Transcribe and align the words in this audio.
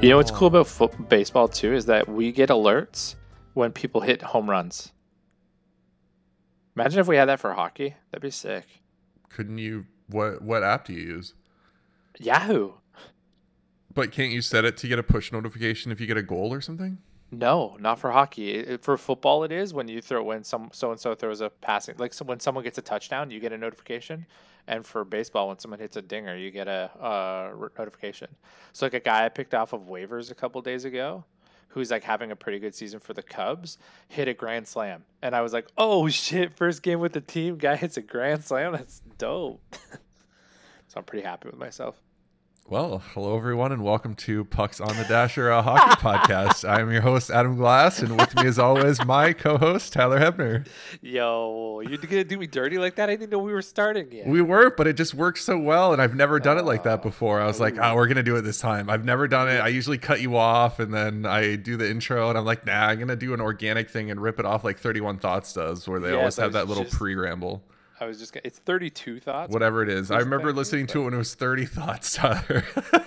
You 0.00 0.08
know 0.08 0.16
what's 0.16 0.30
cool 0.30 0.46
oh. 0.46 0.48
about 0.48 0.66
foot- 0.66 1.08
baseball 1.08 1.48
too 1.48 1.74
is 1.74 1.86
that 1.86 2.08
we 2.08 2.32
get 2.32 2.48
alerts 2.50 3.16
when 3.54 3.72
people 3.72 4.00
hit 4.00 4.22
home 4.22 4.48
runs. 4.48 4.92
Imagine 6.76 7.00
if 7.00 7.08
we 7.08 7.16
had 7.16 7.28
that 7.28 7.40
for 7.40 7.52
hockey. 7.52 7.96
That'd 8.10 8.22
be 8.22 8.30
sick. 8.30 8.64
Couldn't 9.28 9.58
you? 9.58 9.86
What 10.08 10.42
what 10.42 10.62
app 10.62 10.86
do 10.86 10.92
you 10.92 11.02
use? 11.02 11.34
Yahoo. 12.18 12.72
But 13.92 14.12
can't 14.12 14.32
you 14.32 14.40
set 14.40 14.64
it 14.64 14.76
to 14.78 14.88
get 14.88 14.98
a 14.98 15.02
push 15.02 15.32
notification 15.32 15.90
if 15.90 16.00
you 16.00 16.06
get 16.06 16.16
a 16.16 16.22
goal 16.22 16.52
or 16.52 16.60
something? 16.60 16.98
No, 17.32 17.76
not 17.78 18.00
for 18.00 18.10
hockey. 18.10 18.76
For 18.78 18.96
football, 18.96 19.44
it 19.44 19.52
is 19.52 19.72
when 19.72 19.86
you 19.86 20.02
throw 20.02 20.22
when 20.22 20.42
some 20.42 20.70
so 20.72 20.90
and 20.90 20.98
so 20.98 21.14
throws 21.14 21.40
a 21.40 21.48
passing 21.48 21.94
like 21.98 22.12
so 22.12 22.24
when 22.24 22.40
someone 22.40 22.64
gets 22.64 22.78
a 22.78 22.82
touchdown, 22.82 23.30
you 23.30 23.38
get 23.38 23.52
a 23.52 23.58
notification. 23.58 24.26
And 24.66 24.84
for 24.84 25.04
baseball, 25.04 25.48
when 25.48 25.58
someone 25.58 25.80
hits 25.80 25.96
a 25.96 26.02
dinger, 26.02 26.36
you 26.36 26.50
get 26.50 26.68
a 26.68 26.90
uh, 27.00 27.68
notification. 27.78 28.28
So 28.72 28.86
like 28.86 28.94
a 28.94 29.00
guy 29.00 29.24
I 29.24 29.28
picked 29.28 29.54
off 29.54 29.72
of 29.72 29.82
waivers 29.82 30.30
a 30.30 30.34
couple 30.34 30.60
days 30.60 30.84
ago, 30.84 31.24
who's 31.68 31.90
like 31.90 32.04
having 32.04 32.30
a 32.30 32.36
pretty 32.36 32.58
good 32.58 32.74
season 32.74 33.00
for 33.00 33.14
the 33.14 33.22
Cubs, 33.22 33.78
hit 34.08 34.28
a 34.28 34.34
grand 34.34 34.66
slam, 34.66 35.04
and 35.22 35.34
I 35.34 35.40
was 35.40 35.52
like, 35.52 35.68
oh 35.78 36.08
shit! 36.08 36.56
First 36.56 36.82
game 36.82 36.98
with 37.00 37.12
the 37.12 37.20
team, 37.20 37.58
guy 37.58 37.76
hits 37.76 37.96
a 37.96 38.02
grand 38.02 38.44
slam. 38.44 38.72
That's 38.72 39.02
dope. 39.18 39.62
so 40.88 40.96
I'm 40.96 41.04
pretty 41.04 41.24
happy 41.24 41.48
with 41.48 41.58
myself. 41.58 42.00
Well, 42.70 43.02
hello 43.14 43.36
everyone, 43.36 43.72
and 43.72 43.82
welcome 43.82 44.14
to 44.14 44.44
Pucks 44.44 44.80
on 44.80 44.96
the 44.96 45.02
Dasher 45.02 45.50
a 45.50 45.60
hockey 45.60 45.96
podcast. 46.00 46.66
I'm 46.68 46.92
your 46.92 47.00
host 47.00 47.28
Adam 47.28 47.56
Glass, 47.56 47.98
and 47.98 48.16
with 48.16 48.32
me, 48.36 48.46
as 48.46 48.60
always, 48.60 49.04
my 49.04 49.32
co-host 49.32 49.92
Tyler 49.92 50.20
Hebner. 50.20 50.64
Yo, 51.02 51.80
you're 51.80 51.98
gonna 51.98 52.22
do 52.22 52.38
me 52.38 52.46
dirty 52.46 52.78
like 52.78 52.94
that? 52.94 53.10
I 53.10 53.16
didn't 53.16 53.30
know 53.30 53.40
we 53.40 53.52
were 53.52 53.60
starting 53.60 54.12
yet. 54.12 54.28
We 54.28 54.40
were, 54.40 54.70
but 54.70 54.86
it 54.86 54.92
just 54.92 55.14
works 55.14 55.42
so 55.44 55.58
well, 55.58 55.92
and 55.92 56.00
I've 56.00 56.14
never 56.14 56.38
done 56.38 56.58
it 56.58 56.64
like 56.64 56.84
that 56.84 57.00
Oh. 57.00 57.02
before. 57.02 57.40
I 57.40 57.46
was 57.46 57.58
like, 57.58 57.76
"Oh, 57.76 57.96
we're 57.96 58.06
gonna 58.06 58.22
do 58.22 58.36
it 58.36 58.42
this 58.42 58.60
time." 58.60 58.88
I've 58.88 59.04
never 59.04 59.26
done 59.26 59.48
it. 59.48 59.58
I 59.58 59.66
usually 59.66 59.98
cut 59.98 60.20
you 60.20 60.36
off, 60.36 60.78
and 60.78 60.94
then 60.94 61.26
I 61.26 61.56
do 61.56 61.76
the 61.76 61.90
intro, 61.90 62.28
and 62.28 62.38
I'm 62.38 62.44
like, 62.44 62.64
"Nah, 62.66 62.86
I'm 62.86 63.00
gonna 63.00 63.16
do 63.16 63.34
an 63.34 63.40
organic 63.40 63.90
thing 63.90 64.12
and 64.12 64.22
rip 64.22 64.38
it 64.38 64.44
off 64.46 64.62
like 64.62 64.78
31 64.78 65.18
Thoughts 65.18 65.52
does, 65.52 65.88
where 65.88 65.98
they 65.98 66.10
Yes, 66.10 66.18
always 66.18 66.36
have 66.36 66.52
that 66.52 66.68
little 66.68 66.84
just- 66.84 66.96
pre-ramble, 66.96 67.64
I 68.00 68.06
was 68.06 68.18
just 68.18 68.36
it's 68.44 68.58
32 68.58 69.20
thoughts. 69.20 69.52
whatever 69.52 69.82
it 69.82 69.88
is." 69.88 70.10
I 70.10 70.18
remember 70.18 70.52
listening 70.52 70.86
to 70.88 71.02
it 71.02 71.04
when 71.04 71.14
it 71.14 71.18
was 71.18 71.34
30 71.34 71.66
Thoughts, 71.66 72.14
Tyler. 72.14 72.64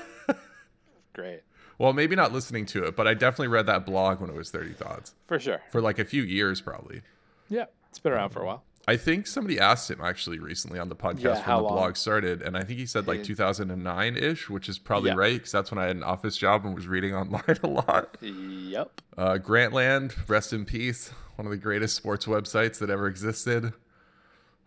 Great. 1.13 1.41
well, 1.77 1.93
maybe 1.93 2.15
not 2.15 2.31
listening 2.33 2.65
to 2.67 2.83
it, 2.85 2.95
but 2.95 3.07
I 3.07 3.13
definitely 3.13 3.47
read 3.49 3.65
that 3.67 3.85
blog 3.85 4.19
when 4.19 4.29
it 4.29 4.35
was 4.35 4.49
30 4.51 4.73
Thoughts 4.73 5.13
For 5.27 5.39
sure. 5.39 5.61
for 5.71 5.81
like 5.81 5.99
a 5.99 6.05
few 6.05 6.23
years, 6.23 6.61
probably. 6.61 7.01
Yeah. 7.49 7.65
It's 7.89 7.99
been 7.99 8.13
around 8.13 8.29
for 8.29 8.41
a 8.41 8.45
while. 8.45 8.63
I 8.87 8.97
think 8.97 9.27
somebody 9.27 9.59
asked 9.59 9.89
him 9.89 10.01
actually 10.01 10.39
recently 10.39 10.77
on 10.79 10.89
the 10.89 10.95
podcast 10.95 11.19
Yeah, 11.21 11.33
when 11.35 11.57
the 11.57 11.63
long? 11.63 11.73
blog 11.73 11.95
started, 11.95 12.41
and 12.41 12.57
I 12.57 12.63
think 12.63 12.79
he 12.79 12.85
said 12.85 13.07
like 13.07 13.23
2009 13.23 14.17
ish, 14.17 14.49
which 14.49 14.67
is 14.67 14.77
probably 14.79 15.13
right 15.13 15.35
because 15.35 15.51
that's 15.53 15.71
when 15.71 15.77
I 15.77 15.85
had 15.87 15.95
an 15.95 16.03
office 16.03 16.35
job 16.35 16.65
and 16.65 16.75
was 16.75 16.87
reading 16.87 17.15
online 17.15 17.43
a 17.63 17.67
lot. 17.67 18.17
Yep. 18.21 19.01
Uh, 19.17 19.37
Grantland, 19.37 20.27
rest 20.27 20.51
in 20.51 20.65
peace, 20.65 21.09
one 21.35 21.45
of 21.45 21.51
the 21.51 21.57
greatest 21.57 21.95
sports 21.95 22.25
websites 22.25 22.79
that 22.79 22.89
ever 22.89 23.07
existed. 23.07 23.71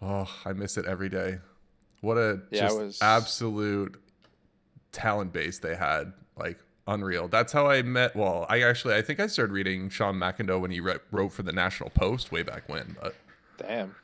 Oh, 0.02 0.28
I 0.44 0.52
miss 0.52 0.76
it 0.76 0.84
every 0.86 1.08
day. 1.08 1.38
What 2.00 2.16
a 2.18 2.40
Yeah, 2.50 2.62
just 2.62 2.78
was- 2.78 3.02
absolute 3.02 4.00
talent 4.92 5.32
base 5.32 5.58
they 5.58 5.74
had, 5.74 6.12
like 6.36 6.58
unreal. 6.86 7.28
That's 7.28 7.52
how 7.52 7.66
I 7.68 7.82
met. 7.82 8.14
Well, 8.14 8.46
I 8.48 8.62
actually 8.62 8.94
I 8.94 9.02
think 9.02 9.18
I 9.20 9.26
started 9.26 9.52
reading 9.52 9.88
Sean 9.88 10.14
McIndoe 10.16 10.60
when 10.60 10.70
he 10.70 10.80
re- 10.80 10.98
wrote 11.10 11.32
for 11.32 11.42
the 11.42 11.52
National 11.52 11.90
Post 11.90 12.30
way 12.32 12.42
back 12.42 12.68
when, 12.68 12.96
but. 13.02 13.14
Damn. 13.58 13.94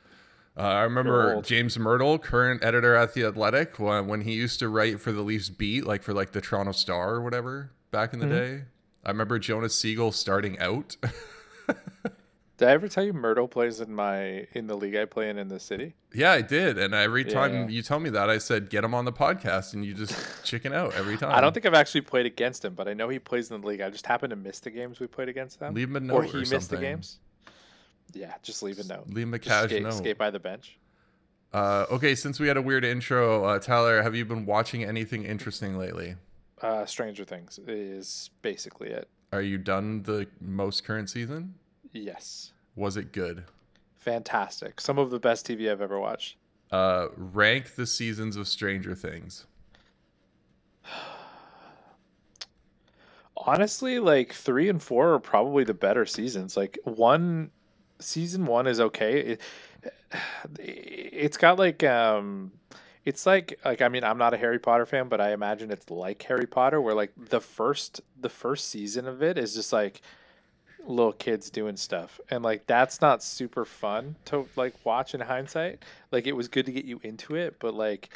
Uh, 0.57 0.61
I 0.61 0.81
remember. 0.83 1.41
James 1.41 1.77
Mirtle, 1.77 2.21
current 2.21 2.63
editor 2.63 2.95
at 2.95 3.13
the 3.13 3.23
Athletic, 3.25 3.79
when, 3.79 4.07
when 4.07 4.21
he 4.21 4.33
used 4.33 4.59
to 4.59 4.69
write 4.69 4.99
for 4.99 5.11
the 5.11 5.21
Leafs 5.21 5.49
beat, 5.49 5.85
like 5.85 6.03
for 6.03 6.13
like 6.13 6.31
the 6.31 6.41
Toronto 6.41 6.71
Star 6.73 7.11
or 7.15 7.21
whatever 7.23 7.71
back 7.91 8.13
in 8.13 8.19
the 8.19 8.25
Mm-hmm. 8.27 8.57
day. 8.57 8.63
I 9.05 9.09
remember 9.09 9.37
Jonas 9.39 9.75
Siegel 9.75 10.11
starting 10.11 10.57
out. 10.59 10.95
Did 12.57 12.67
I 12.67 12.71
ever 12.71 12.87
tell 12.87 13.03
you 13.03 13.13
Mirtle 13.13 13.49
plays 13.49 13.81
in 13.81 13.93
my 13.93 14.47
in 14.53 14.67
the 14.67 14.75
league 14.75 14.95
I 14.95 15.05
play 15.05 15.29
in 15.29 15.37
in 15.37 15.47
the 15.47 15.59
city? 15.59 15.95
yeah, 16.13 16.31
I 16.31 16.41
did, 16.41 16.77
and 16.77 16.93
every 16.93 17.25
time 17.25 17.53
yeah. 17.53 17.67
you 17.67 17.81
tell 17.81 17.99
me 17.99 18.11
that, 18.11 18.29
I 18.29 18.37
said 18.37 18.69
get 18.69 18.83
him 18.83 18.93
on 18.93 19.05
the 19.05 19.11
podcast, 19.11 19.73
and 19.73 19.83
you 19.83 19.93
just 19.93 20.15
chicken 20.43 20.71
out 20.71 20.93
every 20.93 21.17
time. 21.17 21.31
I 21.31 21.41
don't 21.41 21.53
think 21.53 21.65
I've 21.65 21.73
actually 21.73 22.01
played 22.01 22.27
against 22.27 22.63
him, 22.63 22.75
but 22.75 22.87
I 22.87 22.93
know 22.93 23.09
he 23.09 23.17
plays 23.17 23.49
in 23.49 23.59
the 23.59 23.67
league. 23.67 23.81
I 23.81 23.89
just 23.89 24.05
happened 24.05 24.29
to 24.29 24.35
miss 24.35 24.59
the 24.59 24.69
games 24.69 24.99
we 24.99 25.07
played 25.07 25.29
against 25.29 25.59
them. 25.59 25.73
leave 25.73 25.89
him 25.89 25.95
a 25.95 25.99
note 25.99 26.13
or 26.13 26.19
or, 26.19 26.23
he 26.25 26.37
missed 26.39 26.51
something. 26.51 26.79
the 26.79 26.85
games. 26.85 27.19
Yeah, 28.13 28.33
just 28.43 28.61
leave 28.61 28.77
a 28.77 28.83
note. 28.83 29.07
Leave 29.07 29.27
him 29.27 29.33
a 29.33 29.39
cash 29.39 29.65
skate, 29.65 29.81
note. 29.81 29.93
skate 29.93 30.17
by 30.19 30.29
the 30.29 30.39
bench. 30.39 30.77
Uh, 31.51 31.85
okay, 31.91 32.13
since 32.13 32.39
we 32.39 32.47
had 32.47 32.57
a 32.57 32.61
weird 32.61 32.85
intro, 32.85 33.43
uh, 33.45 33.59
Tyler, 33.59 34.01
have 34.01 34.15
you 34.15 34.25
been 34.25 34.45
watching 34.45 34.83
anything 34.83 35.23
interesting 35.23 35.77
lately? 35.77 36.15
Uh, 36.61 36.85
Stranger 36.85 37.25
Things 37.25 37.59
is 37.67 38.29
basically 38.41 38.89
it. 38.89 39.07
Are 39.31 39.41
you 39.41 39.57
done 39.57 40.03
the 40.03 40.27
most 40.39 40.83
current 40.83 41.09
season? 41.09 41.55
Yes. 41.93 42.51
Was 42.75 42.97
it 42.97 43.11
good? 43.11 43.45
Fantastic. 43.95 44.81
Some 44.81 44.97
of 44.97 45.11
the 45.11 45.19
best 45.19 45.47
TV 45.47 45.71
I've 45.71 45.81
ever 45.81 45.99
watched. 45.99 46.35
Uh, 46.71 47.07
rank 47.15 47.75
the 47.75 47.85
seasons 47.85 48.35
of 48.35 48.47
Stranger 48.47 48.95
Things. 48.95 49.45
honestly 53.45 53.99
like 53.99 54.31
three 54.31 54.69
and 54.69 54.81
four 54.81 55.13
are 55.13 55.19
probably 55.19 55.63
the 55.63 55.73
better 55.73 56.05
seasons 56.05 56.55
like 56.55 56.77
one 56.83 57.49
season 57.99 58.45
one 58.45 58.67
is 58.67 58.79
okay 58.79 59.19
it, 59.19 59.41
it's 60.59 61.35
got 61.35 61.57
like 61.57 61.83
um 61.83 62.51
it's 63.05 63.25
like 63.25 63.59
like 63.65 63.81
i 63.81 63.89
mean 63.89 64.03
i'm 64.03 64.17
not 64.17 64.33
a 64.33 64.37
harry 64.37 64.59
potter 64.59 64.85
fan 64.85 65.09
but 65.09 65.19
i 65.19 65.33
imagine 65.33 65.71
it's 65.71 65.89
like 65.89 66.21
harry 66.23 66.45
potter 66.45 66.79
where 66.79 66.93
like 66.93 67.11
the 67.17 67.41
first 67.41 68.01
the 68.19 68.29
first 68.29 68.69
season 68.69 69.07
of 69.07 69.23
it 69.23 69.37
is 69.37 69.55
just 69.55 69.73
like 69.73 70.01
little 70.85 71.13
kids 71.13 71.49
doing 71.49 71.77
stuff. 71.77 72.19
And 72.29 72.43
like 72.43 72.65
that's 72.67 72.99
not 73.01 73.23
super 73.23 73.65
fun 73.65 74.15
to 74.25 74.47
like 74.55 74.73
watch 74.85 75.13
in 75.15 75.21
hindsight. 75.21 75.83
Like 76.11 76.27
it 76.27 76.33
was 76.33 76.47
good 76.47 76.65
to 76.65 76.71
get 76.71 76.85
you 76.85 76.99
into 77.03 77.35
it 77.35 77.57
but 77.59 77.73
like 77.73 78.09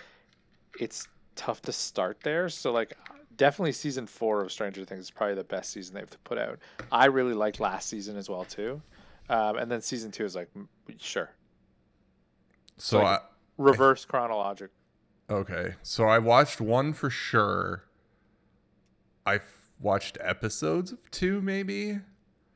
it's 0.80 1.08
tough 1.36 1.62
to 1.64 1.72
start 1.72 2.18
there. 2.24 2.50
So 2.50 2.72
like 2.72 2.94
definitely 3.38 3.72
season 3.72 4.06
four 4.08 4.42
of 4.42 4.52
stranger 4.52 4.84
things 4.84 5.02
is 5.02 5.12
probably 5.12 5.36
the 5.36 5.44
best 5.44 5.72
season 5.72 5.96
they've 5.96 6.24
put 6.24 6.38
out. 6.38 6.60
I 6.92 7.06
really 7.06 7.34
liked 7.34 7.60
last 7.60 7.88
season 7.90 8.18
as 8.18 8.30
well 8.30 8.44
too. 8.44 8.82
Um, 9.30 9.58
and 9.58 9.72
then 9.72 9.82
season 9.82 10.12
two 10.12 10.26
is 10.26 10.36
like 10.36 10.50
sure. 10.98 11.30
So 12.78 13.02
Like- 13.02 13.22
reverse 13.58 14.06
chronologic. 14.06 14.70
Okay. 15.30 15.76
So 15.84 16.06
I 16.06 16.20
watched 16.20 16.62
one 16.62 16.94
for 16.94 17.10
sure. 17.10 17.84
I 19.26 19.40
watched 19.80 20.18
episodes 20.22 20.92
of 20.94 21.12
two, 21.12 21.42
maybe. 21.42 22.00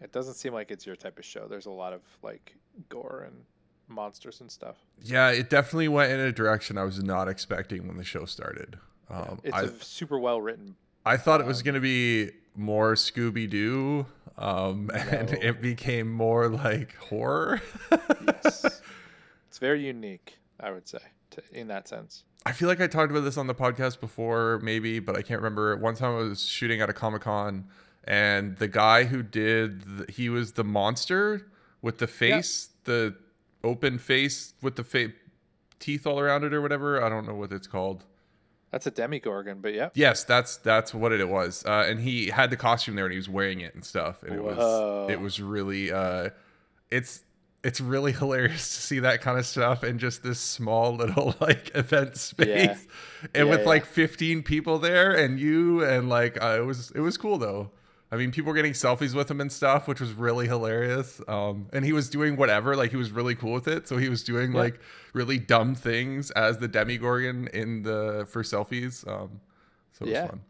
It 0.01 0.11
doesn't 0.11 0.33
seem 0.35 0.53
like 0.53 0.71
it's 0.71 0.85
your 0.85 0.95
type 0.95 1.17
of 1.19 1.25
show 1.25 1.47
there's 1.47 1.65
a 1.67 1.71
lot 1.71 1.93
of 1.93 2.01
like 2.23 2.55
gore 2.89 3.23
and 3.27 3.43
monsters 3.87 4.39
and 4.41 4.49
stuff 4.51 4.77
Yeah, 5.03 5.29
it 5.31 5.49
definitely 5.49 5.89
went 5.89 6.11
in 6.11 6.19
a 6.19 6.31
direction 6.31 6.77
I 6.77 6.83
was 6.83 7.03
not 7.03 7.27
expecting 7.27 7.87
when 7.87 7.97
the 7.97 8.03
show 8.05 8.23
started. 8.25 8.77
Um, 9.09 9.39
it's 9.43 9.53
I 9.53 9.63
a 9.63 9.69
super 9.81 10.17
well 10.19 10.39
written 10.41 10.75
I 11.05 11.17
thought 11.17 11.41
it 11.41 11.47
was 11.47 11.61
going 11.61 11.75
to 11.75 11.81
be 11.81 12.29
more 12.55 12.93
Scooby 12.93 13.49
Doo, 13.49 14.05
um, 14.37 14.89
and 14.93 15.31
No. 15.31 15.37
it 15.41 15.61
became 15.61 16.11
more 16.11 16.47
like 16.47 16.95
horror. 16.95 17.61
yes 17.91 18.65
it's 19.49 19.57
very 19.57 19.85
unique 19.85 20.37
i 20.59 20.71
would 20.71 20.87
say 20.87 20.99
to, 21.31 21.41
in 21.51 21.67
that 21.67 21.87
sense 21.87 22.23
I 22.43 22.53
feel 22.53 22.67
like 22.67 22.81
I 22.81 22.87
talked 22.87 23.11
about 23.11 23.21
this 23.23 23.37
on 23.37 23.45
the 23.45 23.53
podcast 23.53 23.99
before, 23.99 24.59
maybe, 24.63 24.97
but 24.97 25.15
I 25.15 25.21
can't 25.21 25.39
remember. 25.41 25.77
One 25.77 25.93
time 25.93 26.15
I 26.15 26.23
was 26.23 26.41
shooting 26.43 26.81
at 26.81 26.89
a 26.89 26.93
Comic 26.93 27.21
Con, 27.21 27.67
and 28.03 28.57
the 28.57 28.67
guy 28.67 29.03
who 29.05 29.21
did, 29.23 29.81
the, 29.81 30.11
he 30.11 30.29
was 30.29 30.53
the 30.53 30.63
monster 30.63 31.47
with 31.81 31.97
the 31.99 32.07
face, 32.07 32.69
the 32.85 33.15
open 33.63 33.97
face 33.99 34.53
with 34.61 34.75
the 34.75 34.83
fa- 34.83 35.11
teeth 35.79 36.05
all 36.07 36.19
around 36.19 36.43
it 36.43 36.53
or 36.53 36.61
whatever. 36.61 37.03
I 37.03 37.09
don't 37.09 37.27
know 37.27 37.35
what 37.35 37.51
it's 37.51 37.67
called. 37.67 38.03
that's 38.71 38.87
a 38.87 38.91
demogorgon 38.91 39.59
but 39.61 39.73
yeah 39.73 39.89
Yes, 39.93 40.23
that's 40.23 40.57
that's 40.57 40.93
what 40.93 41.11
it 41.11 41.27
was. 41.29 41.63
Uh, 41.65 41.85
and 41.87 41.99
he 41.99 42.27
had 42.27 42.49
the 42.49 42.57
costume 42.57 42.95
there, 42.95 43.05
and 43.05 43.11
he 43.11 43.17
was 43.17 43.29
wearing 43.29 43.59
it 43.61 43.73
and 43.75 43.83
stuff. 43.85 44.23
And 44.23 44.33
it 44.35 44.43
was 44.43 45.09
it 45.11 45.19
was 45.19 45.39
really 45.41 45.91
uh, 45.91 46.29
it's 46.89 47.21
it's 47.63 47.79
really 47.81 48.11
hilarious 48.21 48.67
to 48.75 48.81
see 48.81 48.99
that 48.99 49.21
kind 49.21 49.37
of 49.37 49.45
stuff 49.45 49.83
in 49.83 49.99
just 49.99 50.23
this 50.23 50.39
small 50.39 50.95
little 50.95 51.35
like 51.41 51.69
event 51.75 52.17
space, 52.17 52.47
Yeah. 52.47 52.75
and 53.35 53.45
Yeah, 53.47 53.51
with 53.51 53.59
yeah. 53.61 53.65
like 53.67 53.85
15 53.85 54.41
people 54.43 54.79
there, 54.79 55.11
and 55.15 55.39
you 55.39 55.83
and 55.83 56.09
like 56.09 56.41
uh, 56.41 56.57
it 56.59 56.65
was 56.65 56.91
it 56.95 57.01
was 57.01 57.17
cool 57.17 57.37
though. 57.37 57.69
I 58.13 58.17
mean, 58.17 58.31
people 58.31 58.49
were 58.49 58.55
getting 58.55 58.73
selfies 58.73 59.13
with 59.15 59.31
him 59.31 59.39
and 59.39 59.49
stuff, 59.51 59.87
which 59.87 60.01
was 60.01 60.11
really 60.11 60.45
hilarious. 60.45 61.21
Um, 61.29 61.67
and 61.71 61.85
he 61.85 61.93
was 61.93 62.09
doing 62.09 62.35
whatever, 62.35 62.75
like 62.75 62.91
he 62.91 62.97
was 62.97 63.09
really 63.11 63.35
cool 63.35 63.53
with 63.53 63.69
it. 63.69 63.87
So 63.87 63.95
he 63.97 64.09
was 64.09 64.21
doing 64.23 64.51
Yeah. 64.51 64.59
like 64.59 64.79
really 65.13 65.37
dumb 65.37 65.75
things 65.75 66.29
as 66.31 66.57
the 66.57 66.67
Demogorgon 66.67 67.47
in 67.53 67.83
the 67.83 68.27
for 68.29 68.43
selfies. 68.43 69.07
Um, 69.07 69.39
so 69.93 70.03
it 70.05 70.09
was 70.09 70.11
Yeah. 70.11 70.27
fun. 70.27 70.41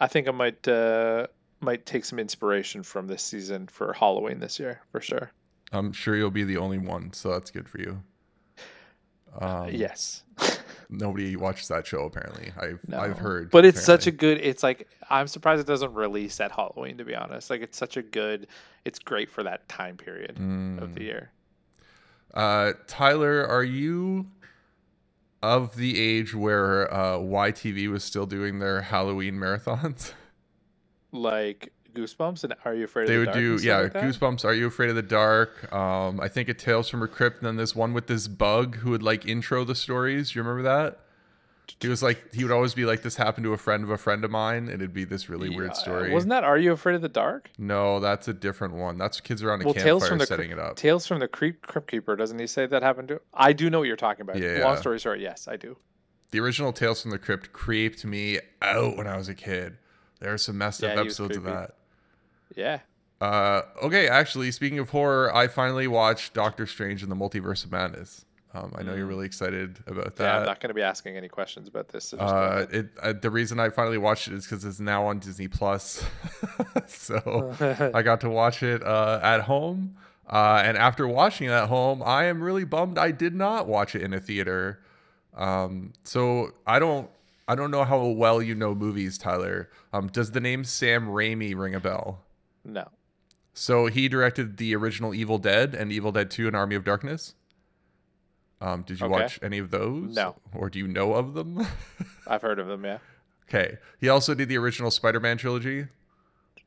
I 0.00 0.08
think 0.08 0.28
I 0.28 0.32
might 0.32 0.68
uh, 0.68 1.26
might 1.60 1.86
take 1.86 2.04
some 2.04 2.18
inspiration 2.18 2.82
from 2.82 3.06
this 3.06 3.22
season 3.22 3.66
for 3.68 3.94
Halloween 3.94 4.40
this 4.40 4.58
year 4.58 4.82
for 4.92 5.00
sure. 5.00 5.30
I'm 5.72 5.92
sure 5.92 6.14
you'll 6.14 6.30
be 6.30 6.44
the 6.44 6.58
only 6.58 6.76
one, 6.78 7.14
so 7.14 7.30
that's 7.30 7.50
good 7.50 7.66
for 7.68 7.78
you. 7.80 8.02
Um, 9.40 9.70
yes. 9.70 10.22
nobody 10.88 11.36
watches 11.36 11.68
that 11.68 11.86
show 11.86 12.04
apparently. 12.04 12.52
I've 12.58 12.80
No. 12.88 12.98
I've 12.98 13.18
heard, 13.18 13.50
but 13.50 13.64
it's 13.64 13.82
such 13.82 14.06
a 14.06 14.10
good. 14.10 14.38
It's 14.40 14.62
like 14.62 14.88
I'm 15.10 15.26
surprised 15.26 15.60
it 15.60 15.66
doesn't 15.66 15.94
release 15.94 16.40
at 16.40 16.50
Halloween. 16.52 16.98
To 16.98 17.04
be 17.04 17.14
honest, 17.14 17.50
like 17.50 17.60
it's 17.62 17.76
such 17.78 17.96
a 17.96 18.02
good. 18.02 18.46
It's 18.84 18.98
great 18.98 19.30
for 19.30 19.42
that 19.42 19.68
time 19.68 19.96
period 19.96 20.30
of 20.30 20.94
the 20.94 21.00
Mm. 21.00 21.04
year. 21.04 21.30
Uh, 22.32 22.72
Tyler, 22.86 23.46
are 23.46 23.62
you 23.62 24.26
of 25.42 25.76
the 25.76 26.00
age 26.00 26.34
where 26.34 26.92
uh, 26.92 27.18
YTV 27.18 27.88
was 27.90 28.02
still 28.02 28.24
doing 28.26 28.58
their 28.60 28.80
Halloween 28.82 29.34
marathons? 29.34 30.12
Like 31.12 31.72
Goosebumps 31.94 32.44
and 32.44 32.54
Are 32.64 32.74
You 32.74 32.84
Afraid 32.84 33.08
they 33.08 33.14
of 33.14 33.20
the 33.20 33.20
would 33.20 33.24
Dark? 33.26 33.36
do 33.38 33.50
and 33.52 33.60
stuff 33.60 33.66
yeah 33.68 33.78
like 33.78 33.92
goosebumps 33.94 34.44
are 34.44 34.54
you 34.54 34.66
afraid 34.66 34.90
of 34.90 34.96
the 34.96 35.02
dark 35.02 35.72
um 35.72 36.20
i 36.20 36.28
think 36.28 36.48
it 36.48 36.58
tales 36.58 36.88
from 36.88 37.02
a 37.02 37.08
crypt 37.08 37.38
and 37.38 37.46
then 37.46 37.56
there's 37.56 37.74
one 37.76 37.92
with 37.94 38.06
this 38.08 38.28
bug 38.28 38.76
who 38.76 38.90
would 38.90 39.02
like 39.02 39.26
intro 39.26 39.64
the 39.64 39.74
stories 39.74 40.34
you 40.34 40.42
remember 40.42 40.62
that 40.62 40.98
he 41.80 41.88
was 41.88 42.02
like 42.02 42.32
he 42.34 42.42
would 42.44 42.52
always 42.52 42.74
be 42.74 42.84
like 42.84 43.02
this 43.02 43.16
happened 43.16 43.44
to 43.44 43.52
a 43.54 43.56
friend 43.56 43.82
of 43.84 43.90
a 43.90 43.96
friend 43.96 44.22
of 44.24 44.30
mine 44.30 44.64
and 44.68 44.74
it'd 44.82 44.92
be 44.92 45.04
this 45.04 45.28
really 45.30 45.48
Yeah, 45.50 45.56
weird 45.56 45.76
story 45.76 46.12
Wasn't 46.12 46.28
that 46.30 46.44
Are 46.44 46.58
You 46.58 46.72
Afraid 46.72 46.94
of 46.94 47.00
the 47.02 47.08
Dark? 47.08 47.50
no 47.58 48.00
that's 48.00 48.28
a 48.28 48.34
different 48.34 48.74
one 48.74 48.98
that's 48.98 49.18
kids 49.20 49.42
around 49.42 49.62
a 49.62 49.64
Well, 49.64 49.74
Tales 49.74 50.06
from 50.06 50.18
the 50.18 50.26
setting 50.26 50.50
it 50.50 50.58
up 50.58 50.76
Tales 50.76 51.06
from 51.06 51.20
the 51.20 51.28
Creep 51.28 51.62
Crypt 51.62 51.90
Keeper. 51.90 52.16
Doesn't 52.16 52.38
he 52.38 52.46
say 52.46 52.66
that 52.66 52.82
happened 52.82 53.08
to? 53.08 53.20
I 53.32 53.54
do 53.54 53.70
know 53.70 53.78
what 53.78 53.88
you're 53.88 53.96
talking 53.96 54.20
about. 54.22 54.36
Yeah, 54.38 54.60
Long 54.62 54.74
yeah. 54.74 54.80
story 54.80 54.98
short, 54.98 55.20
yes, 55.20 55.48
I 55.48 55.56
do. 55.56 55.76
the 56.32 56.40
original 56.40 56.72
tales 56.72 57.00
from 57.00 57.10
the 57.12 57.18
crypt 57.18 57.52
creeped 57.54 58.04
me 58.04 58.38
out 58.60 58.96
when 58.98 59.06
i 59.06 59.16
was 59.16 59.28
a 59.28 59.34
kid 59.34 59.78
there 60.20 60.32
are 60.34 60.38
some 60.38 60.58
messed 60.58 60.82
up 60.84 60.90
Yeah, 60.90 60.94
he 61.02 61.06
episodes 61.08 61.36
of 61.36 61.44
that 61.44 61.76
Yeah. 62.56 62.80
uh 63.20 63.62
okay 63.82 64.08
actually 64.08 64.50
speaking 64.50 64.78
of 64.80 64.90
horror 64.90 65.34
i 65.34 65.46
finally 65.48 65.86
watched 65.86 66.34
doctor 66.34 66.66
strange 66.66 67.02
in 67.02 67.08
the 67.08 67.14
multiverse 67.16 67.64
of 67.64 67.72
madness 67.72 68.24
um, 68.56 68.72
I 68.76 68.84
know 68.84 68.94
you're 68.94 69.06
Mm. 69.06 69.08
really 69.08 69.26
excited 69.26 69.80
about 69.88 70.14
that. 70.14 70.22
Yeah, 70.24 70.38
I'm 70.38 70.46
not 70.46 70.60
going 70.60 70.68
to 70.68 70.74
be 70.74 70.82
asking 70.82 71.16
any 71.16 71.26
questions 71.26 71.66
about 71.66 71.88
this. 71.88 72.04
So 72.04 72.18
Uh, 72.18 72.66
it 72.70 72.86
uh, 73.02 73.12
the 73.12 73.28
reason 73.28 73.58
I 73.58 73.68
finally 73.68 73.98
watched 73.98 74.28
it 74.28 74.34
is 74.34 74.44
because 74.46 74.64
it's 74.64 74.78
now 74.78 75.06
on 75.06 75.18
Disney 75.18 75.48
Plus, 75.48 76.04
so 76.86 77.52
I 77.92 78.02
got 78.02 78.20
to 78.20 78.30
watch 78.30 78.62
it 78.62 78.80
uh, 78.84 79.18
at 79.24 79.40
home. 79.40 79.96
Uh, 80.30 80.62
and 80.64 80.78
after 80.78 81.08
watching 81.08 81.48
it 81.48 81.52
at 81.52 81.68
home, 81.68 82.00
I 82.04 82.26
am 82.26 82.40
really 82.40 82.64
bummed 82.64 82.96
I 82.96 83.10
did 83.10 83.34
not 83.34 83.66
watch 83.66 83.96
it 83.96 84.02
in 84.02 84.12
a 84.14 84.20
theater. 84.20 84.78
Um, 85.36 85.92
so 86.04 86.52
I 86.64 86.78
don't 86.78 87.10
I 87.48 87.56
don't 87.56 87.72
know 87.72 87.82
how 87.82 88.06
well 88.06 88.40
you 88.40 88.54
know 88.54 88.72
movies, 88.72 89.18
Tyler. 89.18 89.68
Um, 89.92 90.06
does 90.06 90.30
the 90.30 90.40
name 90.40 90.62
Sam 90.62 91.08
Raimi 91.08 91.56
ring 91.56 91.74
a 91.74 91.80
bell? 91.80 92.20
No. 92.64 92.88
So 93.56 93.86
he 93.86 94.08
directed 94.08 94.56
the 94.56 94.74
original 94.74 95.14
Evil 95.14 95.38
Dead 95.38 95.74
and 95.74 95.92
Evil 95.92 96.10
Dead 96.10 96.30
2 96.30 96.48
and 96.48 96.56
Army 96.56 96.74
of 96.74 96.84
Darkness. 96.84 97.34
Um, 98.60 98.82
did 98.82 98.98
you 99.00 99.06
Okay. 99.06 99.12
watch 99.12 99.38
any 99.42 99.58
of 99.58 99.70
those? 99.70 100.14
No. 100.16 100.36
Or 100.52 100.68
do 100.70 100.78
you 100.78 100.88
know 100.88 101.14
of 101.14 101.34
them? 101.34 101.64
I've 102.26 102.42
heard 102.42 102.58
of 102.58 102.66
them. 102.66 102.84
Yeah. 102.84 102.98
Okay. 103.48 103.78
He 104.00 104.08
also 104.08 104.34
did 104.34 104.48
the 104.48 104.56
original 104.58 104.90
Spider-Man 104.90 105.36
trilogy, 105.38 105.86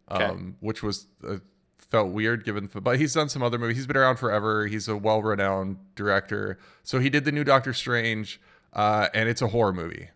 Okay. 0.10 0.24
um, 0.24 0.56
which 0.60 0.82
was 0.84 1.08
uh, 1.28 1.38
felt 1.78 2.10
weird 2.14 2.46
given, 2.46 2.70
but 2.74 3.00
he's 3.00 3.14
done 3.14 3.30
some 3.30 3.42
other 3.44 3.58
movies. 3.58 3.78
He's 3.78 3.88
been 3.88 3.98
around 3.98 4.18
forever. 4.18 4.68
He's 4.68 4.88
a 4.88 4.96
well-renowned 4.96 5.78
director. 5.96 6.58
So 6.84 7.00
he 7.00 7.10
did 7.10 7.26
the 7.26 7.32
new 7.32 7.44
Doctor 7.44 7.74
Strange, 7.74 8.40
uh, 8.74 9.08
and 9.14 9.28
it's 9.28 9.42
a 9.42 9.48
horror 9.48 9.74
movie, 9.74 10.10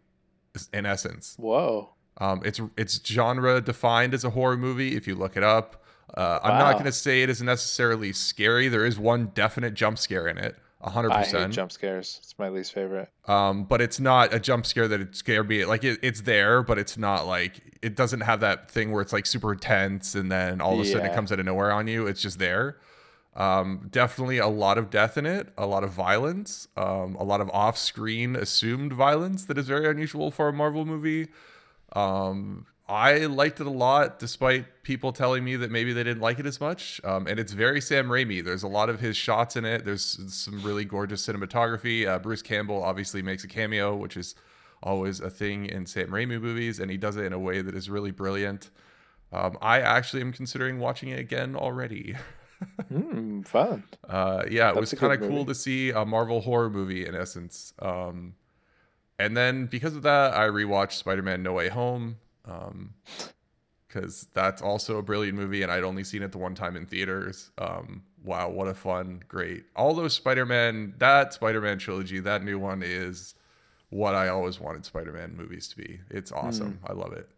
in 0.72 0.86
essence. 0.86 1.36
Whoa. 1.38 1.90
Um, 2.18 2.42
it's 2.46 2.62
it's 2.78 3.06
genre 3.06 3.62
defined 3.62 4.14
as 4.14 4.24
a 4.24 4.30
horror 4.30 4.58
movie 4.58 4.96
if 4.96 5.08
you 5.08 5.16
look 5.16 5.38
it 5.38 5.44
up. 5.44 5.84
Uh, 6.16 6.40
I'm 6.44 6.60
not 6.60 6.74
going 6.74 6.86
to 6.86 6.92
say 6.92 7.24
it 7.24 7.30
is 7.30 7.42
necessarily 7.42 8.12
scary. 8.12 8.68
There 8.68 8.86
is 8.86 9.00
one 9.00 9.32
definite 9.34 9.74
jump 9.74 9.98
scare 9.98 10.28
in 10.28 10.38
it, 10.38 10.58
100%. 10.84 11.12
I 11.12 11.24
hate 11.24 11.52
jump 11.52 11.72
scares. 11.72 12.20
It's 12.22 12.38
my 12.38 12.50
least 12.50 12.74
favorite. 12.74 13.10
Um, 13.28 13.64
but 13.64 13.82
it's 13.82 14.00
not 14.00 14.34
a 14.34 14.40
jump 14.40 14.66
scare 14.66 14.88
that 14.88 15.00
it 15.00 15.16
scared 15.16 15.48
me. 15.48 15.64
Like 15.66 15.84
it, 15.84 16.00
it's 16.02 16.22
there, 16.22 16.64
but 16.64 16.78
it's 16.78 16.98
not 16.98 17.28
like 17.28 17.78
it 17.82 17.96
doesn't 17.96 18.22
have 18.22 18.42
that 18.42 18.70
thing 18.70 18.92
where 18.92 19.02
it's 19.02 19.14
like 19.14 19.26
super 19.26 19.56
tense 19.56 20.16
and 20.16 20.32
then 20.32 20.60
all 20.60 20.74
of 20.74 20.80
a 20.82 20.86
sudden 20.86 21.06
it 21.06 21.14
comes 21.14 21.32
out 21.32 21.40
of 21.40 21.46
nowhere 21.46 21.72
on 21.72 21.88
you. 21.88 22.08
It's 22.08 22.22
just 22.22 22.40
there. 22.40 22.78
Um, 23.34 23.88
definitely 23.90 24.40
a 24.40 24.48
lot 24.48 24.78
of 24.78 24.90
death 24.90 25.18
in 25.18 25.26
it, 25.26 25.54
a 25.58 25.66
lot 25.66 25.86
of 25.86 25.92
violence, 25.92 26.68
um, 26.76 27.16
a 27.16 27.24
lot 27.24 27.40
of 27.40 27.50
off-screen 27.52 28.36
assumed 28.36 28.92
violence 28.92 29.46
that 29.46 29.58
is 29.58 29.68
very 29.68 29.90
unusual 29.90 30.32
for 30.32 30.50
a 30.50 30.54
Marvel 30.54 30.86
movie. 30.86 31.30
Um, 31.94 32.66
I 32.88 33.26
liked 33.28 33.62
it 33.62 33.68
a 33.68 33.72
lot, 33.72 34.20
despite 34.20 34.84
people 34.84 35.14
telling 35.14 35.46
me 35.46 35.56
that 35.56 35.72
maybe 35.72 35.94
they 35.94 36.04
didn't 36.04 36.22
like 36.22 36.40
it 36.40 36.46
as 36.46 36.60
much. 36.60 37.00
Um, 37.06 37.26
and 37.26 37.40
it's 37.40 37.54
very 37.54 37.80
Sam 37.80 38.08
Raimi. 38.08 38.44
There's 38.44 38.64
a 38.64 38.68
lot 38.68 38.90
of 38.90 39.00
his 39.00 39.16
shots 39.16 39.56
in 39.56 39.64
it. 39.64 39.86
There's 39.86 40.20
some 40.34 40.62
really 40.62 40.84
gorgeous 40.84 41.26
cinematography. 41.26 42.06
Uh, 42.06 42.20
Bruce 42.20 42.42
Campbell 42.42 42.84
obviously 42.84 43.22
makes 43.22 43.46
a 43.46 43.48
cameo, 43.48 43.96
which 43.96 44.18
is 44.18 44.36
always 44.84 45.22
a 45.22 45.30
thing 45.30 45.68
in 45.68 45.86
Sam 45.86 46.10
Raimi 46.10 46.42
movies, 46.42 46.80
and 46.80 46.92
he 46.92 46.98
does 46.98 47.16
it 47.16 47.24
in 47.24 47.32
a 47.32 47.40
way 47.40 47.62
that 47.62 47.76
is 47.76 47.90
really 47.90 48.12
brilliant. 48.12 48.70
Um, 49.32 49.58
I 49.62 49.80
actually 49.80 50.22
am 50.22 50.34
considering 50.34 50.80
watching 50.80 51.10
it 51.10 51.20
again 51.20 51.56
already. 51.56 52.16
Hmm, 52.90 53.42
fun. 53.42 53.84
Uh, 54.08 54.44
yeah, 54.48 54.70
it 54.70 54.76
That's 54.76 54.92
was 54.92 55.00
kind 55.00 55.14
of 55.14 55.28
cool 55.28 55.46
to 55.46 55.56
see 55.56 55.90
a 55.90 56.06
Marvel 56.06 56.42
horror 56.42 56.70
movie 56.70 57.08
in 57.08 57.16
essence. 57.16 57.74
Um, 57.80 58.36
and 59.22 59.38
then 59.38 59.68
because 59.68 59.96
of 59.96 60.04
that, 60.04 60.34
I 60.34 60.48
rewatched 60.48 60.94
Spider-Man: 60.94 61.44
No 61.44 61.54
Way 61.54 61.70
Home 61.70 62.18
because 63.88 64.28
that's 64.34 64.62
also 64.62 64.98
a 64.98 65.02
brilliant 65.02 65.38
movie, 65.38 65.64
and 65.64 65.72
I'd 65.72 65.84
only 65.84 66.04
seen 66.04 66.24
it 66.24 66.32
the 66.32 66.38
one 66.38 66.56
time 66.56 66.76
in 66.76 66.86
theaters. 66.86 67.52
Um, 67.58 68.04
wow, 68.24 68.50
what 68.50 68.68
a 68.68 68.74
fun, 68.74 69.24
great! 69.28 69.66
All 69.76 69.94
those 69.94 70.14
Spider-Man, 70.14 70.96
that 70.98 71.34
Spider-Man 71.34 71.78
trilogy, 71.78 72.20
that 72.20 72.44
new 72.44 72.58
one 72.58 72.82
is 72.84 73.36
what 73.90 74.16
I 74.16 74.30
always 74.30 74.60
wanted 74.60 74.86
Spider-Man 74.86 75.36
movies 75.36 75.68
to 75.70 75.78
be. 75.78 76.00
It's 76.10 76.32
awesome. 76.32 76.80
I 76.86 76.94
love 76.94 77.14
it. 77.14 77.30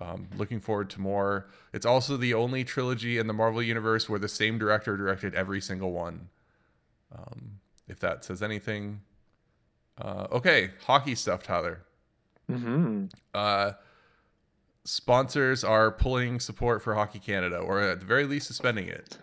Um, 0.00 0.28
looking 0.36 0.58
forward 0.58 0.88
to 0.90 1.00
more. 1.00 1.48
It's 1.72 1.84
also 1.84 2.16
the 2.16 2.34
only 2.34 2.64
trilogy 2.64 3.18
in 3.18 3.26
the 3.26 3.34
Marvel 3.34 3.62
universe 3.62 4.08
where 4.08 4.18
the 4.18 4.28
same 4.28 4.58
director 4.58 4.96
directed 4.96 5.34
every 5.34 5.60
single 5.60 5.92
one. 5.92 6.30
Um, 7.14 7.60
if 7.88 8.00
that 8.00 8.24
says 8.24 8.42
anything. 8.42 9.02
Uh, 10.00 10.26
okay, 10.32 10.70
hockey 10.86 11.14
stuff, 11.14 11.42
Tyler. 11.42 11.82
Mm-hmm. 12.50 13.06
Uh, 13.34 13.72
sponsors 14.84 15.64
are 15.64 15.90
pulling 15.90 16.40
support 16.40 16.82
for 16.82 16.94
Hockey 16.94 17.18
Canada, 17.18 17.58
or 17.58 17.80
at 17.80 18.00
the 18.00 18.06
very 18.06 18.24
least, 18.24 18.46
suspending 18.46 18.88
it. 18.88 19.16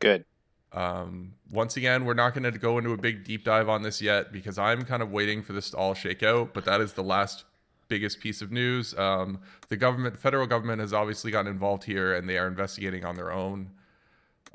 Good. 0.00 0.24
Um, 0.72 1.32
once 1.50 1.76
again, 1.76 2.04
we're 2.04 2.14
not 2.14 2.34
going 2.34 2.50
to 2.52 2.58
go 2.58 2.78
into 2.78 2.92
a 2.92 2.98
big 2.98 3.24
deep 3.24 3.44
dive 3.44 3.68
on 3.68 3.82
this 3.82 4.02
yet 4.02 4.32
because 4.32 4.58
I'm 4.58 4.82
kind 4.82 5.02
of 5.02 5.10
waiting 5.10 5.42
for 5.42 5.52
this 5.52 5.70
to 5.70 5.76
all 5.76 5.94
shake 5.94 6.22
out. 6.22 6.52
But 6.52 6.64
that 6.66 6.80
is 6.80 6.92
the 6.92 7.02
last 7.02 7.44
biggest 7.88 8.20
piece 8.20 8.42
of 8.42 8.52
news. 8.52 8.96
Um, 8.98 9.40
the 9.68 9.76
government, 9.76 10.18
federal 10.18 10.46
government, 10.46 10.80
has 10.80 10.92
obviously 10.92 11.30
gotten 11.30 11.50
involved 11.50 11.84
here, 11.84 12.14
and 12.14 12.28
they 12.28 12.36
are 12.36 12.46
investigating 12.46 13.04
on 13.04 13.16
their 13.16 13.32
own. 13.32 13.70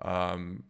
Um, 0.01 0.63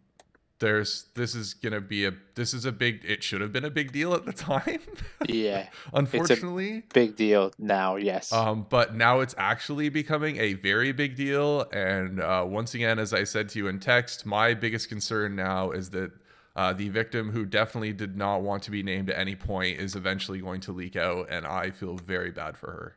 there's 0.62 1.08
this 1.15 1.36
is 1.36 1.53
going 1.56 1.74
to 1.74 1.82
be 1.82 2.06
a 2.06 2.13
this 2.36 2.53
is 2.53 2.63
a 2.63 2.72
big. 2.72 3.03
It 3.03 3.22
should 3.24 3.41
have 3.41 3.51
been 3.51 3.65
a 3.65 3.70
big 3.70 3.91
deal 3.91 4.13
at 4.13 4.25
the 4.25 4.32
time, 4.51 4.80
Yeah. 5.27 5.68
unfortunately. 5.94 6.84
Big 6.94 7.15
deal 7.18 7.51
now. 7.60 7.98
Yes. 7.98 8.32
Um, 8.32 8.65
but 8.70 8.96
now 8.96 9.20
it's 9.20 9.36
actually 9.38 9.89
becoming 9.89 10.38
a 10.38 10.53
very 10.53 10.91
big 10.94 11.15
deal. 11.18 11.65
And 11.74 12.22
uh, 12.22 12.46
once 12.48 12.74
again, 12.74 13.00
as 13.00 13.13
I 13.13 13.25
said 13.25 13.50
to 13.50 13.60
you 13.60 13.68
in 13.68 13.80
text, 13.80 14.25
my 14.25 14.53
biggest 14.53 14.88
concern 14.88 15.36
now 15.36 15.72
is 15.72 15.89
that 15.89 16.12
uh, 16.56 16.74
the 16.74 16.89
victim, 16.89 17.32
who 17.32 17.46
definitely 17.46 17.94
did 17.94 18.15
not 18.15 18.41
want 18.41 18.63
to 18.63 18.72
be 18.72 18.84
named 18.84 19.10
at 19.10 19.18
any 19.18 19.36
point, 19.36 19.80
is 19.80 19.96
eventually 19.96 20.39
going 20.39 20.62
to 20.62 20.72
leak 20.72 20.96
out. 20.96 21.27
And 21.30 21.46
I 21.46 21.72
feel 21.72 21.96
very 21.98 22.32
bad 22.32 22.56
for 22.58 22.72
her. 22.72 22.96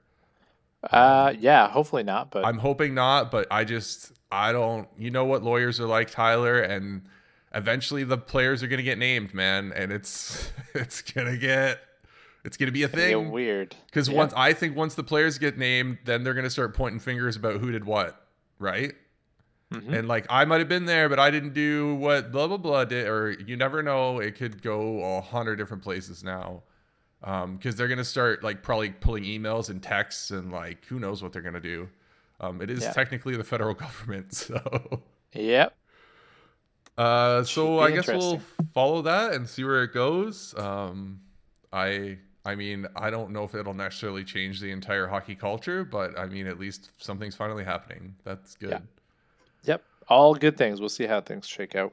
uh, 0.97 1.33
yeah. 1.39 1.69
Hopefully 1.69 2.03
not. 2.03 2.31
But 2.31 2.45
I'm 2.45 2.59
hoping 2.59 2.95
not, 2.95 3.31
but 3.31 3.47
I 3.51 3.65
just, 3.65 4.13
I 4.31 4.53
don't, 4.53 4.89
you 4.99 5.11
know 5.11 5.25
what 5.25 5.43
lawyers 5.43 5.81
are 5.81 5.87
like, 5.87 6.11
Tyler. 6.11 6.61
And 6.61 7.03
eventually 7.55 8.05
the 8.05 8.19
players 8.19 8.63
are 8.63 8.67
going 8.67 8.79
to 8.79 8.83
get 8.85 8.99
named, 8.99 9.33
man. 9.35 9.73
And 9.75 9.93
it's, 9.93 10.51
it's 10.75 11.03
going 11.03 11.27
to 11.27 11.37
get, 11.39 11.81
it's 12.45 12.57
going 12.57 12.67
to 12.67 12.73
be 12.73 12.83
a 12.83 12.89
gonna 12.89 13.03
thing. 13.03 13.31
weird. 13.31 13.75
Because 13.87 14.09
Yeah. 14.09 14.17
once 14.17 14.33
I 14.37 14.53
think 14.53 14.77
once 14.77 14.95
the 14.95 15.03
players 15.05 15.39
get 15.39 15.57
named, 15.57 15.99
then 16.05 16.25
they're 16.25 16.35
gonna 16.35 16.51
start 16.51 16.75
pointing 16.75 17.01
fingers 17.01 17.37
about 17.37 17.59
who 17.61 17.71
did 17.73 17.85
what, 17.85 18.23
right? 18.59 18.93
Mhm. 19.73 19.99
And 20.01 20.09
like 20.09 20.27
I 20.29 20.45
might 20.45 20.59
have 20.61 20.69
been 20.69 20.85
there, 20.85 21.09
but 21.09 21.19
I 21.19 21.31
didn't 21.31 21.55
do 21.55 21.95
what 21.95 22.31
blah 22.33 22.47
blah 22.47 22.59
blah 22.59 22.85
did, 22.85 23.09
or 23.09 23.31
you 23.31 23.57
never 23.57 23.83
know. 23.83 24.19
It 24.21 24.35
could 24.37 24.61
go 24.61 25.03
a 25.17 25.23
hundred 25.23 25.57
different 25.57 25.83
places 25.83 26.23
now, 26.23 26.63
because 27.23 27.77
they're 27.77 27.89
gonna 27.89 28.05
start 28.05 28.45
like 28.45 28.63
probably 28.63 28.91
pulling 28.91 29.25
emails 29.25 29.71
and 29.71 29.83
texts 29.83 30.31
and 30.31 30.53
like 30.53 30.85
who 30.85 31.01
knows 31.01 31.23
what 31.23 31.33
they're 31.33 31.41
gonna 31.41 31.61
do. 31.61 31.89
Um, 32.41 32.61
it 32.61 32.69
is 32.69 32.83
Yeah. 32.83 32.93
technically 32.93 33.37
the 33.39 33.45
federal 33.45 33.73
government, 33.87 34.35
so. 34.35 35.01
Yep. 35.33 35.75
Uh, 36.97 37.43
so 37.43 37.81
I 37.81 37.91
guess 37.91 38.07
we'll 38.07 38.41
follow 38.73 39.03
that 39.03 39.35
and 39.35 39.49
see 39.49 39.65
where 39.65 39.83
it 39.83 39.93
goes. 39.93 40.55
Um, 40.57 41.21
I 41.73 42.19
I 42.45 42.55
mean 42.55 42.87
I 42.95 43.11
don't 43.11 43.33
know 43.33 43.45
if 43.45 43.55
it'll 43.55 43.75
necessarily 43.75 44.25
change 44.25 44.61
the 44.61 44.71
entire 44.71 45.07
hockey 45.07 45.35
culture, 45.35 45.85
but 45.85 46.19
I 46.19 46.27
mean 46.27 46.47
at 46.47 46.59
least 46.59 46.91
something's 46.99 47.35
finally 47.35 47.65
happening. 47.65 48.15
That's 48.25 48.55
good. 48.57 48.71
Yeah. 48.71 48.79
Yep. 49.65 49.83
All 50.09 50.35
good 50.35 50.57
things. 50.57 50.81
We'll 50.81 50.89
see 50.89 51.07
how 51.07 51.21
things 51.21 51.47
shake 51.47 51.75
out. 51.75 51.93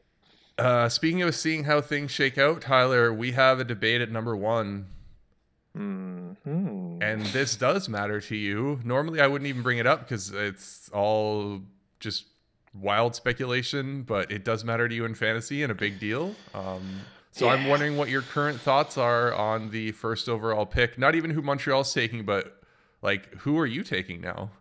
Uh, 0.58 0.90
speaking 0.90 1.24
of 1.24 1.34
seeing 1.34 1.64
how 1.64 1.82
things 1.82 2.12
shake 2.12 2.38
out, 2.38 2.62
Tyler, 2.62 3.12
we 3.12 3.32
have 3.32 3.60
a 3.60 3.64
debate 3.64 4.02
at 4.02 4.12
number 4.12 4.36
one. 4.36 4.88
Mm-hmm. 5.78 7.02
and 7.02 7.26
this 7.28 7.56
does 7.56 7.88
matter 7.88 8.20
to 8.20 8.36
you. 8.36 8.82
Normally, 8.84 9.22
I 9.22 9.28
wouldn't 9.28 9.48
even 9.48 9.62
bring 9.62 9.78
it 9.78 9.88
up 9.88 10.02
because 10.02 10.30
it's 10.32 10.90
all 10.90 11.62
just 12.02 12.26
wild 12.74 13.16
speculation, 13.16 14.04
but 14.04 14.32
it 14.32 14.44
does 14.46 14.64
matter 14.64 14.88
to 14.88 14.96
you 14.96 15.06
in 15.06 15.16
fantasy 15.16 15.64
and 15.64 15.72
a 15.72 15.76
big 15.76 16.00
deal. 16.00 16.36
Um, 16.54 17.02
so 17.32 17.48
I'm 17.48 17.68
wondering 17.68 17.98
what 17.98 18.10
your 18.10 18.22
current 18.22 18.60
thoughts 18.60 18.98
are 18.98 19.34
on 19.34 19.72
the 19.72 19.94
first 19.94 20.28
overall 20.28 20.66
pick. 20.66 20.98
Not 20.98 21.16
even 21.16 21.32
who 21.32 21.42
Montreal's 21.42 21.94
taking, 21.94 22.26
but 22.26 22.62
like 23.02 23.34
who 23.36 23.58
are 23.58 23.66
you 23.66 23.84
taking 23.84 24.22
now? 24.22 24.52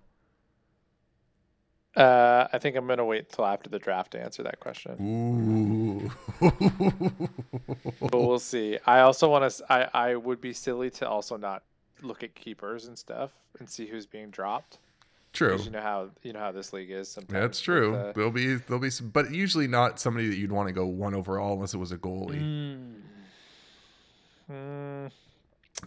Uh, 1.96 2.46
I 2.52 2.58
think 2.58 2.76
I'm 2.76 2.86
gonna 2.86 3.04
wait 3.04 3.30
till 3.30 3.44
after 3.44 3.68
the 3.68 3.80
draft 3.80 4.12
to 4.12 4.20
answer 4.20 4.44
that 4.44 4.60
question. 4.60 4.92
Ooh. 5.00 6.10
but 8.00 8.12
we'll 8.12 8.38
see. 8.38 8.78
I 8.86 9.00
also 9.00 9.28
want 9.28 9.50
to. 9.50 9.72
I 9.72 9.88
I 9.92 10.14
would 10.14 10.40
be 10.40 10.52
silly 10.52 10.90
to 10.90 11.08
also 11.08 11.36
not 11.36 11.64
look 12.02 12.22
at 12.22 12.36
keepers 12.36 12.86
and 12.86 12.96
stuff 12.96 13.32
and 13.58 13.68
see 13.68 13.86
who's 13.86 14.06
being 14.06 14.30
dropped. 14.30 14.78
True. 15.32 15.58
You 15.62 15.70
know 15.70 15.80
how 15.80 16.10
you 16.22 16.32
know 16.32 16.40
how 16.40 16.50
this 16.52 16.72
league 16.72 16.90
is 16.90 17.08
sometimes. 17.08 17.32
That's 17.32 17.60
true. 17.60 17.94
uh, 17.94 18.12
there'll 18.14 18.32
be 18.32 18.54
there'll 18.56 18.80
be 18.80 18.90
some, 18.90 19.10
but 19.10 19.30
usually 19.32 19.68
not 19.68 20.00
somebody 20.00 20.28
that 20.28 20.36
you'd 20.36 20.50
want 20.52 20.66
to 20.68 20.72
go 20.72 20.86
one 20.86 21.14
overall 21.14 21.52
unless 21.54 21.72
it 21.72 21.78
was 21.78 21.92
a 21.92 21.98
goalie. 21.98 22.40
mm, 22.42 22.92
mm, 24.50 25.10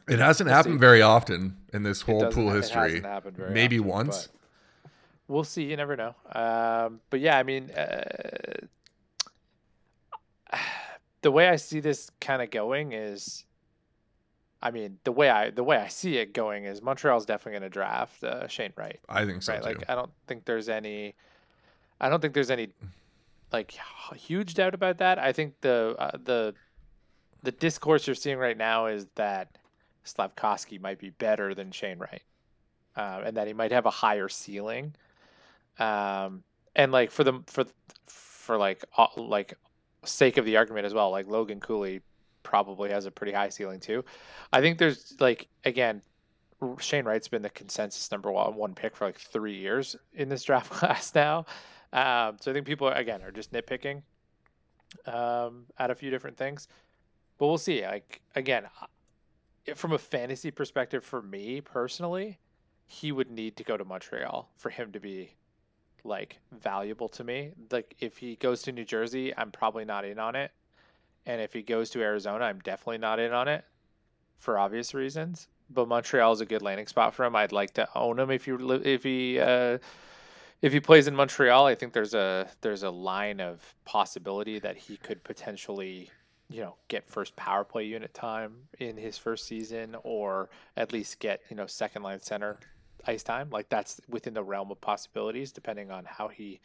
It 0.07 0.19
hasn't 0.19 0.47
We'll 0.47 0.55
happened 0.55 0.75
see. 0.75 0.79
very 0.79 1.01
often 1.01 1.57
in 1.73 1.83
this 1.83 2.01
whole 2.01 2.31
pool 2.31 2.51
it 2.53 2.57
history. 2.57 2.81
hasn't 2.81 3.05
happened 3.05 3.35
very 3.37 3.51
Maybe 3.53 3.79
often, 3.79 3.89
once. 3.91 4.29
We'll 5.27 5.43
see. 5.43 5.63
You 5.63 5.75
never 5.77 5.95
know. 5.97 6.15
Um, 6.33 7.01
but 7.09 7.19
yeah, 7.19 7.37
I 7.37 7.43
mean, 7.43 7.69
uh, 7.71 8.03
the 11.21 11.31
way 11.31 11.49
I 11.49 11.55
see 11.57 11.79
this 11.79 12.09
kind 12.21 12.41
of 12.41 12.49
going 12.51 12.93
is, 12.93 13.45
I 14.63 14.71
mean, 14.71 14.97
the 15.03 15.11
way 15.11 15.29
I 15.29 15.49
the 15.49 15.63
way 15.63 15.75
I 15.75 15.89
see 15.89 16.17
it 16.17 16.33
going 16.33 16.63
is 16.63 16.81
Montreal's 16.81 17.25
definitely 17.25 17.59
going 17.59 17.69
to 17.69 17.73
draft 17.73 18.23
uh, 18.23 18.47
Shane 18.47 18.71
Wright. 18.77 18.97
I 19.09 19.25
think 19.25 19.43
so 19.43 19.51
right? 19.51 19.61
too. 19.61 19.67
Like 19.67 19.89
I 19.89 19.93
don't 19.93 20.09
think 20.25 20.45
there's 20.45 20.69
any 20.69 21.15
I 21.99 22.07
don't 22.07 22.21
think 22.21 22.33
there's 22.33 22.49
any 22.49 22.69
like 23.51 23.77
huge 24.15 24.53
doubt 24.53 24.73
about 24.73 24.99
that. 24.99 25.19
I 25.19 25.33
think 25.33 25.59
the 25.59 25.97
uh, 25.99 26.17
the 26.23 26.55
the 27.43 27.51
discourse 27.51 28.07
you're 28.07 28.15
seeing 28.15 28.37
right 28.37 28.57
now 28.57 28.85
is 28.85 29.05
that 29.15 29.57
Slafkovsky 30.05 30.79
might 30.79 30.97
be 30.97 31.09
better 31.09 31.53
than 31.53 31.71
Shane 31.71 31.99
Wright. 31.99 32.23
Uh, 32.95 33.21
and 33.25 33.35
that 33.35 33.47
he 33.47 33.53
might 33.53 33.71
have 33.71 33.85
a 33.85 33.91
higher 33.91 34.29
ceiling. 34.29 34.95
Um 35.77 36.43
and 36.73 36.93
like 36.93 37.11
for 37.11 37.25
the 37.25 37.41
for 37.47 37.65
for 38.07 38.57
like 38.57 38.85
like 39.17 39.55
sake 40.05 40.37
of 40.37 40.45
the 40.45 40.55
argument 40.55 40.85
as 40.85 40.93
well, 40.93 41.11
like 41.11 41.27
Logan 41.27 41.59
Cooley 41.59 42.01
probably 42.43 42.89
has 42.91 43.05
a 43.05 43.11
pretty 43.11 43.33
high 43.33 43.49
ceiling 43.49 43.79
too. 43.79 44.03
I 44.51 44.61
think 44.61 44.77
there's 44.77 45.15
like 45.19 45.47
again 45.65 46.01
Shane 46.79 47.05
Wright's 47.05 47.27
been 47.27 47.41
the 47.41 47.49
consensus 47.49 48.11
number 48.11 48.31
one 48.31 48.55
one 48.55 48.75
pick 48.75 48.95
for 48.95 49.05
like 49.05 49.19
three 49.19 49.57
years 49.57 49.95
in 50.13 50.29
this 50.29 50.43
draft 50.45 50.71
class 50.71 51.13
now. 51.15 51.45
Um, 51.91 52.37
so 52.39 52.51
I 52.51 52.53
think 52.53 52.65
people 52.65 52.87
are, 52.87 52.93
again 52.93 53.21
are 53.21 53.31
just 53.31 53.51
nitpicking 53.51 54.01
um, 55.05 55.65
at 55.77 55.91
a 55.91 55.95
few 55.95 56.09
different 56.09 56.37
things, 56.37 56.67
but 57.37 57.47
we'll 57.47 57.57
see. 57.57 57.85
Like 57.85 58.21
again, 58.35 58.65
from 59.75 59.93
a 59.93 59.97
fantasy 59.97 60.51
perspective, 60.51 61.03
for 61.03 61.21
me 61.21 61.61
personally, 61.61 62.39
he 62.85 63.11
would 63.11 63.31
need 63.31 63.55
to 63.57 63.63
go 63.63 63.77
to 63.77 63.85
Montreal 63.85 64.49
for 64.57 64.69
him 64.69 64.91
to 64.91 64.99
be 64.99 65.35
like 66.03 66.39
valuable 66.51 67.09
to 67.09 67.23
me. 67.23 67.51
Like 67.71 67.95
if 67.99 68.17
he 68.17 68.35
goes 68.35 68.61
to 68.63 68.71
New 68.71 68.85
Jersey, 68.85 69.35
I'm 69.35 69.51
probably 69.51 69.85
not 69.85 70.05
in 70.05 70.19
on 70.19 70.35
it, 70.35 70.51
and 71.25 71.41
if 71.41 71.53
he 71.53 71.61
goes 71.61 71.89
to 71.91 72.01
Arizona, 72.01 72.45
I'm 72.45 72.59
definitely 72.59 72.97
not 72.97 73.19
in 73.19 73.33
on 73.33 73.47
it 73.47 73.63
for 74.37 74.57
obvious 74.57 74.93
reasons. 74.93 75.47
But 75.69 75.87
Montreal 75.87 76.33
is 76.33 76.41
a 76.41 76.45
good 76.45 76.61
landing 76.61 76.87
spot 76.87 77.13
for 77.13 77.25
him. 77.25 77.35
I'd 77.35 77.51
like 77.51 77.73
to 77.75 77.87
own 77.95 78.19
him 78.19 78.29
if 78.29 78.47
you 78.47 78.81
if 78.83 79.03
he 79.03 79.39
uh, 79.39 79.77
if 80.61 80.73
he 80.73 80.79
plays 80.79 81.07
in 81.07 81.15
Montreal. 81.15 81.65
I 81.65 81.75
think 81.75 81.93
there's 81.93 82.13
a 82.13 82.47
there's 82.61 82.83
a 82.83 82.89
line 82.89 83.39
of 83.39 83.73
possibility 83.85 84.59
that 84.59 84.75
he 84.75 84.97
could 84.97 85.23
potentially 85.23 86.09
you 86.49 86.61
know 86.61 86.75
get 86.89 87.07
first 87.07 87.35
power 87.35 87.63
play 87.63 87.85
unit 87.85 88.13
time 88.13 88.53
in 88.79 88.97
his 88.97 89.17
first 89.17 89.45
season, 89.47 89.95
or 90.03 90.49
at 90.77 90.91
least 90.91 91.19
get 91.19 91.41
you 91.49 91.55
know 91.55 91.65
second 91.65 92.03
line 92.03 92.21
center 92.21 92.59
ice 93.07 93.23
time. 93.23 93.49
Like 93.49 93.69
that's 93.69 94.01
within 94.09 94.33
the 94.33 94.43
realm 94.43 94.69
of 94.69 94.79
possibilities, 94.81 95.51
depending 95.51 95.91
on 95.91 96.05
how 96.05 96.27
he 96.27 96.59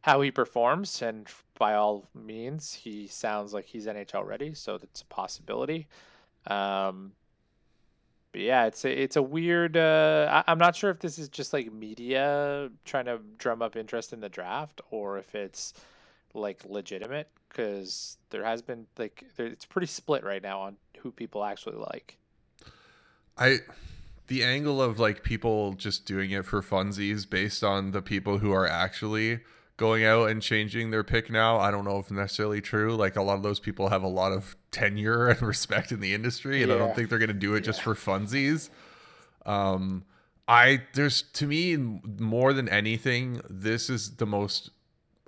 how 0.00 0.20
he 0.20 0.30
performs. 0.30 1.02
And 1.02 1.26
by 1.58 1.74
all 1.74 2.08
means, 2.14 2.72
he 2.72 3.06
sounds 3.06 3.52
like 3.52 3.66
he's 3.66 3.86
NHL 3.86 4.26
ready, 4.26 4.54
so 4.54 4.78
that's 4.78 5.02
a 5.02 5.06
possibility. 5.06 5.88
Um, 6.46 7.12
but 8.32 8.42
yeah, 8.42 8.66
it's 8.66 8.84
a, 8.84 9.02
it's 9.02 9.16
a 9.16 9.22
weird. 9.22 9.76
Uh, 9.76 10.42
I, 10.46 10.50
I'm 10.50 10.58
not 10.58 10.76
sure 10.76 10.90
if 10.90 11.00
this 11.00 11.18
is 11.18 11.28
just 11.28 11.52
like 11.52 11.72
media 11.72 12.70
trying 12.84 13.06
to 13.06 13.20
drum 13.38 13.62
up 13.62 13.76
interest 13.76 14.12
in 14.12 14.20
the 14.20 14.28
draft, 14.28 14.80
or 14.90 15.18
if 15.18 15.34
it's 15.34 15.74
like 16.34 16.64
legitimate. 16.64 17.28
Because 17.48 18.18
there 18.28 18.44
has 18.44 18.60
been 18.60 18.86
like 18.98 19.24
there, 19.36 19.46
it's 19.46 19.64
pretty 19.64 19.86
split 19.86 20.22
right 20.22 20.42
now 20.42 20.60
on 20.60 20.76
who 20.98 21.10
people 21.10 21.42
actually 21.42 21.76
like. 21.76 22.18
I 23.38 23.60
the 24.26 24.44
angle 24.44 24.82
of 24.82 24.98
like 24.98 25.22
people 25.22 25.72
just 25.72 26.04
doing 26.04 26.30
it 26.30 26.44
for 26.44 26.62
funsies 26.62 27.28
based 27.28 27.64
on 27.64 27.92
the 27.92 28.02
people 28.02 28.38
who 28.38 28.52
are 28.52 28.66
actually 28.66 29.40
going 29.78 30.04
out 30.04 30.28
and 30.28 30.42
changing 30.42 30.90
their 30.90 31.04
pick 31.04 31.30
now. 31.30 31.58
I 31.58 31.70
don't 31.70 31.84
know 31.84 31.98
if 31.98 32.10
necessarily 32.10 32.60
true. 32.60 32.94
Like 32.94 33.16
a 33.16 33.22
lot 33.22 33.36
of 33.36 33.42
those 33.42 33.60
people 33.60 33.88
have 33.88 34.02
a 34.02 34.08
lot 34.08 34.32
of 34.32 34.56
tenure 34.70 35.28
and 35.28 35.40
respect 35.54 35.90
in 35.90 36.00
the 36.00 36.12
industry, 36.12 36.62
and 36.62 36.70
I 36.70 36.76
don't 36.76 36.94
think 36.94 37.08
they're 37.08 37.18
going 37.18 37.28
to 37.28 37.34
do 37.34 37.54
it 37.54 37.62
just 37.62 37.80
for 37.80 37.94
funsies. 37.94 38.68
Um, 39.46 40.04
I 40.46 40.82
there's 40.92 41.22
to 41.22 41.46
me 41.46 41.76
more 41.76 42.52
than 42.52 42.68
anything, 42.68 43.40
this 43.48 43.88
is 43.88 44.16
the 44.16 44.26
most, 44.26 44.70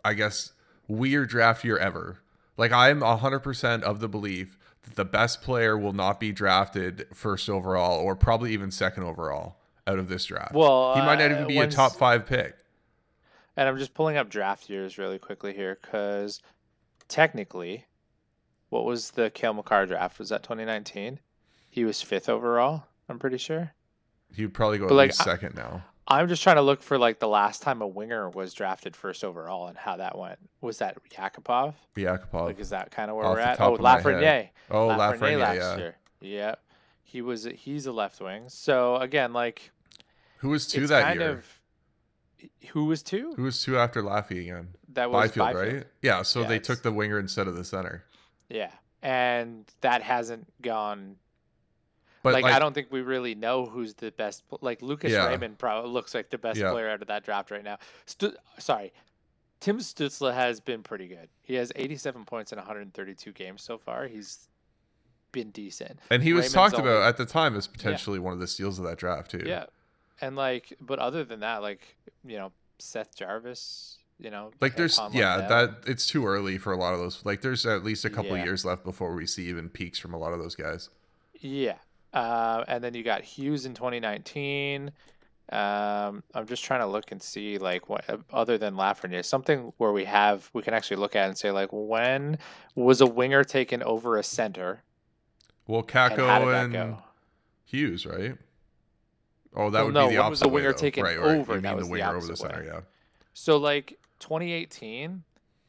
I 0.05 0.15
guess, 0.15 0.53
weird 0.89 1.31
draft 1.31 1.65
year 1.65 1.79
ever. 1.79 2.19
Like 2.59 2.73
I'm 2.73 3.01
hundred 3.01 3.41
percent 3.41 3.85
of 3.85 4.01
the 4.01 4.09
belief 4.09 4.59
that 4.83 4.97
the 4.97 5.05
best 5.05 5.43
player 5.43 5.79
will 5.79 5.93
not 5.93 6.19
be 6.19 6.33
drafted 6.33 7.07
first 7.15 7.49
overall 7.49 8.01
or 8.01 8.17
probably 8.17 8.53
even 8.53 8.71
second 8.71 9.05
overall 9.05 9.57
out 9.87 9.99
of 9.99 10.09
this 10.09 10.25
draft. 10.25 10.55
Well, 10.55 10.95
he 10.95 11.01
might 11.01 11.19
not 11.19 11.31
uh, 11.31 11.35
even 11.35 11.47
be 11.47 11.59
a 11.59 11.67
top 11.67 11.93
five 11.93 12.27
pick. 12.27 12.57
And 13.57 13.69
I'm 13.69 13.79
just 13.79 13.95
pulling 13.95 14.17
up 14.17 14.29
draft 14.31 14.71
years 14.71 14.97
really 14.99 15.19
quickly 15.19 15.53
here 15.55 15.79
because 15.81 16.41
technically, 17.09 17.87
what 18.69 18.85
was 18.85 19.13
the 19.13 19.31
Cale 19.31 19.55
Makar 19.55 19.87
draft? 19.87 20.19
Was 20.19 20.29
that 20.31 20.43
2019? 20.43 21.19
He 21.69 21.85
was 21.85 22.03
fifth 22.03 22.29
overall. 22.29 22.85
I'm 23.09 23.19
pretty 23.19 23.39
sure. 23.39 23.73
He'd 24.35 24.55
probably 24.55 24.79
go 24.79 24.85
But, 24.87 24.95
at 24.95 24.97
like, 24.97 25.09
least 25.11 25.25
second 25.25 25.55
now. 25.57 25.85
I'm 26.07 26.27
just 26.29 26.43
trying 26.43 26.57
to 26.57 26.63
look 26.63 26.83
for 26.83 26.99
like 26.99 27.21
the 27.21 27.29
last 27.29 27.63
time 27.63 27.83
a 27.83 27.87
winger 27.87 28.29
was 28.31 28.53
drafted 28.55 28.97
first 28.97 29.23
overall 29.23 29.69
and 29.69 29.77
how 29.79 29.97
that 29.99 30.19
went. 30.19 30.39
Was 30.61 30.79
that 30.79 30.97
Yakupov? 31.11 31.75
Yakupov. 31.97 32.47
Like, 32.47 32.59
is 32.61 32.71
that 32.71 32.91
kind 32.91 33.11
of 33.11 33.17
where 33.17 33.27
Off 33.27 33.35
we're 33.35 33.41
at? 33.41 33.61
Oh, 33.61 33.77
my. 33.77 34.01
Lafreniere. 34.01 34.49
oh, 34.71 34.89
Lafreniere 34.89 35.19
Lafreniere, 35.21 35.39
last 35.39 35.57
yeah. 35.57 35.77
year. 35.77 35.97
Yeah, 36.21 36.55
he 37.03 37.23
was. 37.23 37.45
He's 37.45 37.87
a 37.87 37.93
left 37.93 38.21
wing. 38.21 38.45
So 38.49 38.97
again, 38.97 39.33
like 39.33 39.71
Who 40.39 40.49
was 40.49 40.67
two 40.67 40.87
that 40.89 41.03
kind 41.05 41.21
year? 41.21 41.31
of 41.31 41.60
who 42.71 42.85
was 42.87 43.03
two? 43.03 43.33
Who 43.37 43.43
was 43.45 43.63
two 43.63 43.77
after 43.79 44.03
Laffy 44.03 44.41
again? 44.41 44.69
That 44.93 45.11
was 45.11 45.29
Byfield, 45.31 45.47
Byfield. 45.55 45.75
right? 45.75 45.87
Yeah, 46.03 46.23
so 46.23 46.41
Yeah, 46.43 46.49
they 46.49 46.57
it's- 46.57 46.67
took 46.67 46.83
the 46.83 46.93
winger 46.93 47.19
instead 47.19 47.47
of 47.49 47.55
the 47.57 47.65
center. 47.65 48.05
Yeah, 48.49 48.73
and 49.03 49.65
that 49.81 50.03
hasn't 50.03 50.47
gone 50.63 51.17
But 52.23 52.35
like, 52.35 52.43
like, 52.45 52.53
I 52.53 52.59
don't 52.59 52.75
think 52.75 52.89
we 52.91 53.01
really 53.01 53.35
know 53.35 53.65
who's 53.65 53.95
the 53.95 54.11
best. 54.13 54.43
Like 54.61 54.83
Lucas 54.83 55.11
Yeah. 55.13 55.27
Raymond 55.29 55.59
probably 55.59 55.91
looks 55.91 56.13
like 56.15 56.29
the 56.29 56.37
best 56.39 56.59
Yeah. 56.61 56.71
player 56.71 56.91
out 56.91 57.01
of 57.01 57.09
that 57.09 57.25
draft 57.25 57.51
right 57.51 57.65
now. 57.65 57.79
Stu- 58.05 58.37
sorry, 58.59 58.93
Tim 59.61 59.79
Stützle 59.79 60.35
has 60.35 60.61
been 60.61 60.83
pretty 60.83 61.07
good. 61.09 61.29
He 61.43 61.55
has 61.55 61.73
87 61.77 62.25
points 62.27 62.53
in 62.53 62.59
132 62.59 63.33
games 63.33 63.63
so 63.63 63.79
far. 63.79 64.07
He's 64.07 64.49
been 65.33 65.51
decent. 65.53 66.01
and 66.11 66.23
he 66.25 66.33
was 66.33 66.41
Raymond's 66.47 66.55
talked 66.55 66.75
only- 66.75 66.91
about 66.91 67.07
at 67.09 67.17
the 67.17 67.25
time 67.25 67.57
as 67.57 67.69
potentially 67.69 68.19
one 68.19 68.33
of 68.33 68.41
the 68.41 68.47
steals 68.49 68.79
of 68.81 68.85
that 68.87 68.99
draft 68.99 69.31
too. 69.31 69.45
Yeah, 69.47 69.67
and 70.21 70.37
like, 70.37 70.73
but 70.81 70.99
other 70.99 71.25
than 71.25 71.41
that, 71.41 71.63
like 71.63 71.97
you 72.25 72.37
know, 72.39 72.53
Seth 72.79 73.17
Jarvis. 73.17 73.97
You 74.23 74.31
know, 74.31 74.51
Like 74.61 74.77
there's 74.77 75.01
yeah, 75.13 75.39
that 75.49 75.77
it's 75.87 76.07
too 76.07 76.27
early 76.27 76.59
for 76.59 76.75
a 76.75 76.77
lot 76.77 76.93
of 76.93 77.01
those. 77.01 77.25
Like 77.25 77.41
there's 77.41 77.65
at 77.65 77.83
least 77.83 78.05
a 78.05 78.11
couple 78.11 78.37
Yeah. 78.37 78.45
years 78.45 78.67
left 78.67 78.85
before 78.85 79.15
we 79.15 79.25
see 79.25 79.49
even 79.49 79.71
peaks 79.71 79.99
from 79.99 80.13
a 80.13 80.19
lot 80.19 80.35
of 80.35 80.39
those 80.39 80.55
guys. 80.55 80.91
Yeah. 81.41 81.77
Uh, 82.13 82.63
and 82.69 82.85
then 82.85 82.93
you 82.93 83.03
got 83.03 83.23
Hughes 83.23 83.65
in 83.65 83.73
2019. 83.73 84.93
Um, 85.51 86.23
I'm 86.35 86.47
just 86.47 86.63
trying 86.63 86.81
to 86.81 86.87
look 86.87 87.11
and 87.13 87.23
see 87.23 87.57
like 87.57 87.89
what 87.89 88.05
other 88.31 88.59
than 88.59 88.75
Lafreniere, 88.75 89.25
something 89.25 89.73
where 89.79 89.91
we 89.91 90.05
have 90.05 90.51
we 90.53 90.61
can 90.61 90.75
actually 90.75 90.99
look 90.99 91.17
at 91.17 91.27
and 91.27 91.39
say 91.39 91.51
like 91.51 91.71
when 91.73 92.39
was 92.75 93.01
a 93.01 93.07
winger 93.07 93.43
taken 93.43 93.83
over 93.83 94.19
a 94.19 94.23
center 94.23 94.83
Well, 95.67 95.81
and 95.81 95.89
Kakko 95.89 96.51
that 96.73 96.79
and? 96.79 96.97
Hughes, 97.65 98.05
right? 98.05 98.37
Oh, 99.55 99.69
that 99.71 99.79
Well, 99.79 99.85
would 99.87 99.95
no, 99.95 100.09
be 100.09 100.15
the 100.17 100.21
when 100.23 100.31
was 100.31 100.41
the 100.41 100.47
opposite 100.47 100.49
way, 100.49 100.55
winger 100.55 100.73
though. 100.73 100.79
taken 100.79 101.05
right, 101.05 101.19
right. 101.19 101.37
over? 101.39 101.55
You 101.57 101.61
That 101.63 101.77
was 101.77 101.85
the 101.85 101.89
the 101.89 101.93
winger 101.93 102.05
over 102.17 102.27
the 102.27 102.33
opposite 102.33 102.45
way. 102.45 102.51
center? 102.55 102.65
Yeah. 102.65 102.81
So 103.35 103.57
like 103.57 103.99
2018, 104.21 105.23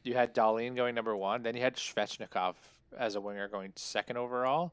you 0.04 0.14
had 0.14 0.34
Dahlin 0.34 0.74
going 0.76 0.94
number 0.94 1.16
one, 1.16 1.42
then 1.42 1.54
you 1.56 1.62
had 1.62 1.76
Svechnikov 1.76 2.54
as 2.96 3.14
a 3.14 3.20
winger 3.20 3.48
going 3.48 3.72
second 3.76 4.16
overall. 4.16 4.72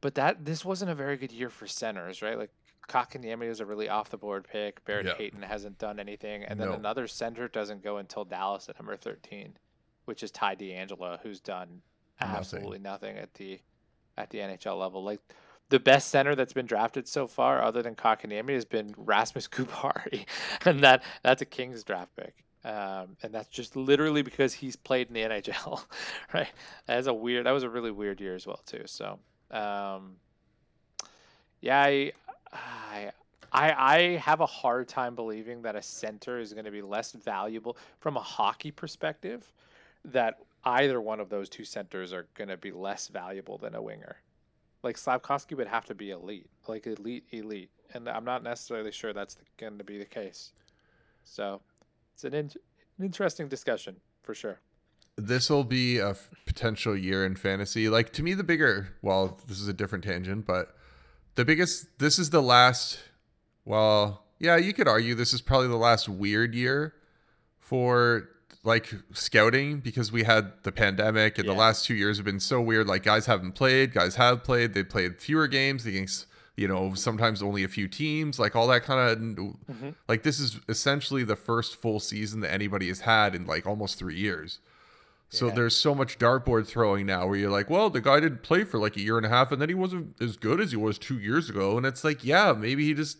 but 0.00 0.14
that 0.16 0.44
this 0.44 0.64
wasn't 0.64 0.90
a 0.90 0.94
very 0.94 1.16
good 1.16 1.30
year 1.32 1.48
for 1.48 1.66
centers, 1.66 2.22
right? 2.22 2.36
Like 2.36 2.50
Kotkaniemi 2.88 3.44
is 3.46 3.60
a 3.60 3.66
really 3.66 3.88
off 3.88 4.10
the 4.10 4.16
board 4.16 4.46
pick. 4.50 4.84
Barrett 4.84 5.06
Yeah. 5.06 5.14
Hayton 5.14 5.42
hasn't 5.42 5.78
done 5.78 6.00
anything, 6.00 6.42
and 6.42 6.58
then 6.58 6.68
No. 6.70 6.74
another 6.74 7.06
center 7.06 7.46
doesn't 7.46 7.82
go 7.84 7.98
until 7.98 8.24
Dallas 8.24 8.68
at 8.68 8.78
number 8.80 8.96
thirteen, 8.96 9.56
which 10.06 10.22
is 10.24 10.30
Ty 10.32 10.56
Dellandrea, 10.56 11.20
who's 11.20 11.38
done 11.40 11.82
Nothing. 12.20 12.36
absolutely 12.36 12.78
nothing 12.80 13.16
at 13.16 13.34
the 13.34 13.60
at 14.16 14.30
the 14.30 14.38
NHL 14.40 14.76
level. 14.78 15.04
Like 15.04 15.20
the 15.72 15.80
best 15.80 16.08
center 16.08 16.34
that's 16.34 16.52
been 16.52 16.66
drafted 16.66 17.08
so 17.08 17.26
far, 17.26 17.62
other 17.62 17.80
than 17.82 17.94
Kotkaniemi, 17.94 18.52
has 18.52 18.66
been 18.66 18.94
Rasmus 18.98 19.48
Kupari, 19.48 20.26
and 20.66 20.80
that 20.80 21.02
that's 21.22 21.40
a 21.40 21.46
Kings 21.46 21.82
draft 21.82 22.14
pick. 22.14 22.44
Um, 22.64 23.16
and 23.22 23.32
that's 23.34 23.48
just 23.48 23.74
literally 23.74 24.20
because 24.22 24.52
he's 24.52 24.76
played 24.76 25.08
in 25.08 25.14
the 25.14 25.22
NHL, 25.22 25.84
right? 26.34 26.52
That's 26.86 27.06
a 27.06 27.14
weird. 27.14 27.46
That 27.46 27.52
was 27.52 27.62
a 27.62 27.70
really 27.70 27.90
weird 27.90 28.20
year 28.20 28.34
as 28.34 28.46
well 28.46 28.60
too. 28.66 28.82
So, 28.84 29.18
um, 29.50 30.16
yeah, 31.62 31.80
I, 31.80 32.12
I, 32.52 33.10
I, 33.50 33.72
I 33.72 34.00
have 34.18 34.40
a 34.40 34.46
hard 34.46 34.88
time 34.88 35.14
believing 35.14 35.62
that 35.62 35.74
a 35.74 35.82
center 35.82 36.38
is 36.38 36.52
going 36.52 36.66
to 36.66 36.70
be 36.70 36.82
less 36.82 37.12
valuable 37.12 37.78
from 37.98 38.18
a 38.18 38.22
hockey 38.22 38.70
perspective. 38.70 39.50
That 40.04 40.38
either 40.64 41.00
one 41.00 41.18
of 41.18 41.30
those 41.30 41.48
two 41.48 41.64
centers 41.64 42.12
are 42.12 42.26
going 42.34 42.48
to 42.48 42.58
be 42.58 42.72
less 42.72 43.08
valuable 43.08 43.56
than 43.56 43.74
a 43.74 43.80
winger. 43.80 44.16
Like 44.82 44.96
Slafkovsky 44.96 45.56
would 45.56 45.68
have 45.68 45.84
to 45.86 45.94
be 45.94 46.10
elite, 46.10 46.48
like 46.66 46.86
elite, 46.86 47.24
elite, 47.30 47.70
and 47.94 48.08
I'm 48.08 48.24
not 48.24 48.42
necessarily 48.42 48.90
sure 48.92 49.12
that's 49.12 49.36
going 49.58 49.78
to 49.78 49.84
be 49.84 49.98
the 49.98 50.04
case. 50.04 50.52
So, 51.24 51.60
it's 52.14 52.24
an, 52.24 52.34
in- 52.34 52.50
an 52.98 53.04
interesting 53.04 53.48
discussion 53.48 53.96
for 54.22 54.34
sure. 54.34 54.58
this 55.16 55.48
will 55.50 55.62
be 55.64 55.98
a 55.98 56.10
f- 56.10 56.30
potential 56.46 56.96
year 56.96 57.24
in 57.24 57.36
fantasy. 57.36 57.88
Like 57.88 58.12
to 58.14 58.22
me, 58.22 58.34
the 58.34 58.42
bigger. 58.44 58.88
Well, 59.02 59.38
this 59.46 59.60
is 59.60 59.68
a 59.68 59.72
different 59.72 60.02
tangent, 60.04 60.46
but 60.46 60.74
the 61.36 61.44
biggest. 61.44 61.86
This 61.98 62.18
is 62.18 62.30
the 62.30 62.42
last. 62.42 62.98
Well, 63.64 64.24
yeah, 64.40 64.56
you 64.56 64.72
could 64.72 64.88
argue 64.88 65.14
this 65.14 65.32
is 65.32 65.40
probably 65.40 65.68
the 65.68 65.76
last 65.76 66.08
weird 66.08 66.54
year 66.54 66.94
for 67.60 68.28
like 68.64 68.94
scouting 69.12 69.80
because 69.80 70.12
we 70.12 70.22
had 70.22 70.52
the 70.62 70.70
pandemic 70.72 71.38
and 71.38 71.48
the 71.48 71.52
last 71.52 71.84
two 71.84 71.94
years 71.94 72.16
have 72.18 72.24
been 72.24 72.40
so 72.40 72.60
weird. 72.60 72.86
Like 72.86 73.02
guys 73.02 73.26
haven't 73.26 73.52
played, 73.52 73.92
guys 73.92 74.14
have 74.16 74.44
played. 74.44 74.72
They 74.74 74.84
played 74.84 75.20
fewer 75.20 75.48
games 75.48 75.84
against 75.84 76.26
you 76.56 76.68
know 76.68 76.94
sometimes 76.94 77.42
only 77.42 77.64
a 77.64 77.68
few 77.68 77.88
teams. 77.88 78.38
Like 78.38 78.54
all 78.54 78.68
that 78.68 78.84
kind 78.84 79.00
of 79.00 79.18
Mhm. 79.74 79.94
like 80.08 80.22
this 80.22 80.38
is 80.38 80.60
essentially 80.68 81.24
the 81.24 81.34
first 81.36 81.76
full 81.76 81.98
season 81.98 82.40
that 82.40 82.52
anybody 82.52 82.88
has 82.88 83.00
had 83.00 83.34
in 83.34 83.46
like 83.46 83.66
almost 83.66 83.98
three 83.98 84.16
years. 84.16 84.60
So 85.28 85.46
Yeah. 85.48 85.54
there's 85.54 85.76
so 85.76 85.94
much 85.94 86.18
dartboard 86.18 86.66
throwing 86.66 87.06
now 87.06 87.26
where 87.26 87.38
you're 87.38 87.50
like, 87.50 87.70
well, 87.70 87.88
the 87.90 88.02
guy 88.02 88.20
didn't 88.20 88.42
play 88.42 88.64
for 88.64 88.78
like 88.78 88.96
a 88.96 89.00
year 89.00 89.16
and 89.16 89.24
a 89.26 89.30
half 89.30 89.50
and 89.50 89.60
then 89.60 89.70
he 89.70 89.74
wasn't 89.74 90.14
as 90.20 90.36
good 90.36 90.60
as 90.60 90.70
he 90.70 90.76
was 90.76 90.98
two 90.98 91.18
years 91.18 91.48
ago. 91.50 91.76
And 91.78 91.84
it's 91.86 92.04
like, 92.04 92.22
yeah, 92.22 92.52
maybe 92.52 92.84
he 92.84 92.92
just 92.94 93.16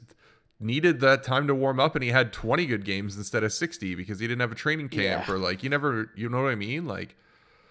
needed 0.63 1.01
that 1.01 1.23
time 1.23 1.47
to 1.49 1.55
warm 1.55 1.81
up 1.81 1.95
and 1.95 2.03
he 2.05 2.11
had 2.11 2.33
20 2.33 2.67
good 2.67 2.85
games 2.85 3.17
instead 3.17 3.43
of 3.45 3.53
60 3.53 3.95
because 3.95 4.19
he 4.21 4.27
didn't 4.27 4.41
have 4.41 4.53
a 4.53 4.57
training 4.57 4.89
camp 4.89 5.27
Yeah. 5.27 5.35
or 5.35 5.39
like, 5.39 5.63
you 5.63 5.71
never, 5.71 6.11
you 6.15 6.29
know 6.29 6.43
what 6.43 6.51
I 6.51 6.55
mean? 6.55 6.87
Like, 6.87 7.17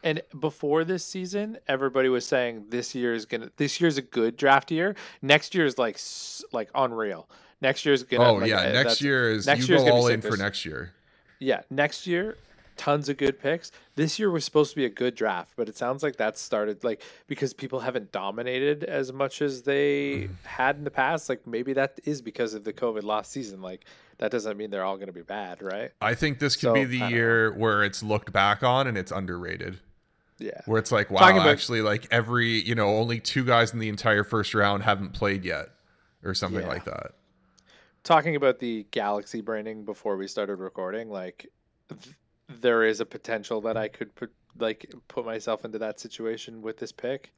And 0.03 0.21
before 0.39 0.83
this 0.83 1.05
season, 1.05 1.57
everybody 1.67 2.09
was 2.09 2.25
saying 2.25 2.65
this 2.69 2.95
year 2.95 3.13
is 3.13 3.25
gonna. 3.25 3.51
This 3.57 3.79
year's 3.79 3.97
a 3.97 4.01
good 4.01 4.35
draft 4.35 4.71
year. 4.71 4.95
Next 5.21 5.53
year 5.53 5.65
is 5.65 5.77
like 5.77 5.99
like 6.51 6.69
unreal. 6.73 7.29
Next 7.61 7.85
year's 7.85 8.01
gonna. 8.03 8.23
oh, 8.29 8.33
like, 8.35 8.49
yeah, 8.49 8.61
uh, 8.61 8.71
next 8.71 9.01
year 9.01 9.31
is, 9.31 9.45
next 9.45 9.67
you 9.69 9.77
go 9.77 9.91
all 9.91 10.07
in 10.07 10.21
for 10.21 10.35
next 10.37 10.65
year. 10.65 10.91
Yeah, 11.39 11.61
next 11.69 12.07
year, 12.07 12.37
tons 12.81 13.09
of 13.09 13.17
good 13.17 13.39
picks. 13.39 13.71
This 13.95 14.17
year 14.17 14.31
was 14.31 14.43
supposed 14.43 14.71
to 14.71 14.75
be 14.75 14.85
a 14.85 14.89
good 14.89 15.13
draft, 15.13 15.53
but 15.55 15.69
it 15.69 15.77
sounds 15.77 16.01
like 16.01 16.15
that 16.17 16.37
started 16.37 16.83
like 16.83 17.03
because 17.27 17.53
people 17.53 17.79
haven't 17.79 18.11
dominated 18.11 18.83
as 18.83 19.13
much 19.13 19.41
as 19.41 19.61
they 19.61 20.23
Mm. 20.27 20.35
had 20.43 20.77
in 20.77 20.83
the 20.83 20.89
past. 20.91 21.29
Like 21.29 21.45
maybe 21.45 21.73
that 21.73 21.99
is 22.05 22.21
because 22.21 22.53
of 22.55 22.63
the 22.63 22.73
COVID 22.73 23.03
last 23.03 23.31
season. 23.31 23.61
Like 23.61 23.85
that 24.17 24.31
doesn't 24.31 24.57
mean 24.57 24.71
they're 24.71 24.83
all 24.83 24.95
going 24.97 25.07
to 25.07 25.13
be 25.13 25.21
bad, 25.21 25.61
right? 25.61 25.91
I 26.01 26.15
think 26.15 26.39
this 26.39 26.55
could 26.55 26.61
So, 26.69 26.73
be 26.73 26.85
the 26.85 26.99
don't 26.99 27.09
know. 27.11 27.15
year 27.15 27.51
where 27.53 27.83
it's 27.83 28.01
looked 28.01 28.31
back 28.33 28.63
on 28.63 28.87
and 28.87 28.97
it's 28.97 29.11
underrated. 29.11 29.79
Yeah. 30.39 30.61
Where 30.65 30.79
it's 30.79 30.91
like, 30.91 31.11
wow, 31.11 31.19
Talking 31.19 31.37
about- 31.37 31.49
actually, 31.49 31.81
like 31.81 32.07
every, 32.09 32.49
you 32.63 32.73
know, 32.73 32.97
only 32.97 33.19
two 33.19 33.45
guys 33.45 33.73
in 33.73 33.79
the 33.79 33.89
entire 33.89 34.23
first 34.23 34.55
round 34.55 34.81
haven't 34.81 35.11
played 35.13 35.45
yet 35.45 35.69
or 36.23 36.33
something 36.33 36.61
Yeah. 36.61 36.67
like 36.67 36.85
that. 36.85 37.11
talking 38.03 38.35
about 38.35 38.57
the 38.57 38.87
galaxy 38.89 39.41
branding 39.41 39.85
before 39.85 40.17
we 40.17 40.27
started 40.27 40.55
recording 40.55 41.07
like 41.11 41.45
there 42.59 42.83
is 42.83 42.99
a 42.99 43.05
potential 43.05 43.61
that 43.61 43.77
i 43.77 43.87
could 43.87 44.13
put 44.15 44.31
like 44.59 44.93
put 45.07 45.25
myself 45.25 45.63
into 45.63 45.79
that 45.79 45.99
situation 45.99 46.61
with 46.61 46.77
this 46.77 46.91
pick. 46.91 47.31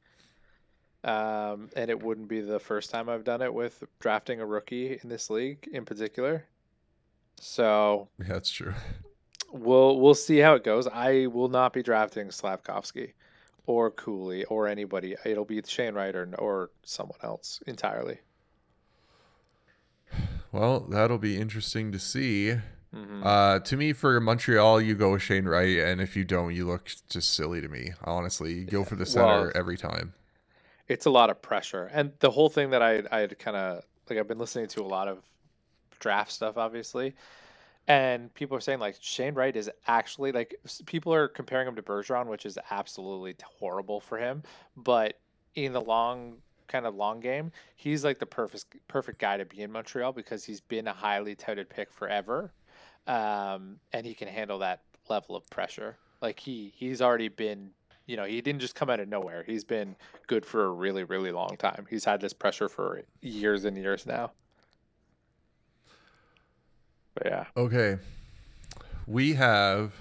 Um, 1.04 1.68
and 1.76 1.90
it 1.90 2.02
wouldn't 2.02 2.28
be 2.28 2.40
the 2.40 2.58
first 2.58 2.90
time 2.90 3.08
i've 3.08 3.24
done 3.24 3.42
it 3.42 3.52
with 3.52 3.84
drafting 4.00 4.40
a 4.40 4.46
rookie 4.46 4.98
in 5.02 5.08
this 5.08 5.30
league 5.30 5.68
in 5.72 5.84
particular. 5.84 6.46
So 7.38 8.08
Yeah, 8.18 8.26
that's 8.28 8.50
true. 8.50 8.74
we'll 9.52 10.00
we'll 10.00 10.14
see 10.14 10.38
how 10.38 10.54
it 10.54 10.64
goes. 10.64 10.86
I 10.88 11.26
will 11.26 11.48
not 11.48 11.72
be 11.72 11.82
drafting 11.82 12.28
slafkovsky 12.28 13.12
or 13.66 13.90
cooley 13.90 14.44
or 14.46 14.66
anybody. 14.66 15.14
It'll 15.24 15.44
be 15.44 15.62
shane 15.66 15.96
or, 15.96 16.28
or 16.38 16.70
someone 16.84 17.18
else 17.22 17.60
entirely. 17.66 18.18
Well, 20.52 20.80
that'll 20.80 21.18
be 21.18 21.36
interesting 21.36 21.92
to 21.92 21.98
see. 21.98 22.56
Mhm. 22.94 23.24
Uh, 23.24 23.58
to 23.60 23.76
me, 23.76 23.92
for 23.92 24.20
Montreal, 24.20 24.80
you 24.80 24.94
go 24.94 25.12
with 25.12 25.22
Shane 25.22 25.46
Wright, 25.46 25.78
and 25.78 26.00
if 26.00 26.16
you 26.16 26.24
don't, 26.24 26.54
you 26.54 26.66
look 26.66 26.90
just 27.08 27.34
silly 27.34 27.60
to 27.60 27.68
me. 27.68 27.92
Honestly, 28.04 28.52
you 28.52 28.64
go 28.64 28.84
for 28.84 28.94
the 28.96 29.06
center 29.06 29.24
Well, 29.26 29.52
every 29.54 29.76
time. 29.76 30.14
it's 30.86 31.06
a 31.06 31.10
lot 31.10 31.30
of 31.30 31.40
pressure 31.40 31.90
and 31.94 32.12
the 32.20 32.30
whole 32.30 32.50
thing 32.50 32.68
that 32.70 32.82
i 32.82 32.98
i 33.10 33.26
kind 33.26 33.56
of 33.56 33.82
like 34.10 34.18
i've 34.18 34.28
been 34.28 34.38
listening 34.38 34.66
to 34.66 34.82
a 34.82 34.86
lot 34.86 35.08
of 35.08 35.22
draft 35.98 36.30
stuff 36.30 36.58
obviously 36.58 37.14
and 37.88 38.32
people 38.34 38.54
are 38.56 38.60
saying 38.60 38.78
like 38.78 38.94
shane 39.00 39.32
wright 39.34 39.56
is 39.56 39.70
actually 39.86 40.30
like 40.32 40.54
people 40.84 41.12
are 41.14 41.26
comparing 41.26 41.66
him 41.66 41.74
to 41.74 41.82
bergeron 41.82 42.26
which 42.26 42.44
is 42.44 42.58
absolutely 42.70 43.34
horrible 43.58 43.98
for 44.00 44.18
him 44.18 44.42
but 44.76 45.18
in 45.54 45.72
the 45.72 45.80
long 45.80 46.36
kind 46.68 46.86
of 46.86 46.94
long 46.94 47.18
game 47.20 47.50
he's 47.76 48.04
like 48.04 48.18
the 48.18 48.26
perfect 48.26 48.76
perfect 48.86 49.18
guy 49.18 49.38
to 49.38 49.46
be 49.46 49.62
in 49.62 49.72
montreal 49.72 50.12
because 50.12 50.44
he's 50.44 50.60
been 50.60 50.86
a 50.86 50.92
highly 50.92 51.34
touted 51.34 51.68
pick 51.70 51.90
forever 51.90 52.52
um, 53.06 53.76
and 53.92 54.06
he 54.06 54.14
can 54.14 54.28
handle 54.28 54.58
that 54.60 54.80
level 55.08 55.36
of 55.36 55.48
pressure. 55.50 55.96
Like 56.20 56.40
he 56.40 56.72
he's 56.76 57.02
already 57.02 57.28
been 57.28 57.70
you 58.06 58.16
know 58.16 58.24
he 58.24 58.40
didn't 58.40 58.60
just 58.60 58.74
come 58.74 58.90
out 58.90 59.00
of 59.00 59.08
nowhere. 59.08 59.42
He's 59.46 59.64
been 59.64 59.96
good 60.26 60.44
for 60.46 60.64
a 60.64 60.70
really 60.70 61.04
really 61.04 61.32
long 61.32 61.56
time. 61.58 61.86
He's 61.88 62.04
had 62.04 62.20
this 62.20 62.32
pressure 62.32 62.68
for 62.68 63.02
years 63.20 63.64
and 63.64 63.76
years 63.76 64.06
now. 64.06 64.32
But 67.14 67.26
yeah. 67.26 67.44
Okay, 67.56 67.98
we 69.06 69.34
have 69.34 69.92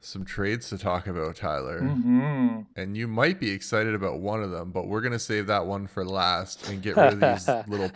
some 0.00 0.24
trades 0.24 0.68
to 0.68 0.76
talk 0.76 1.06
about, 1.06 1.34
Tyler, 1.34 1.80
mm-hmm. 1.80 2.60
and 2.76 2.96
you 2.96 3.08
might 3.08 3.40
be 3.40 3.50
excited 3.50 3.94
about 3.94 4.20
one 4.20 4.42
of 4.42 4.50
them, 4.50 4.70
but 4.70 4.86
we're 4.86 5.00
gonna 5.00 5.18
save 5.18 5.46
that 5.46 5.66
one 5.66 5.86
for 5.86 6.04
last 6.04 6.68
and 6.68 6.82
get 6.82 6.96
rid 6.96 7.14
of 7.14 7.20
these 7.20 7.48
little 7.66 7.88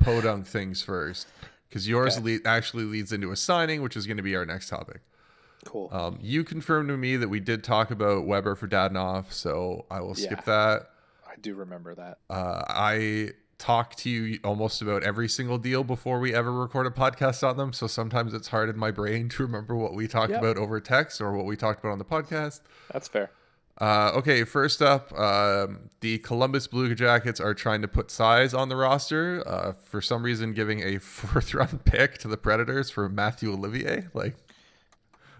podunk 0.00 0.46
things 0.46 0.82
first, 0.82 1.26
because 1.68 1.88
yours 1.88 2.16
Okay. 2.18 2.38
le- 2.44 2.48
actually 2.50 2.84
leads 2.84 3.12
into 3.12 3.30
a 3.30 3.36
signing, 3.36 3.82
which 3.82 3.96
is 3.96 4.06
going 4.06 4.16
to 4.16 4.22
be 4.22 4.34
our 4.36 4.46
next 4.46 4.68
topic. 4.68 5.00
cool 5.64 5.88
Um, 5.92 6.18
you 6.22 6.44
confirmed 6.44 6.88
to 6.88 6.96
me 6.96 7.16
that 7.16 7.28
we 7.28 7.40
did 7.40 7.62
talk 7.64 7.90
about 7.90 8.26
Weber 8.26 8.54
for 8.54 8.68
Dadonov, 8.68 9.32
so 9.32 9.86
I 9.90 10.00
will 10.00 10.14
skip 10.14 10.44
that. 10.44 10.90
i 11.28 11.34
do 11.40 11.54
remember 11.54 11.94
that 11.94 12.18
Uh, 12.30 12.62
I 12.68 13.30
talk 13.58 13.96
to 13.96 14.08
you 14.08 14.38
almost 14.44 14.80
about 14.82 15.02
every 15.02 15.28
single 15.28 15.58
deal 15.58 15.82
before 15.82 16.20
we 16.20 16.32
ever 16.32 16.52
record 16.52 16.86
a 16.86 16.90
podcast 16.90 17.46
on 17.46 17.56
them, 17.56 17.72
so 17.72 17.86
sometimes 17.88 18.32
it's 18.32 18.48
hard 18.48 18.68
in 18.68 18.78
my 18.78 18.90
brain 18.92 19.28
to 19.34 19.42
remember 19.42 19.74
what 19.74 19.94
we 19.94 20.06
talked 20.06 20.30
Yep. 20.30 20.40
about 20.42 20.56
over 20.58 20.80
text 20.80 21.20
or 21.20 21.32
what 21.32 21.44
we 21.44 21.56
talked 21.56 21.80
about 21.80 21.90
on 21.92 21.98
the 21.98 22.04
podcast. 22.04 22.60
that's 22.92 23.08
fair 23.08 23.30
Uh, 23.80 24.10
okay, 24.16 24.42
first 24.42 24.82
up, 24.82 25.16
um, 25.16 25.88
the 26.00 26.18
Columbus 26.18 26.66
Blue 26.66 26.92
Jackets 26.96 27.38
are 27.38 27.54
trying 27.54 27.80
to 27.82 27.88
put 27.88 28.10
size 28.10 28.52
on 28.52 28.68
the 28.68 28.74
roster. 28.76 29.42
Uh, 29.46 29.72
for 29.72 30.00
some 30.00 30.22
reason, 30.24 30.52
giving 30.52 30.82
a 30.82 30.98
fourth 31.00 31.54
round 31.54 31.84
pick 31.84 32.18
to 32.18 32.28
the 32.28 32.36
Predators 32.36 32.90
for 32.90 33.08
Matthew 33.08 33.52
Olivier. 33.52 34.08
Like, 34.14 34.34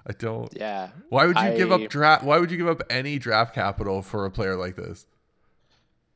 I 0.06 0.12
don't. 0.12 0.50
yeah 0.56 0.90
Why 1.08 1.26
would 1.26 1.36
you 1.36 1.56
give 1.56 1.72
up 1.72 1.88
draft? 1.90 2.22
Why 2.24 2.38
would 2.38 2.50
you 2.52 2.56
give 2.56 2.68
up 2.68 2.82
any 2.88 3.18
draft 3.18 3.54
capital 3.54 4.02
for 4.02 4.24
a 4.24 4.30
player 4.30 4.56
like 4.56 4.76
this? 4.76 5.06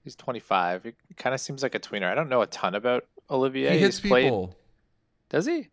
he's 0.05 0.17
25 0.17 0.85
it 0.87 0.97
kind 1.17 1.33
of 1.33 1.41
seems 1.41 1.63
like 1.63 1.77
a 1.77 1.79
tweener 1.79 2.11
i 2.11 2.15
don't 2.17 2.29
know 2.29 2.43
a 2.43 2.47
ton 2.49 2.75
about 2.75 3.05
olivier 3.31 3.71
he 3.75 3.79
hits 3.79 3.99
He's 4.01 4.11
played- 4.11 4.25
people. 4.25 4.57
does 5.29 5.47
he 5.47 5.69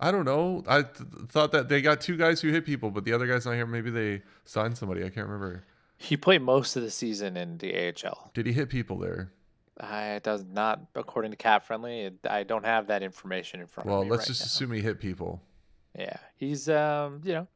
I 0.00 0.10
don't 0.10 0.24
know. 0.24 0.64
I 0.66 0.82
th- 0.82 1.08
thought 1.28 1.52
that 1.52 1.68
they 1.68 1.80
got 1.82 2.00
two 2.00 2.16
guys 2.16 2.40
who 2.40 2.48
hit 2.50 2.66
people, 2.66 2.90
but 2.90 3.04
the 3.04 3.12
other 3.12 3.26
guy's 3.28 3.46
not 3.46 3.52
here. 3.52 3.64
Maybe 3.66 3.90
they 3.90 4.22
signed 4.44 4.76
somebody. 4.76 5.02
I 5.04 5.08
can't 5.08 5.26
remember. 5.28 5.62
He 5.96 6.16
played 6.16 6.42
most 6.42 6.76
of 6.76 6.82
the 6.82 6.90
season 6.90 7.36
in 7.36 7.58
the 7.58 7.74
ahl 7.88 8.30
Did 8.34 8.46
he 8.46 8.52
hit 8.52 8.68
people 8.68 8.98
there? 8.98 9.32
I 9.80 10.10
it 10.10 10.22
does 10.22 10.44
not, 10.44 10.80
according 10.94 11.32
to 11.32 11.36
Cap 11.36 11.64
Friendly. 11.64 12.10
I 12.28 12.44
don't 12.44 12.64
have 12.64 12.86
that 12.88 13.02
information 13.02 13.60
in 13.60 13.66
front 13.66 13.88
Well, 13.88 14.00
of 14.00 14.04
me. 14.04 14.10
Well, 14.10 14.18
let's 14.18 14.28
right 14.28 14.34
just 14.36 14.42
now. 14.42 14.46
assume 14.46 14.72
he 14.72 14.80
hit 14.80 15.00
people. 15.00 15.42
Yeah, 15.98 16.16
he's 16.36 16.68
um, 16.68 17.20
you 17.24 17.32
know, 17.32 17.48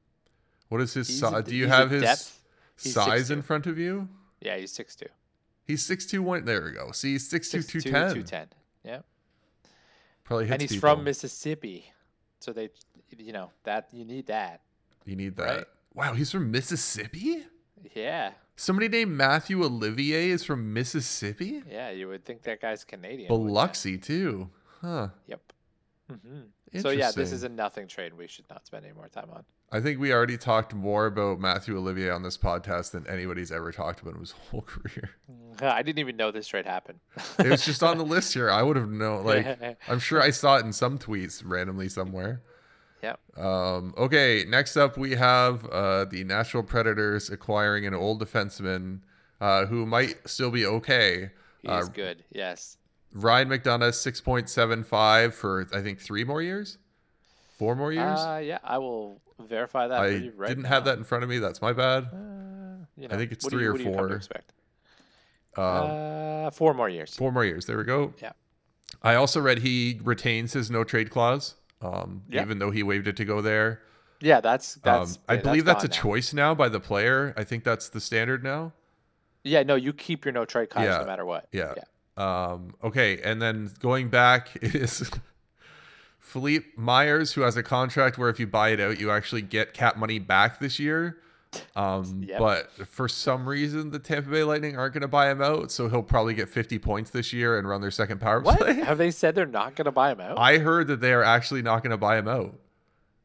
What 0.68 0.80
is 0.80 0.94
his 0.94 1.18
size? 1.18 1.44
Do 1.44 1.54
you 1.54 1.68
have 1.68 1.90
his 1.90 2.02
depth. 2.02 2.34
Size 2.76 3.30
in 3.30 3.42
front 3.42 3.66
of 3.66 3.78
you? 3.78 4.08
Yeah, 4.40 4.56
he's 4.56 4.72
six 4.72 4.94
two. 4.94 5.06
He's 5.64 5.84
six 5.84 6.06
two 6.06 6.22
one. 6.22 6.44
There 6.44 6.62
we 6.64 6.72
go. 6.72 6.92
See, 6.92 7.12
he's 7.12 7.28
6'2", 7.30 7.82
ten. 7.82 7.92
210. 7.92 8.48
Yeah. 8.84 9.00
Probably 10.24 10.46
hits 10.46 10.52
and 10.52 10.62
he's 10.62 10.70
people. 10.72 10.94
from 10.94 11.04
Mississippi. 11.04 11.92
So 12.40 12.52
they 12.52 12.70
you 13.16 13.32
know, 13.32 13.50
that 13.64 13.88
you 13.92 14.04
need 14.04 14.26
that. 14.26 14.60
You 15.04 15.16
need 15.16 15.36
that. 15.36 15.44
right? 15.44 15.64
Wow, 15.94 16.14
he's 16.14 16.30
from 16.30 16.50
Mississippi. 16.50 17.44
Yeah. 17.94 18.32
Somebody 18.56 18.88
named 18.88 19.12
Matthew 19.12 19.62
Olivier 19.62 20.30
is 20.30 20.44
from 20.44 20.72
Mississippi. 20.72 21.62
Yeah, 21.70 21.90
you 21.90 22.08
would 22.08 22.24
think 22.24 22.42
that 22.42 22.60
guy's 22.60 22.84
Canadian. 22.84 23.28
Biloxi 23.28 23.98
too. 23.98 24.50
Huh. 24.80 25.08
Yep. 25.26 25.52
hmm 26.10 26.40
So 26.80 26.90
yeah, 26.90 27.10
this 27.12 27.32
is 27.32 27.42
a 27.44 27.48
nothing 27.48 27.86
trade 27.86 28.14
we 28.14 28.26
should 28.26 28.48
not 28.50 28.66
spend 28.66 28.84
any 28.84 28.94
more 28.94 29.08
time 29.08 29.28
on. 29.32 29.44
I 29.70 29.80
think 29.80 30.00
we 30.00 30.12
already 30.12 30.38
talked 30.38 30.74
more 30.74 31.06
about 31.06 31.40
Matthew 31.40 31.76
Olivier 31.76 32.10
on 32.10 32.22
this 32.22 32.38
podcast 32.38 32.92
than 32.92 33.06
anybody's 33.06 33.52
ever 33.52 33.70
talked 33.70 34.00
about 34.00 34.14
in 34.14 34.20
his 34.20 34.30
whole 34.50 34.62
career. 34.62 35.10
I 35.60 35.82
didn't 35.82 35.98
even 35.98 36.16
know 36.16 36.30
this 36.30 36.46
trade 36.46 36.64
happened. 36.66 37.00
It 37.38 37.48
was 37.48 37.64
just 37.64 37.82
on 37.82 37.98
the 37.98 38.04
list 38.04 38.32
here. 38.32 38.50
I 38.50 38.62
would 38.62 38.76
have 38.76 38.88
known. 38.88 39.24
Like, 39.24 39.78
I'm 39.88 39.98
sure 39.98 40.22
I 40.22 40.30
saw 40.30 40.56
it 40.56 40.64
in 40.64 40.72
some 40.72 40.98
tweets 40.98 41.42
randomly 41.44 41.88
somewhere. 41.88 42.42
Yep. 43.02 43.20
Um, 43.38 43.94
okay, 43.96 44.44
next 44.48 44.76
up 44.76 44.96
we 44.98 45.12
have 45.14 45.64
uh, 45.66 46.04
the 46.06 46.24
Nashville 46.24 46.62
Predators 46.64 47.30
acquiring 47.30 47.86
an 47.86 47.94
old 47.94 48.20
defenseman 48.22 49.00
uh, 49.40 49.66
who 49.66 49.86
might 49.86 50.28
still 50.28 50.50
be 50.50 50.66
okay. 50.66 51.30
He's 51.62 51.70
Uh, 51.70 51.84
good. 51.92 52.24
Yes. 52.32 52.76
Ryan 53.12 53.48
McDonagh, 53.48 53.94
six 53.94 54.20
point 54.20 54.48
seven 54.50 54.82
five 54.84 55.34
for 55.34 55.66
I 55.72 55.80
think 55.80 56.00
three 56.00 56.24
more 56.24 56.42
years, 56.42 56.78
four 57.58 57.74
more 57.76 57.92
years. 57.92 58.18
Uh, 58.18 58.40
yeah, 58.44 58.58
I 58.64 58.78
will 58.78 59.20
verify 59.38 59.86
that. 59.88 59.98
for 59.98 60.04
I 60.04 60.08
you 60.08 60.32
right 60.36 60.48
didn't 60.48 60.64
have 60.64 60.84
that 60.86 60.98
in 60.98 61.04
front 61.04 61.24
of 61.24 61.30
me. 61.30 61.38
That's 61.38 61.62
my 61.62 61.72
bad. 61.72 62.04
Uh, 62.12 62.84
you 62.96 63.08
I 63.10 63.16
think 63.16 63.32
it's 63.32 63.48
three 63.48 63.62
you- 63.62 63.68
or 63.70 63.72
what 63.72 63.78
do 63.78 63.84
you 63.84 63.90
come 63.90 64.02
to 64.02 64.08
four. 64.08 64.16
expect? 64.16 64.52
Um, 65.56 65.64
Uh, 65.64 66.50
four 66.50 66.74
more 66.74 66.88
years. 66.88 67.16
four 67.16 67.32
more 67.32 67.44
years. 67.44 67.66
There 67.66 67.78
we 67.78 67.84
go. 67.84 68.12
Yeah. 68.20 68.32
I 69.02 69.14
also 69.14 69.40
read 69.40 69.58
he 69.60 70.00
retains 70.02 70.52
his 70.52 70.70
no 70.70 70.82
trade 70.84 71.10
clause, 71.10 71.54
um, 71.80 72.22
Yeah. 72.28 72.42
even 72.42 72.58
though 72.58 72.70
he 72.70 72.82
waived 72.82 73.08
it 73.08 73.16
to 73.16 73.24
go 73.24 73.40
there. 73.40 73.80
Yeah, 74.20 74.40
that's 74.40 74.74
that's. 74.76 75.16
um, 75.16 75.22
I 75.28 75.34
yeah, 75.34 75.40
believe 75.42 75.64
that's, 75.64 75.84
a 75.84 75.88
now. 75.88 75.94
choice 75.94 76.32
now 76.34 76.54
by 76.54 76.68
the 76.68 76.80
player. 76.80 77.32
I 77.36 77.44
think 77.44 77.62
that's 77.64 77.88
the 77.88 78.00
standard 78.00 78.42
now. 78.42 78.72
Yeah, 79.44 79.62
no, 79.62 79.76
you 79.76 79.92
keep 79.92 80.24
your 80.24 80.32
no 80.32 80.44
trade 80.44 80.70
clause 80.70 80.86
Yeah, 80.86 80.98
no 80.98 81.06
matter 81.06 81.24
what. 81.24 81.48
Yeah. 81.52 81.74
Um, 82.16 82.74
okay, 82.82 83.20
and 83.22 83.40
then 83.40 83.70
going 83.78 84.08
back 84.08 84.50
is 84.60 85.08
Philippe 86.18 86.66
Myers, 86.76 87.32
who 87.34 87.42
has 87.42 87.56
a 87.56 87.62
contract 87.62 88.18
where 88.18 88.28
if 88.28 88.40
you 88.40 88.46
buy 88.46 88.70
it 88.70 88.80
out, 88.80 88.98
you 88.98 89.10
actually 89.10 89.42
get 89.42 89.72
cap 89.72 89.96
money 89.96 90.18
back 90.18 90.58
this 90.58 90.78
year. 90.80 91.18
Um, 91.76 92.22
Yep. 92.26 92.38
But 92.38 92.70
for 92.88 93.08
some 93.08 93.48
reason, 93.48 93.90
the 93.90 93.98
Tampa 93.98 94.30
Bay 94.30 94.42
Lightning 94.44 94.76
aren't 94.76 94.92
going 94.94 95.02
to 95.02 95.08
buy 95.08 95.30
him 95.30 95.40
out, 95.40 95.70
so 95.70 95.88
he'll 95.88 96.02
probably 96.02 96.34
get 96.34 96.48
50 96.48 96.78
points 96.78 97.10
this 97.10 97.32
year 97.32 97.58
and 97.58 97.68
run 97.68 97.80
their 97.80 97.90
second 97.90 98.20
power 98.20 98.40
What 98.40 98.58
play. 98.58 98.74
have 98.74 98.98
they 98.98 99.10
said? 99.10 99.34
They're 99.34 99.46
not 99.46 99.74
going 99.74 99.86
to 99.86 99.92
buy 99.92 100.12
him 100.12 100.20
out. 100.20 100.38
I 100.38 100.58
heard 100.58 100.88
that 100.88 101.00
they 101.00 101.12
are 101.12 101.22
actually 101.24 101.62
not 101.62 101.82
going 101.82 101.90
to 101.92 101.96
buy 101.96 102.18
him 102.18 102.28
out. 102.28 102.54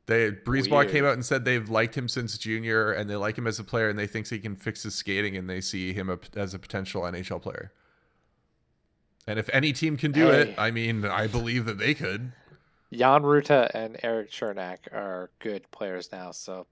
They 0.06 0.32
BriseBois 0.32 0.92
came 0.92 1.06
out 1.06 1.14
and 1.14 1.24
said 1.26 1.46
they've 1.46 1.70
liked 1.70 1.96
him 1.96 2.10
since 2.10 2.38
junior 2.38 2.92
and 2.92 3.10
they 3.10 3.16
like 3.16 3.38
him 3.38 3.48
as 3.48 3.58
a 3.58 3.64
player 3.64 3.88
and 3.88 3.98
they 3.98 4.06
think 4.08 4.28
he 4.28 4.38
can 4.40 4.56
fix 4.58 4.84
his 4.84 4.96
skating 4.96 5.38
and 5.38 5.50
they 5.50 5.62
see 5.62 5.94
him 5.94 6.10
a- 6.10 6.20
as 6.38 6.54
a 6.54 6.60
potential 6.60 7.04
NHL 7.04 7.42
player. 7.42 7.72
And 9.26 9.40
if 9.40 9.50
any 9.54 9.72
team 9.72 9.96
can 9.96 10.12
do 10.12 10.30
it, 10.30 10.54
I 10.58 10.72
mean, 10.72 11.06
I 11.06 11.28
believe 11.28 11.64
that 11.66 11.78
they 11.78 11.94
could. 11.94 12.34
Jan 12.92 13.22
Rutta 13.24 13.72
and 13.74 13.98
Erik 14.04 14.30
Cernak 14.30 14.92
are 14.92 15.30
good 15.40 15.72
players 15.72 16.12
now. 16.12 16.32
So, 16.32 16.68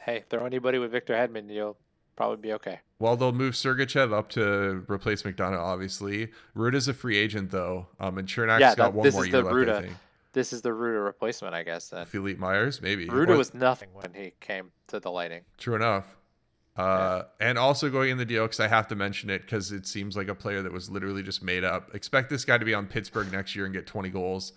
hey, 0.00 0.24
throw 0.28 0.44
anybody 0.46 0.78
with 0.78 0.90
Victor 0.92 1.14
Hedman, 1.14 1.52
you'll 1.52 1.76
probably 2.16 2.36
be 2.38 2.52
okay. 2.54 2.80
Well, 2.98 3.16
they'll 3.16 3.32
move 3.32 3.54
Sergachev 3.54 4.12
up 4.12 4.30
to 4.30 4.84
replace 4.88 5.22
McDonagh, 5.22 5.58
obviously. 5.58 6.30
Rutta's 6.54 6.88
a 6.88 6.94
free 6.94 7.16
agent, 7.18 7.50
though. 7.50 7.88
Um, 8.00 8.16
and 8.18 8.26
Cernak's 8.26 8.60
Yeah, 8.60 8.74
got 8.74 8.76
that- 8.76 8.94
one 8.94 9.12
more 9.12 9.26
year 9.26 9.42
left, 9.42 9.48
I 9.48 9.58
Rutta. 9.58 9.80
think. 9.82 9.96
This 10.32 10.52
is 10.52 10.62
the 10.62 10.70
Rutta 10.70 11.04
replacement, 11.04 11.54
I 11.54 11.62
guess. 11.62 11.88
Then 11.90 12.06
Philippe 12.06 12.38
Myers, 12.40 12.80
maybe. 12.80 13.06
Ruta 13.08 13.32
What- 13.32 13.38
was 13.38 13.54
nothing 13.54 13.88
when 13.92 14.14
he 14.14 14.32
came 14.40 14.72
to 14.88 15.00
the 15.00 15.10
Lightning. 15.10 15.42
True 15.58 15.74
enough. 15.76 16.16
Uh, 16.76 17.22
And 17.40 17.56
also 17.58 17.88
going 17.88 18.10
in 18.10 18.18
the 18.18 18.26
deal, 18.26 18.44
because 18.44 18.60
I 18.60 18.68
have 18.68 18.86
to 18.88 18.94
mention 18.96 19.30
it, 19.30 19.42
because 19.42 19.72
it 19.72 19.86
seems 19.86 20.14
like 20.16 20.28
a 20.28 20.34
player 20.34 20.60
that 20.62 20.72
was 20.72 20.90
literally 20.90 21.22
just 21.22 21.42
made 21.42 21.64
up. 21.64 21.94
Expect 21.94 22.28
this 22.28 22.44
guy 22.44 22.58
to 22.58 22.64
be 22.66 22.74
on 22.74 22.86
Pittsburgh 22.86 23.32
next 23.32 23.56
year 23.56 23.64
and 23.64 23.72
get 23.72 23.86
20 23.86 24.10
goals. 24.10 24.52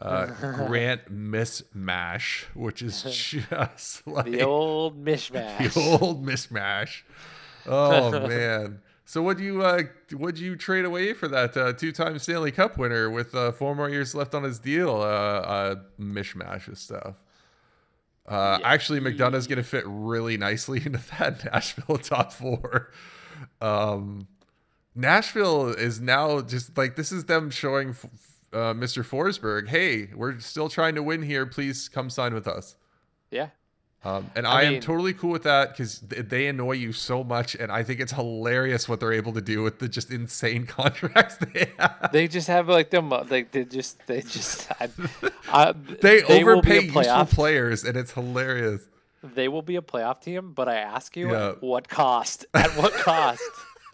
Uh, 0.00 0.26
Grant 0.66 1.12
Mismash, 1.12 2.44
which 2.54 2.82
is 2.82 3.02
just 3.48 4.06
like 4.06 4.24
The 4.30 4.42
old 4.42 5.02
mishmash. 5.04 5.74
the 5.74 5.98
old 6.00 6.24
mismatch. 6.26 7.02
Oh 7.66 8.10
man. 8.26 8.80
So 9.04 9.22
what 9.22 9.36
do 9.36 9.44
you 9.44 9.62
uh 9.62 9.82
would 10.12 10.38
you 10.38 10.56
trade 10.56 10.84
away 10.84 11.12
for 11.12 11.28
that 11.28 11.56
uh, 11.56 11.72
two-time 11.74 12.18
Stanley 12.18 12.50
Cup 12.50 12.78
winner 12.78 13.10
with 13.10 13.34
uh, 13.34 13.52
four 13.52 13.74
more 13.76 13.88
years 13.90 14.14
left 14.14 14.34
on 14.34 14.42
his 14.42 14.58
deal? 14.58 14.90
Uh, 14.96 15.04
uh 15.04 15.74
mishmash 16.00 16.66
of 16.68 16.78
stuff. 16.78 17.14
Uh, 18.26 18.58
Yeah. 18.60 18.68
Actually, 18.68 19.00
McDonagh's 19.00 19.46
gonna 19.46 19.62
fit 19.62 19.84
really 19.86 20.36
nicely 20.36 20.78
into 20.84 21.00
that 21.18 21.44
Nashville 21.44 21.98
top 21.98 22.32
four. 22.32 22.90
Um, 23.60 24.26
Nashville 24.94 25.68
is 25.68 26.00
now 26.00 26.40
just 26.40 26.76
like 26.76 26.96
this 26.96 27.12
is 27.12 27.24
them 27.26 27.50
showing 27.50 27.90
f- 27.90 28.06
uh, 28.52 28.74
Mr. 28.74 29.04
Forsberg, 29.04 29.68
hey, 29.68 30.10
we're 30.14 30.38
still 30.40 30.68
trying 30.68 30.94
to 30.94 31.02
win 31.02 31.22
here. 31.22 31.46
Please 31.46 31.88
come 31.88 32.10
sign 32.10 32.34
with 32.34 32.46
us. 32.46 32.76
Yeah. 33.30 33.48
Um, 34.04 34.30
and 34.34 34.48
I 34.48 34.62
I, 34.62 34.62
am 34.64 34.80
totally 34.80 35.14
cool 35.14 35.30
with 35.30 35.44
that 35.44 35.70
because 35.70 36.00
th- 36.00 36.26
they 36.28 36.48
annoy 36.48 36.72
you 36.72 36.92
so 36.92 37.22
much, 37.22 37.54
and 37.54 37.70
I 37.70 37.84
think 37.84 38.00
it's 38.00 38.10
hilarious 38.10 38.88
what 38.88 38.98
they're 38.98 39.12
able 39.12 39.32
to 39.34 39.40
do 39.40 39.62
with 39.62 39.78
the 39.78 39.88
just 39.88 40.10
insane 40.10 40.66
contracts 40.78 41.36
they 41.36 41.70
have. 41.78 42.10
They 42.12 42.26
just 42.26 42.48
have 42.48 42.68
like 42.68 42.90
them 42.90 43.10
like 43.10 43.52
they 43.52 43.64
just 43.64 44.04
they 44.08 44.22
just 44.22 44.72
I, 44.80 44.88
I, 45.52 45.72
They, 46.00 46.22
a 46.22 46.42
overpay 46.42 46.86
useful 46.86 47.26
players, 47.26 47.84
and 47.84 47.96
it's 47.96 48.10
hilarious. 48.12 48.82
They 49.22 49.46
will 49.46 49.62
be 49.62 49.76
a 49.76 49.82
playoff 49.82 50.20
team, 50.20 50.52
but 50.52 50.68
I 50.68 50.78
ask 50.78 51.16
you, 51.16 51.30
Yeah. 51.30 51.50
at 51.50 51.62
what 51.62 51.88
cost? 51.88 52.44
At 52.54 52.70
what 52.70 52.92
cost? 52.94 53.40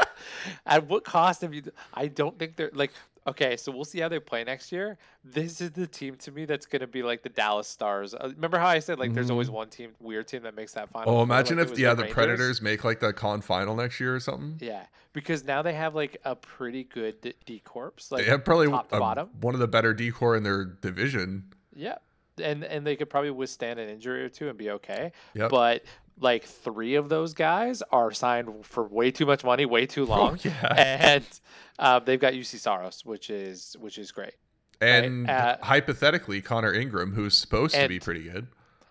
at 0.67 0.89
what 0.89 1.05
cost 1.05 1.43
have 1.43 1.53
you? 1.53 1.65
I 1.93 2.07
don't 2.07 2.39
think 2.39 2.57
they're 2.57 2.71
like. 2.73 2.93
Okay, 3.29 3.59
so 3.59 3.71
we'll 3.71 3.85
see 3.85 4.01
how 4.01 4.09
they 4.09 4.19
play 4.19 4.43
next 4.43 4.73
year. 4.73 4.97
This 5.23 5.61
is 5.61 5.73
the 5.73 5.87
team 5.87 6.17
to 6.17 6.33
me 6.33 6.47
that's 6.47 6.65
going 6.65 6.81
to 6.81 6.87
be 6.87 7.03
like 7.03 7.23
the 7.23 7.29
Dallas 7.29 7.69
Stars. 7.69 8.15
Uh, 8.15 8.31
remember 8.35 8.59
how 8.59 8.69
I 8.69 8.79
said 8.79 8.99
like 8.99 9.13
there's 9.13 9.31
always 9.31 9.51
one 9.51 9.69
team, 9.69 9.91
weird 10.01 10.29
team 10.29 10.43
that 10.45 10.57
makes 10.57 10.73
that 10.73 10.89
final. 10.89 11.19
Oh, 11.19 11.23
imagine 11.23 11.59
if 11.59 11.79
yeah, 11.79 11.93
the 11.93 12.05
Rangers? 12.05 12.15
Predators 12.15 12.63
make 12.63 12.85
like 12.85 13.01
the 13.01 13.13
con 13.13 13.43
final 13.43 13.77
next 13.77 14.01
year 14.01 14.17
or 14.17 14.21
something. 14.21 14.57
Yeah, 14.61 14.87
because 15.13 15.45
now 15.45 15.61
they 15.61 15.75
have 15.75 15.95
like 15.95 16.17
a 16.25 16.37
pretty 16.37 16.85
good 16.85 17.21
D, 17.21 17.35
D 17.45 17.61
corps. 17.61 17.93
Like 18.11 18.25
they 18.25 18.31
have 18.31 18.47
probably 18.47 18.69
top 18.69 18.89
to 18.89 18.95
um, 18.95 19.01
bottom. 19.01 19.29
one 19.43 19.53
of 19.53 19.61
the 19.61 19.69
better 19.69 19.93
D 19.93 20.11
corps 20.11 20.35
in 20.35 20.43
their 20.43 20.65
division. 20.65 21.53
Yeah, 21.77 21.99
and 22.43 22.65
and 22.65 22.87
they 22.87 22.97
could 22.97 23.11
probably 23.11 23.31
withstand 23.31 23.79
an 23.79 23.91
injury 23.91 24.25
or 24.25 24.31
two 24.31 24.49
and 24.49 24.57
be 24.57 24.71
okay. 24.71 25.13
Yep. 25.35 25.51
But 25.51 25.85
like 26.21 26.45
three 26.45 26.95
of 26.97 27.09
those 27.09 27.35
guys 27.35 27.83
are 27.91 28.11
signed 28.13 28.65
for 28.67 28.85
way 28.85 29.11
too 29.11 29.27
much 29.27 29.45
money, 29.45 29.67
way 29.67 29.87
too 29.87 30.05
long, 30.15 30.35
Oh, 30.35 30.49
yeah. 30.49 30.75
and 30.77 31.25
uh, 31.79 31.99
they've 32.01 32.21
got 32.21 32.33
Juuse 32.33 32.59
Saros, 32.59 33.05
which 33.05 33.31
is 33.31 33.77
which 33.81 33.99
is 33.99 34.11
great. 34.13 34.35
And 34.81 35.29
uh, 35.29 35.57
hypothetically, 35.63 36.41
Connor 36.41 36.73
Ingram, 36.73 37.13
who's 37.13 37.37
supposed 37.37 37.75
to 37.75 37.89
be 37.89 37.99
pretty 37.99 38.25
good. 38.25 38.47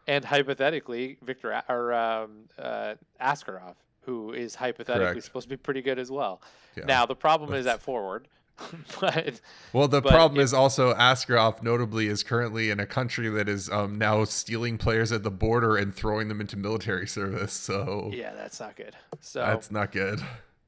And 0.08 0.24
hypothetically, 0.24 1.18
Victor 1.22 1.62
or 1.70 1.94
um, 1.94 2.46
uh, 2.58 2.96
Askarov, 3.22 3.76
who 4.02 4.32
is 4.32 4.56
hypothetically 4.56 5.12
Correct. 5.14 5.24
supposed 5.26 5.46
to 5.46 5.50
be 5.50 5.58
pretty 5.58 5.82
good 5.82 6.00
as 6.00 6.10
well. 6.12 6.42
Yeah. 6.78 6.86
Now 6.86 7.06
the 7.06 7.16
problem 7.16 7.54
is 7.54 7.66
That's- 7.66 7.80
at 7.80 7.84
forward, 7.84 8.28
but 9.00 9.40
Well, 9.74 9.88
the 9.88 10.02
But 10.02 10.12
problem 10.12 10.40
it- 10.40 10.44
is 10.44 10.54
also 10.54 10.94
Askarov, 10.96 11.62
notably, 11.62 12.08
is 12.08 12.24
currently 12.24 12.70
in 12.70 12.80
a 12.80 12.86
country 12.86 13.30
that 13.30 13.48
is 13.48 13.70
um, 13.70 13.98
now 13.98 14.24
stealing 14.26 14.78
players 14.78 15.12
at 15.12 15.24
the 15.24 15.32
border 15.32 15.78
and 15.78 15.94
throwing 15.94 16.28
them 16.28 16.42
into 16.42 16.58
military 16.58 17.08
service. 17.18 17.54
So 17.54 18.12
yeah, 18.14 18.34
that's 18.34 18.60
not 18.60 18.76
good. 18.76 18.96
So 19.22 19.40
that's 19.40 19.72
not 19.72 19.92
good. 19.92 20.22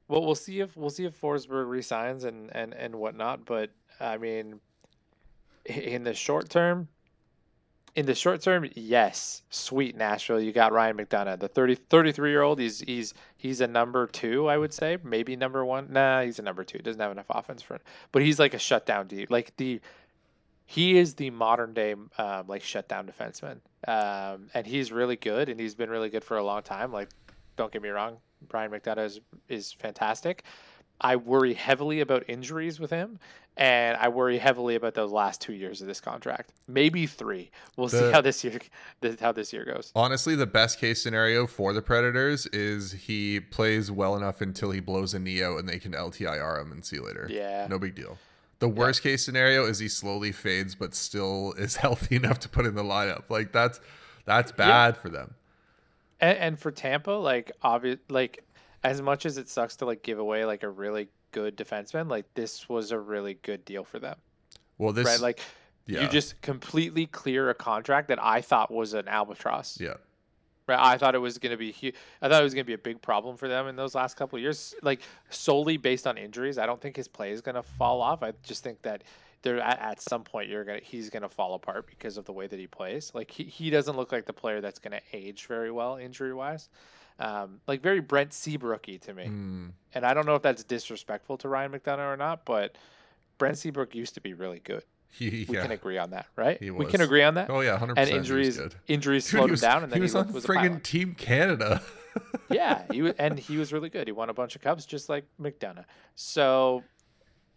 Well, 0.07 0.25
we'll 0.25 0.35
see 0.35 0.59
if 0.59 0.75
we'll 0.75 0.89
see 0.89 1.05
if 1.05 1.19
Forsberg 1.19 1.69
resigns 1.69 2.23
and 2.23 2.49
and 2.55 2.73
and 2.73 2.95
whatnot. 2.95 3.45
But 3.45 3.71
I 3.99 4.17
mean, 4.17 4.59
in 5.65 6.03
the 6.03 6.13
short 6.13 6.49
term, 6.49 6.87
in 7.95 8.05
the 8.05 8.15
short 8.15 8.41
term, 8.41 8.67
yes, 8.75 9.43
sweet 9.49 9.95
Nashville. 9.95 10.39
You 10.41 10.51
got 10.51 10.71
Ryan 10.71 10.97
McDonagh, 10.97 11.39
the 11.39 11.47
30, 11.47 11.75
33 11.75 12.29
year 12.31 12.41
old. 12.41 12.59
He's 12.59 12.79
he's 12.79 13.13
he's 13.39 13.61
a 13.61 13.67
number 13.67 14.05
two, 14.05 14.47
I 14.47 14.57
would 14.57 14.73
say, 14.73 14.97
maybe 15.01 15.35
number 15.37 15.63
one. 15.65 15.87
Nah, 15.91 16.21
he's 16.21 16.39
a 16.39 16.41
number 16.41 16.65
two. 16.65 16.77
Doesn't 16.77 16.99
have 16.99 17.11
enough 17.11 17.25
offense 17.29 17.61
for 17.61 17.75
it, 17.75 17.81
but 18.11 18.21
he's 18.21 18.37
like 18.37 18.53
a 18.53 18.59
shutdown 18.59 19.07
D. 19.07 19.25
Like 19.29 19.55
the 19.55 19.79
he 20.65 20.99
is 20.99 21.15
the 21.15 21.31
modern 21.31 21.73
day 21.73 21.95
um, 22.19 22.47
like 22.47 22.61
shutdown 22.61 23.07
defenseman, 23.09 23.59
um, 23.87 24.49
and 24.53 24.67
he's 24.67 24.91
really 24.91 25.15
good, 25.15 25.49
and 25.49 25.59
he's 25.59 25.73
been 25.73 25.89
really 25.89 26.09
good 26.09 26.23
for 26.23 26.37
a 26.37 26.43
long 26.43 26.61
time. 26.61 26.91
Like, 26.91 27.09
don't 27.55 27.71
get 27.71 27.81
me 27.81 27.89
wrong, 27.89 28.17
Brian 28.47 28.69
McDonagh 28.69 29.05
is, 29.05 29.19
is 29.47 29.71
fantastic, 29.71 30.43
I 31.01 31.15
worry 31.15 31.53
heavily 31.53 32.01
about 32.01 32.23
injuries 32.27 32.79
with 32.79 32.89
him, 32.89 33.19
and 33.55 33.97
I 33.97 34.09
worry 34.09 34.37
heavily 34.37 34.75
about 34.75 34.93
those 34.93 35.11
last 35.11 35.41
two 35.41 35.53
years 35.53 35.81
of 35.81 35.87
this 35.87 35.99
contract. 36.01 36.51
Maybe 36.67 37.05
three. 37.05 37.51
We'll 37.77 37.89
see 37.89 38.11
how 38.11 38.21
this 38.21 38.43
year 38.43 38.59
how 39.19 39.31
this 39.31 39.53
year 39.53 39.65
goes. 39.65 39.91
Honestly, 39.95 40.35
the 40.35 40.47
best 40.47 40.79
case 40.79 41.01
scenario 41.01 41.47
for 41.47 41.73
the 41.73 41.81
Predators 41.81 42.45
is 42.47 42.91
he 42.91 43.39
plays 43.39 43.91
well 43.91 44.15
enough 44.15 44.41
until 44.41 44.71
he 44.71 44.79
blows 44.79 45.13
a 45.13 45.19
knee 45.19 45.43
out 45.43 45.59
and 45.59 45.67
they 45.67 45.79
can 45.79 45.91
LTIR 45.93 46.61
him 46.61 46.71
and 46.71 46.85
see 46.85 46.97
you 46.97 47.05
later. 47.05 47.27
Yeah. 47.29 47.67
No 47.69 47.79
big 47.79 47.95
deal. 47.95 48.17
The 48.59 48.69
worst 48.69 49.03
case 49.03 49.23
scenario 49.23 49.65
is 49.65 49.79
he 49.79 49.87
slowly 49.87 50.31
fades 50.31 50.75
but 50.75 50.93
still 50.93 51.53
is 51.57 51.77
healthy 51.77 52.15
enough 52.17 52.39
to 52.39 52.49
put 52.49 52.65
in 52.65 52.75
the 52.75 52.83
lineup. 52.83 53.29
Like 53.29 53.51
that's 53.51 53.79
that's 54.25 54.51
bad 54.51 54.97
for 54.97 55.09
them. 55.09 55.35
And, 56.21 56.37
and 56.37 56.59
for 56.59 56.71
Tampa, 56.71 57.11
like 57.11 57.51
obvious, 57.61 57.99
like 58.09 58.43
as 58.83 59.01
much 59.01 59.25
as 59.25 59.37
it 59.37 59.49
sucks 59.49 59.75
to 59.77 59.85
like 59.85 60.03
give 60.03 60.19
away 60.19 60.45
like 60.45 60.63
a 60.63 60.69
really 60.69 61.09
good 61.31 61.57
defenseman, 61.57 62.09
like 62.09 62.25
this 62.33 62.67
was 62.69 62.91
a 62.91 62.99
really 62.99 63.35
good 63.41 63.65
deal 63.65 63.83
for 63.83 63.99
them, 63.99 64.17
Well, 64.77 64.93
this 64.93 65.05
right? 65.05 65.19
Like 65.19 65.39
yeah. 65.85 66.01
you 66.01 66.07
just 66.07 66.41
completely 66.41 67.05
clear 67.05 67.49
a 67.49 67.55
contract 67.55 68.07
that 68.09 68.23
I 68.23 68.41
thought 68.41 68.71
was 68.71 68.93
an 68.93 69.07
albatross. 69.07 69.79
yeah. 69.79 69.95
Right, 70.67 70.79
I 70.79 70.97
thought 70.99 71.15
it 71.15 71.19
was 71.19 71.39
going 71.39 71.49
to 71.49 71.57
be. 71.57 71.71
huge. 71.71 71.95
I 72.21 72.29
thought 72.29 72.41
it 72.41 72.43
was 72.43 72.53
going 72.53 72.63
to 72.63 72.67
be 72.67 72.75
a 72.75 72.77
big 72.77 73.01
problem 73.01 73.37
for 73.37 73.47
them 73.47 73.67
in 73.67 73.75
those 73.75 73.95
last 73.95 74.15
couple 74.15 74.35
of 74.37 74.43
years, 74.43 74.75
like 74.83 75.01
solely 75.31 75.77
based 75.77 76.05
on 76.05 76.15
injuries. 76.15 76.59
I 76.59 76.67
don't 76.67 76.79
think 76.79 76.95
his 76.95 77.07
play 77.07 77.31
is 77.31 77.41
going 77.41 77.55
to 77.55 77.63
fall 77.63 78.01
off. 78.03 78.21
I 78.21 78.33
just 78.43 78.63
think 78.63 78.79
that 78.83 79.03
there 79.41 79.59
at, 79.59 79.79
at 79.79 79.99
some 79.99 80.23
point 80.23 80.47
you're 80.47 80.63
gonna 80.63 80.79
he's 80.83 81.09
going 81.09 81.23
to 81.23 81.29
fall 81.29 81.55
apart 81.55 81.87
because 81.87 82.17
of 82.17 82.25
the 82.25 82.33
way 82.33 82.45
that 82.45 82.59
he 82.59 82.67
plays. 82.67 83.11
Like 83.15 83.31
he, 83.31 83.45
he 83.45 83.71
doesn't 83.71 83.95
look 83.97 84.11
like 84.11 84.25
the 84.27 84.33
player 84.33 84.61
that's 84.61 84.77
going 84.77 84.91
to 84.91 85.01
age 85.11 85.47
very 85.47 85.71
well 85.71 85.95
injury 85.95 86.35
wise. 86.35 86.69
Um, 87.19 87.59
like 87.67 87.81
very 87.81 87.99
Brent 87.99 88.31
Seabrooky 88.31 88.99
to 89.01 89.13
me, 89.13 89.25
Mm. 89.25 89.71
and 89.93 90.05
I 90.05 90.13
don't 90.13 90.25
know 90.25 90.35
if 90.35 90.41
that's 90.41 90.63
disrespectful 90.63 91.37
to 91.39 91.49
Ryan 91.49 91.71
McDonagh 91.73 92.13
or 92.13 92.17
not, 92.17 92.45
but 92.45 92.77
Brent 93.37 93.57
Seabrook 93.57 93.93
used 93.93 94.13
to 94.15 94.21
be 94.21 94.33
really 94.33 94.59
good. 94.59 94.83
He, 95.11 95.45
We 95.49 95.55
yeah. 95.55 95.63
can 95.63 95.71
agree 95.71 95.97
on 95.97 96.11
that, 96.11 96.27
right? 96.35 96.61
We 96.61 96.85
can 96.85 97.01
agree 97.01 97.23
on 97.23 97.33
that. 97.33 97.49
Oh 97.49 97.61
yeah, 97.61 97.77
hundred 97.77 97.97
and 97.97 98.07
percent. 98.07 98.09
And 98.09 98.17
injuries 98.19 98.59
injuries 98.87 99.25
Dude, 99.25 99.39
slowed 99.39 99.51
was, 99.51 99.63
him 99.63 99.69
down, 99.69 99.83
and 99.83 99.91
then 99.91 99.97
he 99.97 100.01
was 100.03 100.13
he, 100.13 100.19
on 100.19 100.31
was 100.31 100.45
friggin'. 100.45 100.83
Team 100.83 101.15
Canada. 101.15 101.81
yeah, 102.51 102.83
he 102.91 103.01
was, 103.01 103.13
and 103.17 103.37
he 103.39 103.57
was 103.57 103.73
really 103.73 103.89
good. 103.89 104.07
He 104.07 104.11
won 104.11 104.29
a 104.29 104.33
bunch 104.33 104.55
of 104.55 104.61
cups, 104.61 104.85
just 104.85 105.09
like 105.09 105.25
McDonagh. 105.41 105.85
So 106.15 106.83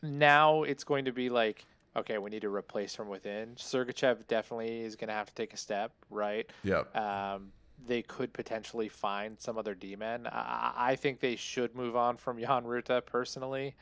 now 0.02 0.62
it's 0.62 0.82
going 0.84 1.04
to 1.04 1.12
be 1.12 1.28
like, 1.28 1.64
okay, 1.96 2.18
we 2.18 2.30
need 2.30 2.42
to 2.42 2.48
replace 2.54 2.94
from 2.94 3.08
within. 3.08 3.54
Sergachev 3.56 4.26
definitely 4.28 4.80
is 4.80 4.96
going 4.96 5.08
to 5.08 5.14
have 5.14 5.28
to 5.28 5.34
take 5.34 5.52
a 5.52 5.56
step, 5.56 5.92
right? 6.10 6.48
yep. 6.64 6.94
Um, 6.96 7.52
they 7.86 8.02
could 8.02 8.32
potentially 8.32 8.88
find 8.88 9.40
some 9.40 9.58
other 9.58 9.74
D-men. 9.74 10.26
I, 10.26 10.72
I 10.76 10.96
think 10.96 11.20
they 11.20 11.36
should 11.36 11.74
move 11.74 11.96
on 11.96 12.16
from 12.16 12.38
Jan 12.38 12.64
Rutta 12.64 13.04
personally. 13.04 13.74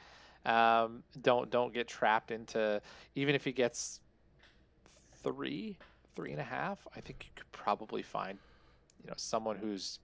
Um, 0.47 1.03
don't 1.21 1.51
don't 1.51 1.75
get 1.75 1.87
trapped 1.87 2.31
into 2.31 2.81
even 3.15 3.35
if 3.35 3.45
he 3.45 3.53
gets 3.53 4.01
three, 5.23 5.77
three 6.17 6.33
and 6.33 6.41
a 6.41 6.45
half. 6.45 6.87
I 6.97 7.01
think 7.01 7.27
you 7.27 7.31
could 7.37 7.53
probably 7.53 8.03
find, 8.03 8.39
you 9.03 9.09
know, 9.09 9.15
someone 9.17 9.57
who's 9.57 9.99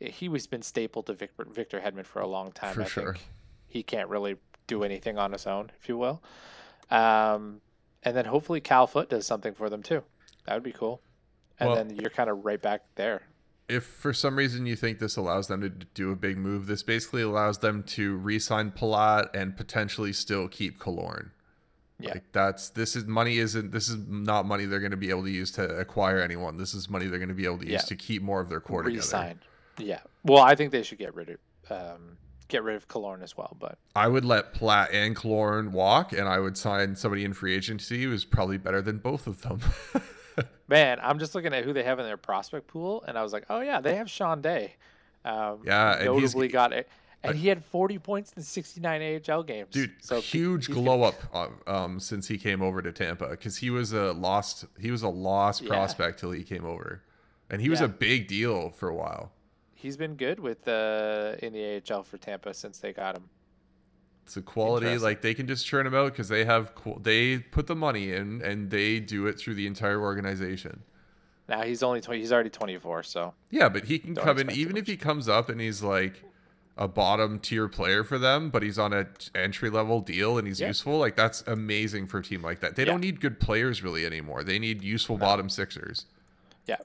he 0.00 0.28
was 0.28 0.46
been 0.46 0.62
stapled 0.62 1.06
to 1.06 1.12
Victor, 1.12 1.46
Victor 1.48 1.80
Hedman 1.80 2.06
for 2.06 2.20
a 2.20 2.26
long 2.26 2.50
time. 2.52 2.74
For 2.74 2.82
I 2.82 2.86
sure. 2.86 3.12
think 3.14 3.26
he 3.68 3.82
can't 3.82 4.08
really 4.08 4.36
do 4.66 4.82
anything 4.82 5.18
on 5.18 5.32
his 5.32 5.46
own, 5.46 5.70
if 5.80 5.88
you 5.88 5.96
will. 5.96 6.22
Um, 6.90 7.60
and 8.02 8.16
then 8.16 8.24
hopefully 8.24 8.60
Cal 8.60 8.86
Foote 8.86 9.10
does 9.10 9.26
something 9.26 9.54
for 9.54 9.70
them 9.70 9.82
too. 9.82 10.02
That 10.46 10.54
would 10.54 10.62
be 10.64 10.72
cool. 10.72 11.00
And 11.62 11.68
Well- 11.68 11.76
then 11.84 11.96
you're 11.96 12.10
kind 12.10 12.28
of 12.30 12.44
right 12.44 12.60
back 12.60 12.82
there. 12.96 13.22
if 13.68 13.84
for 13.84 14.12
some 14.12 14.36
reason 14.36 14.66
you 14.66 14.76
think 14.76 14.98
this 14.98 15.16
allows 15.16 15.46
them 15.48 15.60
to 15.62 15.68
do 15.70 16.10
a 16.10 16.16
big 16.16 16.36
move, 16.36 16.66
this 16.66 16.82
basically 16.82 17.22
allows 17.22 17.58
them 17.58 17.82
to 17.84 18.16
re-sign 18.16 18.70
Palat 18.70 19.30
and 19.34 19.56
potentially 19.56 20.12
still 20.12 20.48
keep 20.48 20.78
Killorn. 20.78 21.30
Yeah. 21.98 22.14
Like 22.14 22.24
that's 22.32 22.70
this 22.70 22.96
is 22.96 23.04
money 23.06 23.38
isn't 23.38 23.70
this 23.70 23.88
is 23.88 23.96
not 24.08 24.44
money 24.44 24.64
they're 24.66 24.80
going 24.80 24.90
to 24.90 24.96
be 24.96 25.10
able 25.10 25.22
to 25.22 25.30
use 25.30 25.52
to 25.52 25.62
acquire 25.78 26.18
anyone. 26.18 26.56
This 26.56 26.74
is 26.74 26.90
money 26.90 27.06
they're 27.06 27.20
going 27.20 27.28
to 27.28 27.34
be 27.34 27.44
able 27.44 27.58
to 27.58 27.64
use 27.64 27.72
Yeah. 27.72 27.78
to 27.80 27.96
keep 27.96 28.22
more 28.22 28.40
of 28.40 28.48
their 28.48 28.60
core 28.60 28.82
together. 28.82 28.98
Resign. 28.98 29.38
Yeah. 29.78 30.00
Well, 30.24 30.42
I 30.42 30.54
think 30.56 30.72
they 30.72 30.82
should 30.82 30.98
get 30.98 31.14
rid 31.14 31.30
of 31.30 31.38
um, 31.70 32.18
get 32.48 32.64
rid 32.64 32.74
of 32.76 32.88
Killorn 32.88 33.22
as 33.22 33.36
well. 33.36 33.56
But 33.58 33.78
I 33.94 34.08
would 34.08 34.24
let 34.24 34.52
Platt 34.52 34.90
and 34.92 35.14
Killorn 35.16 35.70
walk, 35.70 36.12
and 36.12 36.28
I 36.28 36.40
would 36.40 36.58
sign 36.58 36.96
somebody 36.96 37.24
in 37.24 37.32
free 37.32 37.54
agency 37.54 38.02
who's 38.02 38.24
probably 38.24 38.58
better 38.58 38.82
than 38.82 38.98
both 38.98 39.26
of 39.28 39.42
them. 39.42 39.60
man, 40.68 40.98
I'm 41.02 41.18
just 41.18 41.34
looking 41.34 41.52
at 41.52 41.64
who 41.64 41.72
they 41.72 41.82
have 41.82 41.98
in 41.98 42.04
their 42.04 42.16
prospect 42.16 42.66
pool, 42.66 43.02
and 43.06 43.18
I 43.18 43.22
was 43.22 43.32
like, 43.32 43.44
oh 43.50 43.60
yeah, 43.60 43.80
they 43.80 43.96
have 43.96 44.10
Sean 44.10 44.40
Day. 44.40 44.74
Um, 45.24 45.60
Yeah, 45.64 45.96
and 45.96 46.04
notably 46.06 46.48
got 46.48 46.72
it, 46.72 46.88
and 47.22 47.36
he 47.36 47.48
had 47.48 47.64
40 47.64 47.98
points 47.98 48.32
in 48.36 48.42
69 48.42 49.22
AHL 49.30 49.42
games. 49.44 49.70
Dude, 49.70 49.92
so 50.00 50.20
huge 50.20 50.68
glow 50.68 51.02
up 51.02 51.14
uh, 51.32 51.48
um, 51.66 52.00
since 52.00 52.28
he 52.28 52.38
came 52.38 52.62
over 52.62 52.82
to 52.82 52.90
Tampa 52.92 53.28
because 53.28 53.58
he 53.58 53.70
was 53.70 53.92
a 53.92 54.12
lost 54.12 54.64
he 54.80 54.90
was 54.90 55.02
a 55.02 55.08
lost 55.08 55.62
Yeah. 55.62 55.68
prospect 55.68 56.18
till 56.18 56.32
he 56.32 56.42
came 56.42 56.64
over, 56.64 57.02
and 57.48 57.60
he 57.60 57.68
was 57.68 57.80
a 57.80 57.88
big 57.88 58.26
deal 58.28 58.70
for 58.70 58.88
a 58.88 58.94
while. 58.94 59.32
He's 59.74 59.96
been 59.96 60.14
good 60.14 60.38
with 60.38 60.66
uh, 60.68 61.34
in 61.40 61.52
the 61.52 61.82
AHL 61.90 62.02
for 62.04 62.16
Tampa 62.16 62.54
since 62.54 62.78
they 62.78 62.92
got 62.92 63.16
him. 63.16 63.28
It's 64.24 64.36
a 64.36 64.42
quality 64.42 64.96
like 64.98 65.20
they 65.20 65.34
can 65.34 65.46
just 65.46 65.66
churn 65.66 65.84
them 65.84 65.94
out 65.94 66.12
because 66.12 66.28
they 66.28 66.44
have 66.44 66.72
they 67.00 67.38
put 67.38 67.66
the 67.66 67.74
money 67.76 68.12
in 68.12 68.40
and 68.42 68.70
they 68.70 69.00
do 69.00 69.26
it 69.26 69.38
through 69.38 69.54
the 69.54 69.66
entire 69.66 70.00
organization. 70.00 70.82
Now 71.48 71.62
he's 71.62 71.82
only 71.82 72.00
20, 72.00 72.20
he's 72.20 72.32
already 72.32 72.48
24, 72.50 73.02
so 73.02 73.34
Yeah, 73.50 73.68
but 73.68 73.84
he 73.84 73.98
can 73.98 74.14
Don't 74.14 74.24
come 74.24 74.38
in 74.38 74.50
even 74.52 74.76
if 74.76 74.86
he 74.86 74.96
comes 74.96 75.28
up 75.28 75.48
and 75.48 75.60
he's 75.60 75.82
like 75.82 76.22
a 76.78 76.88
bottom 76.88 77.38
tier 77.38 77.68
player 77.68 78.02
for 78.04 78.16
them, 78.18 78.48
but 78.48 78.62
he's 78.62 78.78
on 78.78 78.92
a 78.94 79.06
entry 79.34 79.68
level 79.68 80.00
deal 80.00 80.38
and 80.38 80.46
he's 80.46 80.60
Yeah. 80.60 80.68
useful. 80.68 80.98
Like 80.98 81.16
that's 81.16 81.42
amazing 81.46 82.06
for 82.06 82.18
a 82.18 82.22
team 82.22 82.42
like 82.42 82.60
that. 82.60 82.76
They 82.76 82.82
Yeah. 82.84 82.92
don't 82.92 83.00
need 83.00 83.20
good 83.20 83.40
players 83.40 83.82
really 83.82 84.06
anymore. 84.06 84.44
They 84.44 84.58
need 84.58 84.82
useful 84.82 85.18
bottom 85.18 85.48
sixers. 85.50 86.06
yeah. 86.66 86.76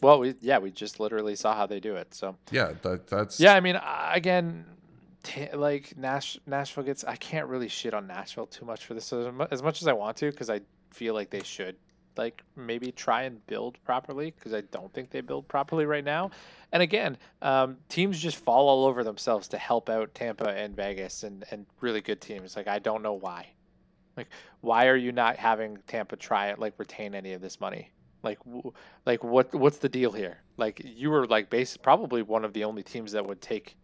Well, 0.00 0.18
we, 0.18 0.34
yeah, 0.40 0.58
we 0.58 0.70
just 0.70 0.98
literally 0.98 1.36
saw 1.36 1.54
how 1.54 1.66
they 1.66 1.78
do 1.78 1.94
it. 1.94 2.14
So 2.14 2.36
Yeah, 2.50 2.72
that 2.82 3.06
that's 3.06 3.38
yeah, 3.38 3.54
I 3.54 3.60
mean, 3.60 3.78
again, 4.12 4.64
like 5.54 5.96
Nash, 5.96 6.38
Nashville 6.46 6.84
gets. 6.84 7.04
I 7.04 7.16
can't 7.16 7.48
really 7.48 7.68
shit 7.68 7.94
on 7.94 8.06
Nashville 8.06 8.46
too 8.46 8.64
much 8.64 8.84
for 8.84 8.94
this 8.94 9.12
as 9.12 9.32
mu- 9.32 9.46
as 9.50 9.62
much 9.62 9.82
as 9.82 9.88
I 9.88 9.92
want 9.92 10.16
to 10.18 10.30
because 10.30 10.50
I 10.50 10.60
feel 10.90 11.14
like 11.14 11.30
they 11.30 11.42
should 11.42 11.76
like 12.16 12.42
maybe 12.56 12.92
try 12.92 13.22
and 13.22 13.44
build 13.46 13.82
properly 13.84 14.32
because 14.36 14.54
I 14.54 14.60
don't 14.62 14.92
think 14.92 15.10
they 15.10 15.20
build 15.20 15.48
properly 15.48 15.86
right 15.86 16.04
now. 16.04 16.30
And 16.72 16.82
again, 16.82 17.18
um, 17.42 17.78
teams 17.88 18.20
just 18.20 18.36
fall 18.36 18.68
all 18.68 18.86
over 18.86 19.04
themselves 19.04 19.48
to 19.48 19.58
help 19.58 19.88
out 19.88 20.14
Tampa 20.14 20.48
and 20.48 20.74
Vegas 20.76 21.22
and 21.22 21.44
and 21.50 21.66
really 21.80 22.00
good 22.00 22.20
teams. 22.20 22.56
Like 22.56 22.68
I 22.68 22.78
don't 22.78 23.02
know 23.02 23.14
why. 23.14 23.48
Like 24.16 24.28
why 24.60 24.86
are 24.86 24.96
you 24.96 25.12
not 25.12 25.36
having 25.36 25.78
Tampa 25.86 26.16
try 26.16 26.48
it 26.48 26.58
like 26.58 26.74
retain 26.78 27.14
any 27.14 27.32
of 27.32 27.40
this 27.40 27.60
money? 27.60 27.90
Like 28.22 28.38
like 29.06 29.24
what 29.24 29.54
what's 29.54 29.78
the 29.78 29.88
deal 29.88 30.12
here? 30.12 30.38
Like 30.56 30.80
you 30.84 31.10
were 31.10 31.26
like 31.26 31.50
base 31.50 31.76
probably 31.76 32.22
one 32.22 32.44
of 32.44 32.52
the 32.52 32.64
only 32.64 32.82
teams 32.82 33.12
that 33.12 33.26
would 33.26 33.40
take 33.40 33.76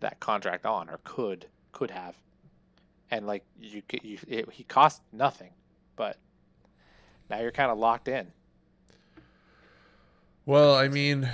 that 0.00 0.20
contract 0.20 0.64
on 0.66 0.88
or 0.88 0.98
could 1.04 1.46
could 1.72 1.90
have. 1.90 2.16
And 3.10 3.26
like 3.26 3.44
you 3.60 3.82
c- 3.90 4.00
you 4.02 4.18
it, 4.28 4.50
he 4.52 4.64
cost 4.64 5.02
nothing, 5.12 5.50
but 5.96 6.16
now 7.30 7.40
you're 7.40 7.50
kind 7.52 7.70
of 7.70 7.78
locked 7.78 8.08
in. 8.08 8.32
Well, 10.46 10.74
I 10.74 10.88
mean, 10.88 11.28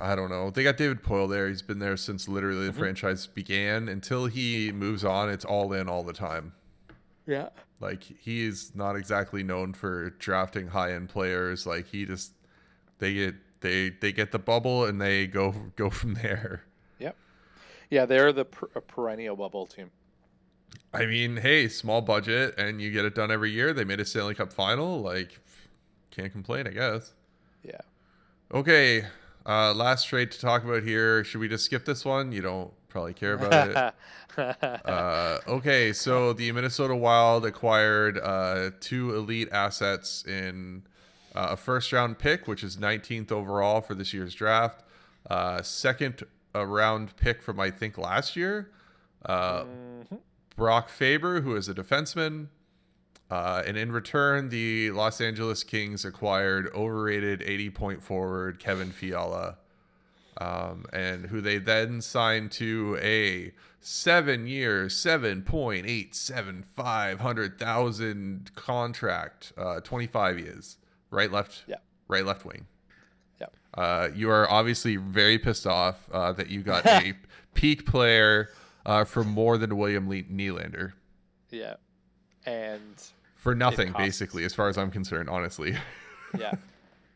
I 0.00 0.14
don't 0.14 0.30
know. 0.30 0.50
They 0.50 0.62
got 0.62 0.76
David 0.76 1.02
Poile 1.02 1.28
there. 1.28 1.48
He's 1.48 1.62
been 1.62 1.78
there 1.78 1.96
since 1.96 2.28
literally 2.28 2.66
the 2.66 2.72
Mhm. 2.72 2.78
franchise 2.78 3.26
began. 3.26 3.88
Until 3.88 4.26
he 4.26 4.70
moves 4.72 5.04
on, 5.04 5.30
it's 5.30 5.44
all 5.44 5.72
in 5.72 5.88
all 5.88 6.02
the 6.04 6.12
time. 6.12 6.52
Yeah. 7.26 7.50
Like 7.80 8.02
he's 8.02 8.74
not 8.74 8.96
exactly 8.96 9.42
known 9.42 9.72
for 9.72 10.10
drafting 10.10 10.68
high 10.68 10.92
end 10.92 11.08
players. 11.08 11.66
Like 11.66 11.86
he 11.86 12.04
just 12.04 12.32
they 12.98 13.14
get 13.14 13.34
they 13.60 13.90
they 13.90 14.12
get 14.12 14.32
the 14.32 14.38
bubble 14.38 14.84
and 14.84 15.00
they 15.00 15.26
go 15.26 15.52
go 15.76 15.88
from 15.90 16.14
there. 16.14 16.64
Yeah, 17.90 18.06
they're 18.06 18.32
the 18.32 18.44
per- 18.44 18.80
perennial 18.80 19.36
bubble 19.36 19.66
team. 19.66 19.90
I 20.92 21.06
mean, 21.06 21.36
hey, 21.36 21.68
small 21.68 22.00
budget 22.00 22.54
and 22.58 22.80
you 22.80 22.90
get 22.90 23.04
it 23.04 23.14
done 23.14 23.30
every 23.30 23.50
year. 23.50 23.72
They 23.72 23.84
made 23.84 24.00
a 24.00 24.04
Stanley 24.04 24.34
Cup 24.34 24.52
final. 24.52 25.00
Like 25.00 25.38
can't 26.10 26.32
complain, 26.32 26.66
I 26.66 26.70
guess. 26.70 27.12
Yeah. 27.62 27.80
Okay, 28.52 29.04
uh, 29.46 29.72
last 29.74 30.04
trade 30.04 30.30
to 30.32 30.40
talk 30.40 30.64
about 30.64 30.82
here. 30.82 31.22
Should 31.22 31.40
we 31.40 31.48
just 31.48 31.64
skip 31.64 31.84
this 31.84 32.04
one? 32.04 32.32
You 32.32 32.42
don't 32.42 32.72
probably 32.88 33.14
care 33.14 33.34
about 33.34 33.94
it. 34.36 34.56
uh, 34.84 35.38
okay, 35.46 35.92
so 35.92 36.32
the 36.32 36.50
Minnesota 36.50 36.96
Wild 36.96 37.46
acquired 37.46 38.18
uh, 38.18 38.70
two 38.80 39.14
elite 39.14 39.48
assets 39.52 40.24
in 40.26 40.82
uh, 41.34 41.48
a 41.50 41.56
first 41.56 41.92
round 41.92 42.18
pick, 42.18 42.48
which 42.48 42.64
is 42.64 42.76
19th 42.76 43.30
overall 43.30 43.80
for 43.80 43.94
this 43.94 44.12
year's 44.12 44.34
draft, 44.34 44.82
uh, 45.28 45.62
second 45.62 46.24
uh, 46.54 46.66
round 46.66 47.16
pick 47.16 47.42
from 47.42 47.58
I 47.60 47.70
think 47.70 47.96
last 47.98 48.36
year, 48.36 48.70
uh, 49.24 49.64
Mhm. 49.64 50.20
Brock 50.56 50.88
Faber, 50.88 51.40
who 51.42 51.54
is 51.56 51.68
a 51.68 51.74
defenseman. 51.74 52.48
Uh, 53.30 53.62
and 53.64 53.76
in 53.76 53.92
return, 53.92 54.48
the 54.48 54.90
Los 54.90 55.20
Angeles 55.20 55.62
Kings 55.62 56.04
acquired 56.04 56.68
overrated 56.74 57.40
80 57.42 57.70
point 57.70 58.02
forward 58.02 58.58
Kevin 58.58 58.90
Fiala. 58.90 59.58
um, 60.40 60.86
and 60.92 61.26
who 61.26 61.40
they 61.42 61.58
then 61.58 62.00
signed 62.00 62.50
to 62.52 62.96
a 63.02 63.52
seven 63.80 64.46
year, 64.46 64.88
seven 64.88 65.42
point 65.42 65.84
eight 65.86 66.14
seven 66.14 66.62
five 66.62 67.20
hundred 67.20 67.58
thousand 67.58 68.50
contract, 68.54 69.52
uh, 69.58 69.80
twenty 69.80 70.06
five 70.06 70.38
years, 70.38 70.78
right, 71.10 71.30
left, 71.30 71.64
Yeah. 71.66 71.76
right, 72.08 72.24
left 72.24 72.44
wing. 72.46 72.66
Uh, 73.74 74.08
you 74.14 74.30
are 74.30 74.50
obviously 74.50 74.96
very 74.96 75.38
pissed 75.38 75.66
off 75.66 76.08
uh, 76.12 76.32
that 76.32 76.48
you 76.50 76.62
got 76.62 76.84
a 76.86 77.14
peak 77.54 77.86
player 77.86 78.50
uh, 78.84 79.04
for 79.04 79.22
more 79.22 79.58
than 79.58 79.76
William 79.76 80.08
Le- 80.08 80.22
Nylander 80.24 80.92
Yeah. 81.50 81.74
And 82.46 83.02
for 83.36 83.54
nothing, 83.54 83.92
basically, 83.96 84.44
as 84.44 84.54
far 84.54 84.68
as 84.68 84.76
I'm 84.76 84.90
concerned. 84.90 85.28
Honestly, 85.28 85.76
yeah. 86.38 86.54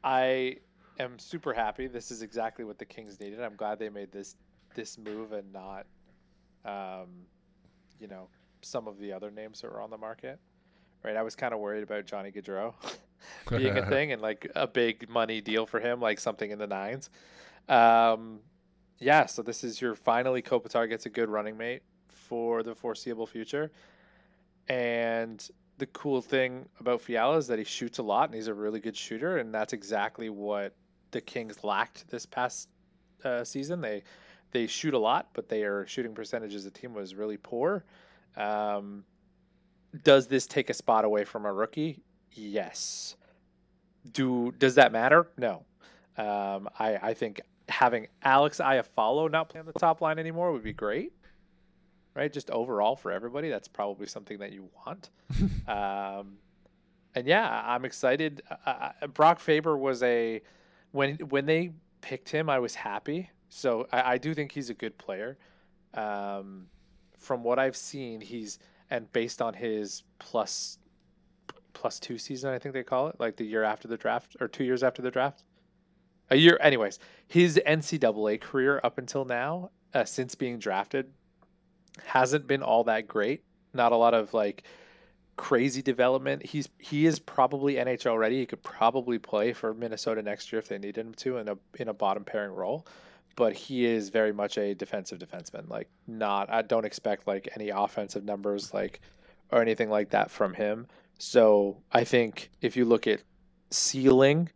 I 0.03 0.59
am 0.99 1.19
super 1.19 1.53
happy. 1.53 1.87
This 1.87 2.11
is 2.11 2.23
exactly 2.23 2.65
what 2.65 2.79
the 2.79 2.85
Kings 2.85 3.19
needed. 3.21 3.41
I'm 3.41 3.57
glad 3.57 3.79
they 3.79 3.89
made 3.89 4.13
this 4.13 4.37
this 4.75 4.99
move 4.99 5.33
and 5.33 5.53
not 5.53 5.87
um, 6.65 7.27
you 8.01 8.07
know, 8.07 8.29
some 8.63 8.89
of 8.89 8.99
the 8.99 9.13
other 9.13 9.31
names 9.31 9.61
that 9.61 9.71
were 9.71 9.81
on 9.81 9.91
the 9.91 9.99
market. 9.99 10.39
Right. 11.03 11.17
I 11.17 11.23
was 11.23 11.37
kind 11.37 11.53
of 11.53 11.61
worried 11.61 11.83
about 11.83 12.07
Johnny 12.07 12.31
Gaudreau 12.31 12.75
being 13.51 13.77
a 13.79 13.87
thing 13.89 14.13
and 14.13 14.23
like 14.23 14.51
a 14.55 14.67
big 14.67 15.09
money 15.09 15.41
deal 15.41 15.67
for 15.67 15.81
him, 15.81 16.01
like 16.01 16.21
something 16.21 16.51
in 16.51 16.59
the 16.59 16.67
nines. 16.67 17.11
Um, 17.69 18.41
yeah, 18.99 19.27
so 19.27 19.43
this 19.43 19.65
is 19.65 19.81
your 19.81 19.95
finally 19.95 20.43
Kopitar 20.43 20.89
gets 20.89 21.07
a 21.07 21.11
good 21.11 21.29
running 21.29 21.57
mate 21.57 21.83
for 22.09 22.63
the 22.63 22.75
foreseeable 22.75 23.27
future. 23.27 23.71
And 24.69 25.47
the 25.79 25.87
cool 25.87 26.23
thing 26.23 26.69
about 26.81 27.01
Fiala 27.01 27.37
is 27.37 27.47
that 27.49 27.59
he 27.59 27.65
shoots 27.65 27.99
a 27.99 28.03
lot 28.03 28.29
and 28.29 28.35
he's 28.35 28.47
a 28.47 28.55
really 28.55 28.81
good 28.81 28.97
shooter, 28.97 29.39
and 29.39 29.53
that's 29.53 29.73
exactly 29.73 30.31
what 30.31 30.75
the 31.11 31.21
Kings 31.21 31.63
lacked 31.65 32.09
this 32.09 32.27
past 32.27 32.69
uh, 33.25 33.45
season. 33.45 33.81
They 33.81 34.03
they 34.53 34.67
shoot 34.69 34.95
a 34.95 34.99
lot, 34.99 35.29
but 35.33 35.49
their 35.49 35.87
shooting 35.87 36.15
percentage 36.15 36.55
as 36.55 36.65
a 36.65 36.71
team 36.71 36.95
was 36.95 37.15
really 37.15 37.37
poor. 37.37 37.85
Um, 38.37 39.05
does 40.03 40.29
this 40.29 40.47
take 40.47 40.71
a 40.71 40.75
spot 40.75 41.05
away 41.05 41.25
from 41.25 41.45
a 41.45 41.53
rookie? 41.53 42.04
Yes. 42.35 43.17
Do 44.13 44.53
does 44.59 44.75
that 44.75 44.93
matter? 44.93 45.29
No. 45.39 45.65
Um, 46.17 46.69
I 46.79 46.99
I 47.03 47.15
think 47.15 47.41
having 47.69 48.09
Alex 48.23 48.59
Iafallo 48.59 49.31
not 49.31 49.49
play 49.49 49.61
on 49.61 49.67
the 49.67 49.73
top 49.73 50.01
line 50.01 50.19
anymore 50.19 50.53
would 50.53 50.65
be 50.65 50.73
great. 50.73 51.13
Right, 52.15 52.33
just 52.33 52.49
overall 52.51 52.95
for 52.95 53.11
everybody, 53.11 53.51
that's 53.51 53.67
probably 53.67 54.07
something 54.07 54.39
that 54.39 54.53
you 54.53 54.69
want. 54.87 55.11
um, 55.69 56.37
and 57.17 57.27
yeah, 57.27 57.63
I'm 57.67 57.85
excited. 57.85 58.43
Uh, 58.65 58.91
uh, 59.01 59.07
Brock 59.09 59.41
Faber 59.41 59.77
was 59.77 60.03
a 60.05 60.41
when 60.93 61.17
when 61.17 61.47
they 61.47 61.73
picked 62.03 62.29
him, 62.29 62.49
I 62.49 62.59
was 62.61 62.75
happy. 62.75 63.31
So 63.49 63.89
I, 63.93 64.13
I 64.13 64.19
do 64.19 64.35
think 64.35 64.53
he's 64.53 64.71
a 64.71 64.75
good 64.75 64.97
player. 64.99 65.39
Um, 65.95 66.67
from 67.19 67.43
what 67.43 67.59
I've 67.59 67.77
seen, 67.77 68.21
he's 68.21 68.59
and 68.91 69.11
based 69.13 69.41
on 69.41 69.55
his 69.55 70.03
plus 70.19 70.79
plus 71.75 72.01
two 72.01 72.19
season, 72.19 72.51
I 72.51 72.59
think 72.59 72.73
they 72.73 72.83
call 72.83 73.09
it, 73.09 73.17
like 73.19 73.37
the 73.37 73.45
year 73.45 73.65
after 73.65 73.89
the 73.89 73.97
draft 73.97 74.37
or 74.41 74.49
two 74.49 74.65
years 74.65 74.83
after 74.83 75.03
the 75.03 75.11
draft. 75.11 75.45
A 76.31 76.37
year, 76.37 76.59
anyways. 76.61 76.99
His 77.29 77.61
NCAA 77.67 78.41
career 78.41 78.81
up 78.83 78.97
until 78.97 79.25
now, 79.25 79.71
uh, 79.93 80.05
since 80.05 80.35
being 80.35 80.59
drafted, 80.59 81.13
hasn't 82.05 82.47
been 82.47 82.63
all 82.63 82.85
that 82.85 83.07
great. 83.07 83.45
Not 83.73 83.93
a 83.93 83.97
lot 83.97 84.15
of 84.15 84.33
like 84.33 84.65
crazy 85.37 85.83
development. 85.83 86.45
He's 86.45 86.69
he 86.79 87.07
is 87.07 87.19
probably 87.19 87.75
NHL 87.75 88.19
ready. 88.19 88.39
He 88.39 88.47
could 88.47 88.63
probably 88.63 89.19
play 89.19 89.53
for 89.53 89.75
Minnesota 89.75 90.23
next 90.23 90.53
year 90.53 90.59
if 90.59 90.69
they 90.69 90.79
needed 90.79 90.99
him 90.99 91.15
to 91.15 91.39
in 91.39 91.49
a 91.49 91.59
in 91.79 91.89
a 91.89 91.95
bottom 91.95 92.25
pairing 92.25 92.53
role. 92.53 92.87
But 93.37 93.55
he 93.55 93.85
is 93.85 94.11
very 94.11 94.33
much 94.33 94.59
a 94.59 94.75
defensive 94.75 95.19
defenseman. 95.19 95.69
Like 95.69 95.89
not 96.07 96.51
I 96.51 96.63
don't 96.63 96.85
expect 96.85 97.27
like 97.27 97.49
any 97.55 97.71
offensive 97.71 98.25
numbers 98.25 98.73
like 98.73 99.01
or 99.51 99.61
anything 99.61 99.91
like 99.91 100.11
that 100.11 100.31
from 100.31 100.55
him. 100.55 100.87
So 101.25 101.79
I 101.91 102.05
think 102.05 102.51
if 102.61 102.77
you 102.77 102.85
look 102.85 103.07
at 103.07 103.23
ceiling, 103.71 104.51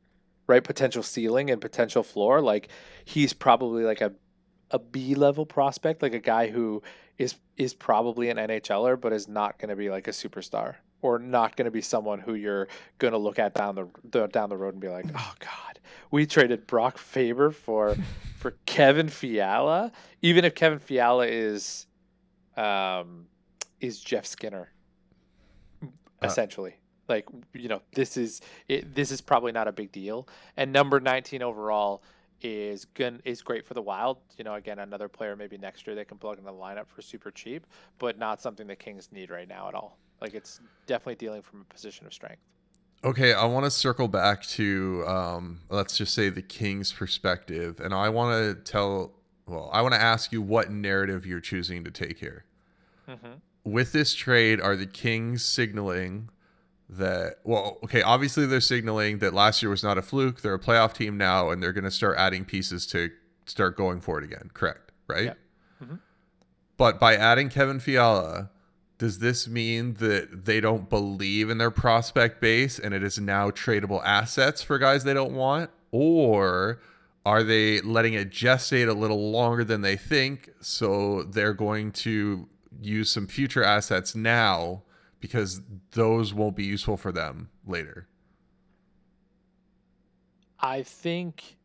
right, 0.47 0.63
potential 0.63 1.03
ceiling 1.03 1.51
and 1.51 1.63
potential 1.63 2.03
floor, 2.03 2.43
like 2.43 2.69
he's 3.07 3.33
probably 3.33 3.85
like 3.85 4.03
a 4.03 4.13
a 4.71 4.79
B 4.79 5.15
level 5.15 5.47
prospect, 5.47 6.03
like 6.03 6.13
a 6.13 6.19
guy 6.19 6.49
who 6.49 6.83
is 7.17 7.37
is 7.57 7.73
probably 7.73 8.29
an 8.29 8.37
NHLer, 8.37 9.01
but 9.01 9.15
is 9.15 9.29
not 9.29 9.59
going 9.59 9.71
to 9.71 9.77
be 9.77 9.89
like 9.89 10.09
a 10.09 10.11
superstar 10.11 10.75
or 11.01 11.19
not 11.19 11.57
going 11.57 11.65
to 11.65 11.71
be 11.71 11.81
someone 11.81 12.19
who 12.19 12.35
you're 12.35 12.69
going 12.99 13.13
to 13.13 13.19
look 13.19 13.39
at 13.39 13.55
down 13.55 13.75
the, 13.75 13.89
the 14.11 14.27
down 14.27 14.51
the 14.51 14.57
road 14.57 14.75
and 14.75 14.81
be 14.81 14.89
like, 14.89 15.07
oh 15.17 15.35
god, 15.41 15.81
we 16.11 16.27
traded 16.27 16.67
Brock 16.67 16.99
Faber 16.99 17.51
for 17.51 17.97
for 18.37 18.59
Kevin 18.67 19.09
Fiala, 19.09 19.91
even 20.21 20.45
if 20.45 20.55
Kevin 20.55 20.81
Fiala 20.81 21.27
is 21.27 21.87
um 22.59 23.27
is 23.81 24.01
Jeff 24.01 24.27
Skinner, 24.27 24.71
essentially. 26.23 26.75
like 27.09 27.27
you 27.55 27.69
know, 27.69 27.83
this 27.95 28.17
is 28.17 28.41
it, 28.69 28.95
this 28.95 29.11
is 29.11 29.21
probably 29.21 29.53
not 29.53 29.69
a 29.69 29.73
big 29.73 29.93
deal. 29.93 30.29
And 30.57 30.73
number 30.73 31.01
19 31.01 31.43
overall 31.43 32.03
is 32.41 32.85
good 32.85 33.21
is 33.25 33.43
great 33.43 33.65
for 33.65 33.75
the 33.75 33.83
Wild. 33.83 34.19
You 34.37 34.45
know, 34.45 34.55
again, 34.55 34.79
another 34.79 35.09
player 35.09 35.37
maybe 35.37 35.59
next 35.59 35.87
year 35.87 35.97
they 35.97 36.05
can 36.05 36.19
plug 36.19 36.39
in 36.39 36.45
the 36.45 36.53
lineup 36.53 36.87
for 36.89 37.03
super 37.03 37.31
cheap, 37.31 37.67
but 37.99 38.19
not 38.19 38.41
something 38.41 38.67
the 38.67 38.77
Kings 38.77 39.09
need 39.13 39.31
right 39.31 39.49
now 39.49 39.69
at 39.69 39.75
all. 39.75 39.99
Like 40.21 40.35
it's 40.35 40.61
definitely 40.87 41.17
dealing 41.17 41.43
from 41.43 41.63
a 41.63 41.73
position 41.73 42.07
of 42.07 42.13
strength. 42.13 42.43
Okay, 43.05 43.33
I 43.33 43.45
want 43.45 43.65
to 43.65 43.71
circle 43.71 44.09
back 44.09 44.43
to 44.49 45.05
um, 45.07 45.61
let's 45.71 45.97
just 45.97 46.15
say 46.15 46.31
the 46.31 46.43
Kings' 46.43 46.93
perspective, 46.93 47.79
and 47.81 47.95
I 47.95 48.09
want 48.09 48.35
to 48.35 48.71
tell. 48.71 49.13
Well, 49.47 49.71
I 49.73 49.81
want 49.83 49.95
to 49.95 50.01
ask 50.01 50.31
you 50.33 50.43
what 50.43 50.71
narrative 50.71 51.25
you're 51.25 51.41
choosing 51.41 51.85
to 51.85 51.91
take 51.91 52.19
here. 52.19 52.45
Mm-hmm. 53.09 53.35
With 53.65 53.93
this 53.93 54.15
trade, 54.15 54.61
are 54.61 54.77
the 54.77 54.87
Kings 54.87 55.45
signaling 55.45 56.31
that? 56.89 57.37
Well, 57.45 57.79
okay, 57.85 58.03
obviously 58.03 58.47
they're 58.47 58.61
signaling 58.61 59.19
that 59.19 59.35
last 59.35 59.63
year 59.63 59.71
was 59.71 59.83
not 59.83 59.99
a 59.99 60.03
fluke. 60.03 60.41
They're 60.41 60.55
a 60.55 60.59
playoff 60.59 60.95
team 60.95 61.17
now, 61.19 61.51
and 61.51 61.63
they're 61.63 61.73
going 61.73 61.85
to 61.85 61.91
start 61.91 62.17
adding 62.19 62.45
pieces 62.45 62.87
to 62.89 63.11
start 63.47 63.77
going 63.77 64.01
for 64.01 64.19
it 64.19 64.25
again. 64.25 64.51
Correct, 64.55 64.93
right? 65.07 65.25
Yeah. 65.25 65.87
Mhm. 65.87 65.99
But 66.77 66.99
by 67.01 67.17
adding 67.17 67.49
Kevin 67.49 67.81
Fiala, 67.81 68.51
does 68.99 69.19
this 69.21 69.47
mean 69.49 69.95
that 69.95 70.45
they 70.45 70.61
don't 70.61 70.89
believe 70.89 71.51
in 71.51 71.59
their 71.59 71.71
prospect 71.71 72.41
base 72.41 72.79
and 72.79 72.93
it 72.95 73.03
is 73.03 73.19
now 73.19 73.51
tradable 73.51 74.03
assets 74.05 74.63
for 74.63 74.79
guys 74.79 75.05
they 75.05 75.15
don't 75.15 75.35
want? 75.35 75.71
Or 75.91 76.81
are 77.25 77.43
they 77.43 77.81
letting 77.81 78.15
it 78.15 78.31
gestate 78.31 78.89
a 78.89 78.93
little 78.93 79.31
longer 79.31 79.63
than 79.65 79.83
they 79.83 79.97
think 79.97 80.51
so 80.61 81.23
they're 81.25 81.55
going 81.55 81.93
to 81.93 82.49
use 82.81 83.11
some 83.11 83.27
future 83.27 83.63
assets 83.65 84.15
now 84.15 84.83
because 85.21 85.61
those 85.93 86.33
won't 86.33 86.57
be 86.57 86.65
useful 86.65 86.97
for 86.97 87.11
them 87.13 87.49
later? 87.67 88.07
I 90.61 90.83
think 90.83 91.57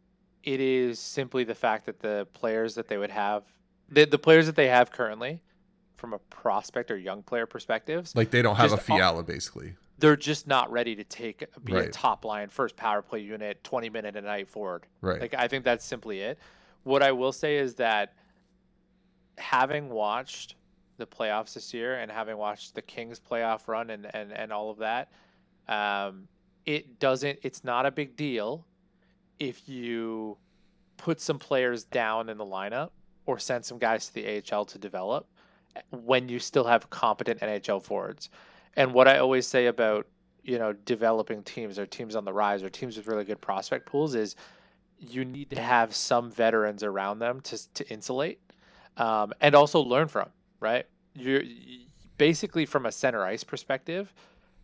it 0.44 0.60
is 0.60 1.00
simply 1.00 1.44
the 1.44 1.56
fact 1.56 1.86
that 1.86 2.00
the 2.00 2.28
players 2.34 2.76
that 2.76 2.88
they 2.88 2.98
would 2.98 3.10
have, 3.12 3.44
the, 3.90 4.06
the 4.06 4.20
players 4.20 4.46
that 4.46 4.56
they 4.56 4.68
have 4.68 4.92
currently, 4.92 5.42
from 5.96 6.14
a 6.14 6.20
prospect 6.20 6.92
or 6.92 6.98
young 6.98 7.24
player 7.24 7.46
perspectives, 7.46 8.16
Like 8.16 8.30
they 8.30 8.42
don't 8.42 8.56
have 8.58 8.74
a 8.74 8.78
Fiala 8.78 9.24
basically. 9.24 9.76
they're 10.00 10.18
just 10.18 10.48
not 10.48 10.72
ready 10.72 10.96
to 10.96 11.04
take 11.04 11.46
be 11.64 11.76
a 11.76 11.90
top 11.90 12.26
line 12.26 12.50
first 12.50 12.76
power 12.76 13.02
play 13.02 13.20
unit, 13.20 13.64
twenty 13.64 13.90
minute 13.90 14.16
a 14.18 14.22
night 14.22 14.50
forward. 14.50 14.86
Right. 15.02 15.22
Like 15.22 15.34
I 15.34 15.48
think 15.48 15.64
that's 15.64 15.86
simply 15.86 16.20
it. 16.20 16.38
What 16.84 17.02
I 17.02 17.14
will 17.14 17.32
say 17.32 17.58
is 17.58 17.76
that 17.76 18.14
having 19.38 19.90
watched 19.90 20.56
the 21.10 21.16
playoffs 21.16 21.54
this 21.54 21.74
year 21.74 21.96
and 22.00 22.12
having 22.12 22.38
watched 22.38 22.76
the 22.76 22.82
Kings 22.82 23.20
playoff 23.20 23.68
run 23.68 23.90
and 23.90 24.08
and, 24.14 24.32
and 24.32 24.52
all 24.52 24.70
of 24.70 24.78
that, 24.78 25.12
um, 25.68 26.28
it 26.66 27.00
doesn't. 27.00 27.40
It's 27.44 27.64
not 27.64 27.86
a 27.86 27.92
big 27.92 28.16
deal 28.16 28.66
if 29.40 29.68
you 29.68 30.38
put 30.98 31.20
some 31.20 31.40
players 31.40 31.84
down 31.84 32.30
in 32.30 32.38
the 32.38 32.46
lineup 32.46 32.92
or 33.26 33.40
send 33.40 33.66
some 33.66 33.78
guys 33.78 34.08
to 34.08 34.14
the 34.14 34.42
AHL 34.52 34.66
to 34.66 34.78
develop 34.78 35.28
when 35.92 36.30
you 36.30 36.40
still 36.40 36.64
have 36.64 36.90
competent 36.90 37.40
NHL 37.42 37.84
forwards. 37.84 38.30
And 38.76 38.94
what 38.94 39.08
I 39.08 39.18
always 39.20 39.48
say 39.48 39.68
about 39.68 40.08
you 40.44 40.60
know 40.60 40.74
developing 40.74 41.44
teams 41.44 41.80
or 41.80 41.86
teams 41.86 42.16
on 42.16 42.26
the 42.26 42.34
rise 42.34 42.64
or 42.64 42.70
teams 42.70 42.98
with 42.98 43.08
really 43.08 43.24
good 43.24 43.42
prospect 43.42 43.86
pools 43.86 44.16
is 44.16 44.36
you 45.00 45.26
need 45.26 45.50
to 45.50 45.62
have 45.62 45.96
some 45.96 46.32
veterans 46.32 46.84
around 46.84 47.20
them 47.20 47.42
to 47.42 47.74
to 47.74 47.90
insulate 47.90 48.40
um, 48.98 49.34
and 49.42 49.56
also 49.56 49.80
learn 49.82 50.08
from. 50.08 50.30
Right, 50.60 50.86
you're 51.16 51.44
basically 52.18 52.66
from 52.66 52.86
a 52.86 52.92
center 52.92 53.24
ice 53.26 53.44
perspective, 53.44 54.14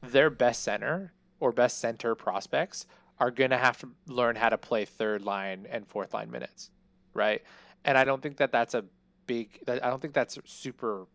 their 0.02 0.30
best 0.30 0.64
center 0.64 1.14
or 1.40 1.52
best 1.52 1.80
center 1.80 2.16
prospects 2.16 2.86
are 3.20 3.32
going 3.32 3.50
to 3.50 3.58
have 3.58 3.78
to 3.80 3.90
learn 4.08 4.36
how 4.36 4.50
to 4.50 4.58
play 4.58 4.86
third 4.86 5.22
line 5.22 5.68
and 5.70 5.88
fourth 5.88 6.14
line 6.14 6.32
minutes, 6.32 6.72
right? 7.14 7.42
And 7.86 7.98
I 7.98 8.06
don't 8.06 8.22
think 8.22 8.38
that 8.38 8.52
that's 8.52 8.74
a 8.74 8.86
big. 9.26 9.60
I 9.68 9.90
don't 9.90 10.02
think 10.02 10.14
that's 10.14 10.38
super 10.46 11.06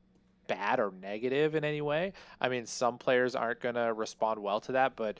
bad 0.46 0.80
or 0.80 0.92
negative 1.00 1.54
in 1.54 1.64
any 1.64 1.80
way. 1.80 2.12
I 2.40 2.48
mean, 2.48 2.66
some 2.66 2.98
players 2.98 3.34
aren't 3.34 3.60
going 3.60 3.76
to 3.76 3.92
respond 3.94 4.40
well 4.40 4.60
to 4.60 4.72
that, 4.72 4.96
but 4.96 5.18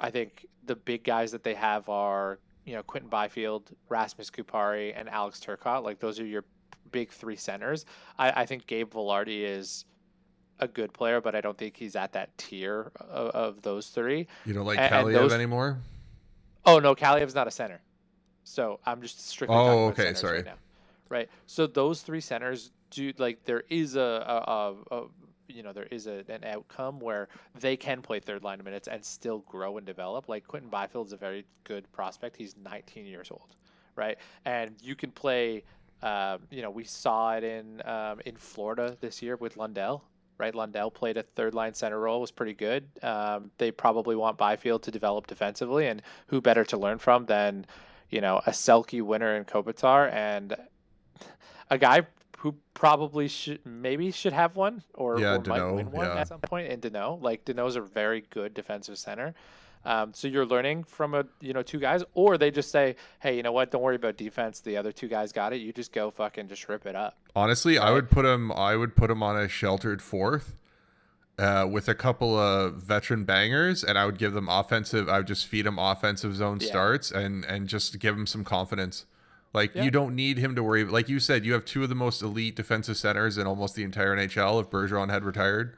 I 0.00 0.10
think 0.10 0.46
the 0.64 0.76
big 0.76 1.04
guys 1.04 1.32
that 1.32 1.42
they 1.42 1.54
have 1.54 1.88
are 1.88 2.38
you 2.64 2.74
know 2.74 2.82
Quinton 2.82 3.10
Byfield, 3.10 3.70
Rasmus 3.88 4.30
Kupari, 4.30 4.92
and 4.96 5.08
Alex 5.08 5.40
Turcotte. 5.40 5.82
Like 5.82 5.98
those 5.98 6.18
are 6.20 6.26
your 6.26 6.44
big 6.94 7.10
three 7.10 7.36
centers. 7.36 7.84
I, 8.18 8.42
I 8.42 8.46
think 8.46 8.66
Gabe 8.66 8.90
Vilardi 8.90 9.42
is 9.42 9.84
a 10.60 10.68
good 10.68 10.92
player, 10.92 11.20
but 11.20 11.34
I 11.34 11.40
don't 11.40 11.58
think 11.58 11.76
he's 11.76 11.96
at 11.96 12.12
that 12.12 12.36
tier 12.38 12.92
of, 13.00 13.30
of 13.30 13.62
those 13.62 13.88
three. 13.88 14.28
You 14.46 14.54
don't 14.54 14.64
like 14.64 14.78
Kaliyev 14.78 15.12
those... 15.12 15.32
anymore? 15.32 15.78
Oh 16.64 16.78
no, 16.78 16.94
Kaliyev's 16.94 17.34
not 17.34 17.48
a 17.48 17.50
center. 17.50 17.82
So 18.44 18.78
I'm 18.86 19.02
just 19.02 19.26
strictly. 19.26 19.56
Oh, 19.56 19.86
okay, 19.88 20.14
sorry. 20.14 20.42
Right, 20.42 20.54
right. 21.08 21.28
So 21.46 21.66
those 21.66 22.02
three 22.02 22.20
centers 22.20 22.70
do 22.90 23.12
like 23.18 23.44
there 23.44 23.64
is 23.68 23.96
a, 23.96 24.00
a, 24.00 24.52
a, 24.92 24.96
a 24.96 25.04
you 25.48 25.62
know 25.62 25.72
there 25.72 25.88
is 25.90 26.06
a, 26.06 26.24
an 26.28 26.44
outcome 26.44 27.00
where 27.00 27.28
they 27.58 27.76
can 27.76 28.02
play 28.02 28.20
third 28.20 28.44
line 28.44 28.62
minutes 28.62 28.86
and 28.86 29.04
still 29.04 29.40
grow 29.40 29.78
and 29.78 29.86
develop. 29.86 30.28
Like 30.28 30.46
Quinton 30.46 30.70
Byfield 30.70 31.08
is 31.08 31.12
a 31.12 31.16
very 31.16 31.44
good 31.64 31.90
prospect. 31.92 32.36
He's 32.36 32.54
19 32.56 33.04
years 33.04 33.30
old, 33.32 33.56
right? 33.96 34.16
And 34.44 34.76
you 34.80 34.94
can 34.94 35.10
play. 35.10 35.64
Uh, 36.02 36.38
you 36.50 36.62
know, 36.62 36.70
we 36.70 36.84
saw 36.84 37.34
it 37.34 37.44
in 37.44 37.82
um, 37.86 38.20
in 38.26 38.36
Florida 38.36 38.96
this 39.00 39.22
year 39.22 39.36
with 39.36 39.56
Lundell. 39.56 40.04
Right, 40.36 40.52
Lundell 40.52 40.90
played 40.90 41.16
a 41.16 41.22
third 41.22 41.54
line 41.54 41.74
center 41.74 42.00
role, 42.00 42.20
was 42.20 42.32
pretty 42.32 42.54
good. 42.54 42.88
Um, 43.02 43.52
they 43.58 43.70
probably 43.70 44.16
want 44.16 44.36
Byfield 44.36 44.82
to 44.82 44.90
develop 44.90 45.28
defensively, 45.28 45.86
and 45.86 46.02
who 46.26 46.40
better 46.40 46.64
to 46.64 46.76
learn 46.76 46.98
from 46.98 47.26
than, 47.26 47.66
you 48.10 48.20
know, 48.20 48.38
a 48.44 48.50
Selke 48.50 49.00
winner 49.00 49.36
in 49.36 49.44
Kopitar 49.44 50.12
and 50.12 50.56
a 51.70 51.78
guy 51.78 52.02
who 52.38 52.56
probably 52.74 53.28
should 53.28 53.64
maybe 53.64 54.10
should 54.10 54.32
have 54.32 54.56
one 54.56 54.82
or, 54.94 55.20
yeah, 55.20 55.36
or 55.36 55.42
might 55.46 55.70
win 55.70 55.92
one 55.92 56.06
yeah. 56.06 56.16
at 56.16 56.26
some 56.26 56.40
point. 56.40 56.68
And 56.68 56.82
Danault, 56.82 57.22
like 57.22 57.44
Danault's 57.44 57.76
a 57.76 57.80
very 57.80 58.24
good 58.30 58.54
defensive 58.54 58.98
center. 58.98 59.34
Um, 59.84 60.14
so 60.14 60.28
you're 60.28 60.46
learning 60.46 60.84
from 60.84 61.14
a 61.14 61.24
you 61.40 61.52
know 61.52 61.62
two 61.62 61.78
guys, 61.78 62.02
or 62.14 62.38
they 62.38 62.50
just 62.50 62.70
say, 62.70 62.96
hey, 63.20 63.36
you 63.36 63.42
know 63.42 63.52
what? 63.52 63.70
Don't 63.70 63.82
worry 63.82 63.96
about 63.96 64.16
defense. 64.16 64.60
The 64.60 64.76
other 64.76 64.92
two 64.92 65.08
guys 65.08 65.32
got 65.32 65.52
it. 65.52 65.60
You 65.60 65.72
just 65.72 65.92
go 65.92 66.10
fucking 66.10 66.48
just 66.48 66.68
rip 66.68 66.86
it 66.86 66.96
up. 66.96 67.18
Honestly, 67.36 67.76
right? 67.76 67.88
I 67.88 67.90
would 67.92 68.10
put 68.10 68.24
him. 68.24 68.52
I 68.52 68.76
would 68.76 68.96
put 68.96 69.10
him 69.10 69.22
on 69.22 69.36
a 69.36 69.48
sheltered 69.48 70.02
fourth. 70.02 70.54
Uh, 71.36 71.66
with 71.68 71.88
a 71.88 71.96
couple 71.96 72.38
of 72.38 72.74
veteran 72.74 73.24
bangers, 73.24 73.82
and 73.82 73.98
I 73.98 74.06
would 74.06 74.18
give 74.18 74.34
them 74.34 74.48
offensive. 74.48 75.08
I 75.08 75.16
would 75.16 75.26
just 75.26 75.48
feed 75.48 75.66
them 75.66 75.80
offensive 75.80 76.36
zone 76.36 76.58
yeah. 76.60 76.68
starts, 76.68 77.10
and 77.10 77.44
and 77.46 77.66
just 77.66 77.98
give 77.98 78.14
them 78.14 78.28
some 78.28 78.44
confidence. 78.44 79.04
Like 79.54 79.74
yeah. 79.74 79.84
you 79.84 79.90
don't 79.90 80.14
need 80.14 80.38
him 80.38 80.54
to 80.56 80.62
worry. 80.62 80.84
Like 80.84 81.08
you 81.08 81.20
said, 81.20 81.46
you 81.46 81.52
have 81.52 81.64
two 81.64 81.84
of 81.84 81.88
the 81.88 81.94
most 81.94 82.22
elite 82.22 82.56
defensive 82.56 82.96
centers 82.96 83.38
in 83.38 83.46
almost 83.46 83.76
the 83.76 83.84
entire 83.84 84.16
NHL. 84.16 84.60
If 84.60 84.68
Bergeron 84.68 85.10
had 85.10 85.24
retired, 85.24 85.76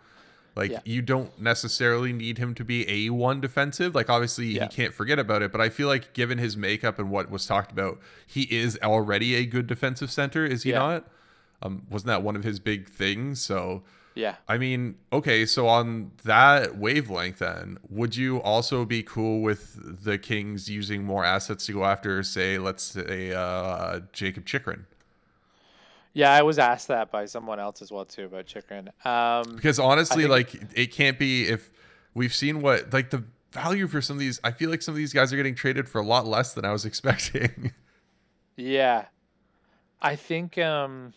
like 0.56 0.70
yeah. 0.70 0.80
you 0.84 1.02
don't 1.02 1.38
necessarily 1.38 2.12
need 2.12 2.38
him 2.38 2.54
to 2.54 2.64
be 2.64 2.88
a 2.88 3.10
one 3.10 3.40
defensive. 3.40 3.94
Like 3.94 4.08
obviously 4.08 4.46
yeah. 4.46 4.64
he 4.64 4.68
can't 4.68 4.94
forget 4.94 5.18
about 5.18 5.42
it, 5.42 5.52
but 5.52 5.60
I 5.60 5.68
feel 5.68 5.86
like 5.86 6.14
given 6.14 6.38
his 6.38 6.56
makeup 6.56 6.98
and 6.98 7.10
what 7.10 7.30
was 7.30 7.46
talked 7.46 7.70
about, 7.70 8.00
he 8.26 8.42
is 8.42 8.78
already 8.82 9.34
a 9.34 9.44
good 9.44 9.66
defensive 9.66 10.10
center. 10.10 10.46
Is 10.46 10.62
he 10.62 10.72
not? 10.72 11.06
Um, 11.62 11.86
wasn't 11.90 12.08
that 12.08 12.22
one 12.22 12.36
of 12.36 12.44
his 12.44 12.58
big 12.58 12.88
things? 12.88 13.40
So 13.40 13.82
yeah. 14.16 14.36
I 14.48 14.56
mean, 14.56 14.96
okay, 15.12 15.44
so 15.44 15.68
on 15.68 16.10
that 16.24 16.78
wavelength, 16.78 17.38
then, 17.40 17.76
would 17.90 18.16
you 18.16 18.40
also 18.40 18.86
be 18.86 19.02
cool 19.02 19.42
with 19.42 20.04
the 20.04 20.16
Kings 20.16 20.70
using 20.70 21.04
more 21.04 21.22
assets 21.22 21.66
to 21.66 21.74
go 21.74 21.84
after, 21.84 22.22
say, 22.22 22.56
let's 22.56 22.82
say, 22.82 23.32
uh, 23.34 24.00
Jakob 24.14 24.46
Chychrun? 24.46 24.86
Yeah, 26.16 26.32
I 26.32 26.40
was 26.40 26.58
asked 26.58 26.88
that 26.88 27.10
by 27.10 27.26
someone 27.26 27.60
else 27.60 27.82
as 27.82 27.92
well 27.92 28.06
too 28.06 28.24
about 28.24 28.46
Chychrun. 28.46 28.88
Um, 29.04 29.54
because 29.54 29.78
honestly, 29.78 30.22
think, 30.22 30.30
like 30.30 30.54
it 30.74 30.86
can't 30.90 31.18
be 31.18 31.46
if 31.46 31.70
we've 32.14 32.32
seen 32.32 32.62
what 32.62 32.90
like 32.90 33.10
the 33.10 33.22
value 33.52 33.86
for 33.86 34.00
some 34.00 34.16
of 34.16 34.20
these. 34.20 34.40
I 34.42 34.50
feel 34.52 34.70
like 34.70 34.80
some 34.80 34.92
of 34.94 34.96
these 34.96 35.12
guys 35.12 35.30
are 35.30 35.36
getting 35.36 35.54
traded 35.54 35.90
for 35.90 36.00
a 36.00 36.04
lot 36.06 36.26
less 36.26 36.54
than 36.54 36.64
I 36.64 36.72
was 36.72 36.84
expecting. 36.90 37.72
yeah, 38.56 39.08
I 40.00 40.16
think. 40.16 40.56
um 40.56 41.12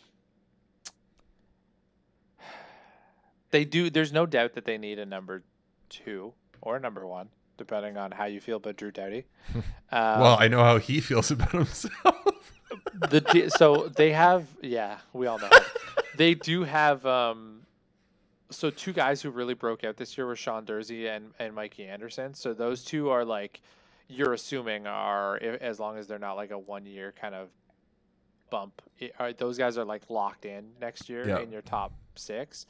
they 3.51 3.63
do. 3.63 3.89
There's 3.89 4.11
no 4.11 4.25
doubt 4.25 4.53
that 4.55 4.65
they 4.65 4.77
need 4.77 4.99
a 4.99 5.05
number 5.05 5.43
two 5.87 6.33
or 6.59 6.75
a 6.75 6.79
number 6.81 7.07
one, 7.07 7.29
depending 7.57 7.95
on 7.95 8.11
how 8.11 8.25
you 8.25 8.41
feel 8.41 8.57
about 8.57 8.75
Drew 8.75 8.91
Doughty. 8.91 9.27
Um, 9.91 10.19
well, 10.21 10.37
I 10.39 10.47
know 10.47 10.63
how 10.63 10.77
he 10.77 11.01
feels 11.01 11.31
about 11.31 11.51
himself. 11.51 12.58
The 12.93 13.51
so 13.55 13.87
they 13.95 14.11
have 14.11 14.45
yeah, 14.61 14.99
we 15.13 15.27
all 15.27 15.39
know. 15.39 15.49
they 16.17 16.33
do 16.33 16.63
have 16.63 17.05
um 17.05 17.61
so 18.51 18.69
two 18.69 18.93
guys 18.93 19.21
who 19.21 19.29
really 19.29 19.53
broke 19.53 19.83
out 19.83 19.97
this 19.97 20.17
year 20.17 20.25
were 20.25 20.35
Sean 20.35 20.65
Durzi 20.65 21.07
and 21.07 21.31
and 21.39 21.53
Mikey 21.53 21.85
Anderson. 21.85 22.33
So 22.33 22.53
those 22.53 22.83
two 22.83 23.09
are 23.09 23.25
like 23.25 23.61
you're 24.07 24.33
assuming 24.33 24.87
are 24.87 25.37
as 25.37 25.79
long 25.79 25.97
as 25.97 26.07
they're 26.07 26.19
not 26.19 26.33
like 26.33 26.51
a 26.51 26.57
one 26.57 26.85
year 26.85 27.13
kind 27.19 27.35
of 27.35 27.49
bump. 28.49 28.81
It, 28.97 29.13
are, 29.19 29.33
those 29.33 29.57
guys 29.57 29.77
are 29.77 29.85
like 29.85 30.09
locked 30.09 30.45
in 30.45 30.69
next 30.81 31.09
year 31.09 31.37
in 31.39 31.51
your 31.51 31.61
top 31.61 31.93
six 32.15 32.65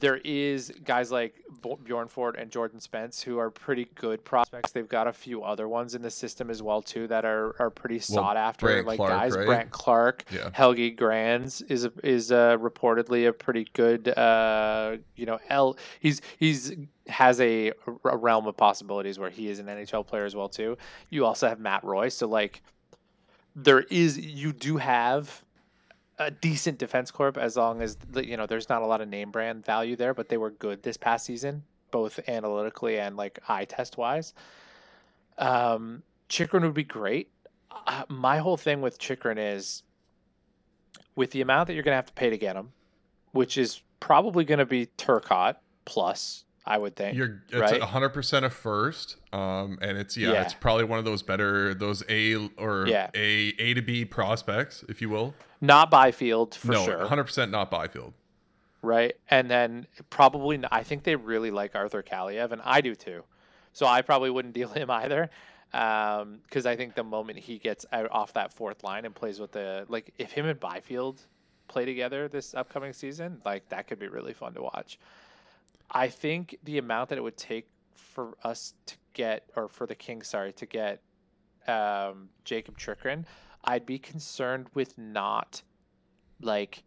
there 0.00 0.18
is 0.18 0.72
guys 0.84 1.10
like 1.10 1.34
Bjornfot 1.62 2.40
and 2.40 2.50
Jordan 2.50 2.80
Spence 2.80 3.22
who 3.22 3.38
are 3.38 3.50
pretty 3.50 3.88
good 3.94 4.24
prospects. 4.24 4.70
They've 4.70 4.88
got 4.88 5.06
a 5.06 5.12
few 5.12 5.42
other 5.42 5.68
ones 5.68 5.94
in 5.94 6.02
the 6.02 6.10
system 6.10 6.50
as 6.50 6.62
well 6.62 6.82
too 6.82 7.06
that 7.08 7.24
are, 7.24 7.56
are 7.58 7.70
pretty 7.70 7.98
sought 7.98 8.36
well, 8.36 8.44
after. 8.44 8.82
Like 8.82 8.96
Clarke, 8.96 9.10
guys, 9.10 9.36
right? 9.36 9.70
Clarke, 9.70 10.24
yeah. 10.30 10.50
Helge 10.52 10.94
Grans 10.96 11.62
is 11.62 11.84
a, 11.84 11.92
is 12.04 12.30
a, 12.30 12.58
reportedly 12.60 13.28
a 13.28 13.32
pretty 13.32 13.66
good. 13.72 14.08
Uh, 14.08 14.98
you 15.16 15.26
know, 15.26 15.38
L. 15.48 15.76
He's 16.00 16.20
he's 16.38 16.74
has 17.08 17.40
a, 17.40 17.72
a 18.04 18.16
realm 18.16 18.46
of 18.46 18.56
possibilities 18.56 19.18
where 19.18 19.30
he 19.30 19.48
is 19.48 19.58
an 19.58 19.66
NHL 19.66 20.06
player 20.06 20.24
as 20.24 20.36
well 20.36 20.48
too. 20.48 20.76
You 21.10 21.24
also 21.24 21.48
have 21.48 21.58
Matt 21.58 21.82
Roy, 21.82 22.08
so 22.08 22.28
like 22.28 22.62
there 23.56 23.80
is 23.80 24.18
you 24.18 24.52
do 24.52 24.76
have 24.76 25.42
a 26.18 26.30
decent 26.30 26.78
defense 26.78 27.10
corp 27.10 27.38
as 27.38 27.56
long 27.56 27.80
as 27.80 27.96
you 28.16 28.36
know 28.36 28.46
there's 28.46 28.68
not 28.68 28.82
a 28.82 28.86
lot 28.86 29.00
of 29.00 29.08
name 29.08 29.30
brand 29.30 29.64
value 29.64 29.96
there, 29.96 30.14
but 30.14 30.28
they 30.28 30.36
were 30.36 30.50
good 30.50 30.82
this 30.82 30.96
past 30.96 31.24
season, 31.24 31.62
both 31.90 32.20
analytically 32.28 32.98
and 32.98 33.16
like 33.16 33.38
eye 33.48 33.64
test 33.64 33.96
wise. 33.96 34.34
Um, 35.38 36.02
Chychrun 36.28 36.62
would 36.62 36.74
be 36.74 36.84
great. 36.84 37.30
Uh, 37.86 38.04
my 38.08 38.38
whole 38.38 38.56
thing 38.56 38.80
with 38.80 38.98
Chychrun 38.98 39.38
is 39.38 39.82
with 41.14 41.30
the 41.30 41.40
amount 41.40 41.68
that 41.68 41.74
you're 41.74 41.82
going 41.82 41.92
to 41.92 41.96
have 41.96 42.06
to 42.06 42.12
pay 42.12 42.30
to 42.30 42.38
get 42.38 42.56
him, 42.56 42.72
which 43.32 43.56
is 43.56 43.82
probably 44.00 44.44
going 44.44 44.58
to 44.58 44.66
be 44.66 44.86
Turcotte 44.98 45.56
plus 45.84 46.44
I 46.68 46.76
would 46.76 46.96
think. 46.96 47.16
You're 47.16 47.42
it's 47.50 47.82
hundred 47.82 48.10
percent 48.10 48.44
a 48.44 48.50
first. 48.50 49.16
Um 49.32 49.78
and 49.80 49.96
it's 49.96 50.16
yeah, 50.18 50.32
yeah, 50.32 50.42
it's 50.42 50.52
probably 50.52 50.84
one 50.84 50.98
of 50.98 51.06
those 51.06 51.22
better 51.22 51.72
those 51.72 52.02
A 52.10 52.36
or 52.58 52.86
yeah. 52.86 53.08
A 53.14 53.54
A 53.58 53.74
to 53.74 53.80
B 53.80 54.04
prospects, 54.04 54.84
if 54.88 55.00
you 55.00 55.08
will. 55.08 55.34
Not 55.60 55.90
Byfield 55.90 56.54
for 56.54 56.72
no, 56.72 56.84
sure. 56.84 57.06
hundred 57.06 57.24
percent 57.24 57.50
not 57.50 57.70
Byfield. 57.70 58.12
Right. 58.82 59.16
And 59.28 59.50
then 59.50 59.86
probably 60.08 60.62
I 60.70 60.82
think 60.82 61.02
they 61.02 61.16
really 61.16 61.50
like 61.50 61.74
Arthur 61.74 62.02
Kaliyev 62.02 62.52
and 62.52 62.62
I 62.64 62.80
do 62.80 62.94
too. 62.94 63.24
So 63.72 63.86
I 63.86 64.02
probably 64.02 64.30
wouldn't 64.30 64.54
deal 64.60 64.68
him 64.68 64.90
either. 64.90 65.30
Um, 65.74 66.38
because 66.44 66.64
I 66.64 66.76
think 66.76 66.94
the 66.94 67.04
moment 67.04 67.38
he 67.38 67.58
gets 67.58 67.84
out 67.92 68.10
off 68.10 68.32
that 68.32 68.52
fourth 68.54 68.82
line 68.84 69.04
and 69.04 69.14
plays 69.14 69.38
with 69.38 69.52
the 69.52 69.84
like 69.88 70.14
if 70.16 70.32
him 70.32 70.46
and 70.46 70.58
Byfield 70.58 71.20
play 71.66 71.84
together 71.84 72.26
this 72.28 72.54
upcoming 72.54 72.92
season, 72.92 73.42
like 73.44 73.68
that 73.68 73.86
could 73.86 73.98
be 73.98 74.08
really 74.08 74.32
fun 74.32 74.54
to 74.54 74.62
watch. 74.62 74.98
I 75.90 76.08
think 76.08 76.56
the 76.64 76.78
amount 76.78 77.10
that 77.10 77.18
it 77.18 77.22
would 77.22 77.36
take 77.36 77.68
for 77.94 78.36
us 78.44 78.74
to 78.86 78.94
get, 79.14 79.44
or 79.56 79.68
for 79.68 79.86
the 79.86 79.94
Kings, 79.94 80.28
sorry, 80.28 80.52
to 80.54 80.66
get 80.66 81.00
um, 81.66 82.28
Jakob 82.44 82.78
Chychrun, 82.78 83.26
I'd 83.68 83.84
be 83.84 83.98
concerned 83.98 84.68
with 84.72 84.96
not 84.96 85.60
like 86.40 86.84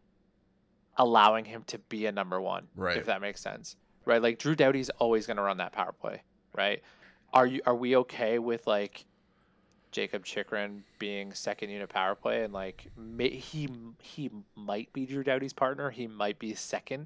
allowing 0.98 1.46
him 1.46 1.64
to 1.68 1.78
be 1.78 2.08
a 2.08 2.12
number 2.12 2.42
one, 2.42 2.68
right? 2.76 2.98
If 2.98 3.06
that 3.06 3.22
makes 3.22 3.40
sense, 3.40 3.76
right? 4.06 4.20
Like 4.20 4.40
Drew 4.40 4.56
Doughty's 4.56 4.90
always 4.90 5.28
going 5.28 5.38
to 5.38 5.44
run 5.44 5.58
that 5.58 5.74
power 5.74 5.92
play, 5.92 6.24
right? 6.56 6.82
Are 7.34 7.46
you 7.46 7.62
are 7.68 7.76
we 7.76 7.96
okay 7.98 8.40
with 8.40 8.66
like 8.66 9.06
Jakob 9.92 10.26
Chychrun 10.26 10.84
being 10.98 11.34
second 11.34 11.70
unit 11.70 11.88
power 11.88 12.16
play 12.16 12.44
and 12.44 12.52
like 12.52 12.88
may, 12.98 13.30
he 13.30 13.70
he 14.02 14.32
might 14.56 14.92
be 14.92 15.06
Drew 15.06 15.24
Doughty's 15.24 15.54
partner, 15.54 15.92
he 15.92 16.08
might 16.08 16.40
be 16.40 16.56
second 16.56 17.06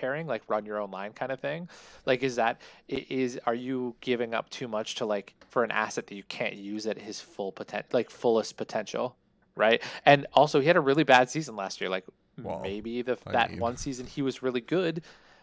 pairing, 0.00 0.26
like 0.26 0.42
run 0.48 0.64
your 0.64 0.80
own 0.80 0.90
line 0.90 1.12
kind 1.12 1.30
of 1.30 1.40
thing? 1.40 1.68
Like, 2.06 2.22
is 2.22 2.36
that 2.36 2.60
is 2.88 3.38
are 3.46 3.54
you 3.54 3.94
giving 4.00 4.34
up 4.34 4.48
too 4.50 4.68
much 4.68 4.96
to 4.96 5.06
like 5.06 5.34
for 5.48 5.64
an 5.64 5.70
asset 5.70 6.06
that 6.06 6.14
you 6.14 6.24
can't 6.24 6.54
use 6.54 6.86
at 6.86 6.98
his 6.98 7.20
full 7.20 7.52
potential, 7.52 7.88
like 7.92 8.10
fullest 8.10 8.56
potential, 8.56 9.16
right? 9.56 9.82
And 10.06 10.26
also, 10.32 10.60
he 10.60 10.66
had 10.66 10.76
a 10.76 10.80
really 10.80 11.04
bad 11.04 11.28
season 11.28 11.56
last 11.56 11.80
year. 11.80 11.90
Like, 11.90 12.04
well, 12.42 12.60
maybe 12.60 13.02
the 13.02 13.18
I 13.26 13.32
that 13.32 13.50
mean. 13.50 13.60
one 13.60 13.76
season 13.76 14.06
he 14.06 14.22
was 14.22 14.42
really 14.42 14.60
good. 14.60 15.02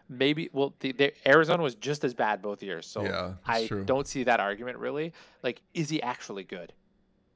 Maybe 0.10 0.50
well, 0.54 0.74
the, 0.80 0.94
the 0.94 1.14
Arizona 1.28 1.62
was 1.62 1.76
just 1.76 2.04
as 2.04 2.14
bad 2.14 2.42
both 2.42 2.64
years. 2.64 2.88
So 2.88 3.04
yeah, 3.04 3.34
I 3.46 3.68
true. 3.68 3.84
don't 3.84 4.08
see 4.08 4.24
that 4.24 4.40
argument 4.40 4.78
really. 4.78 5.14
Like, 5.44 5.62
is 5.74 5.90
he 5.90 6.02
actually 6.02 6.44
good? 6.44 6.74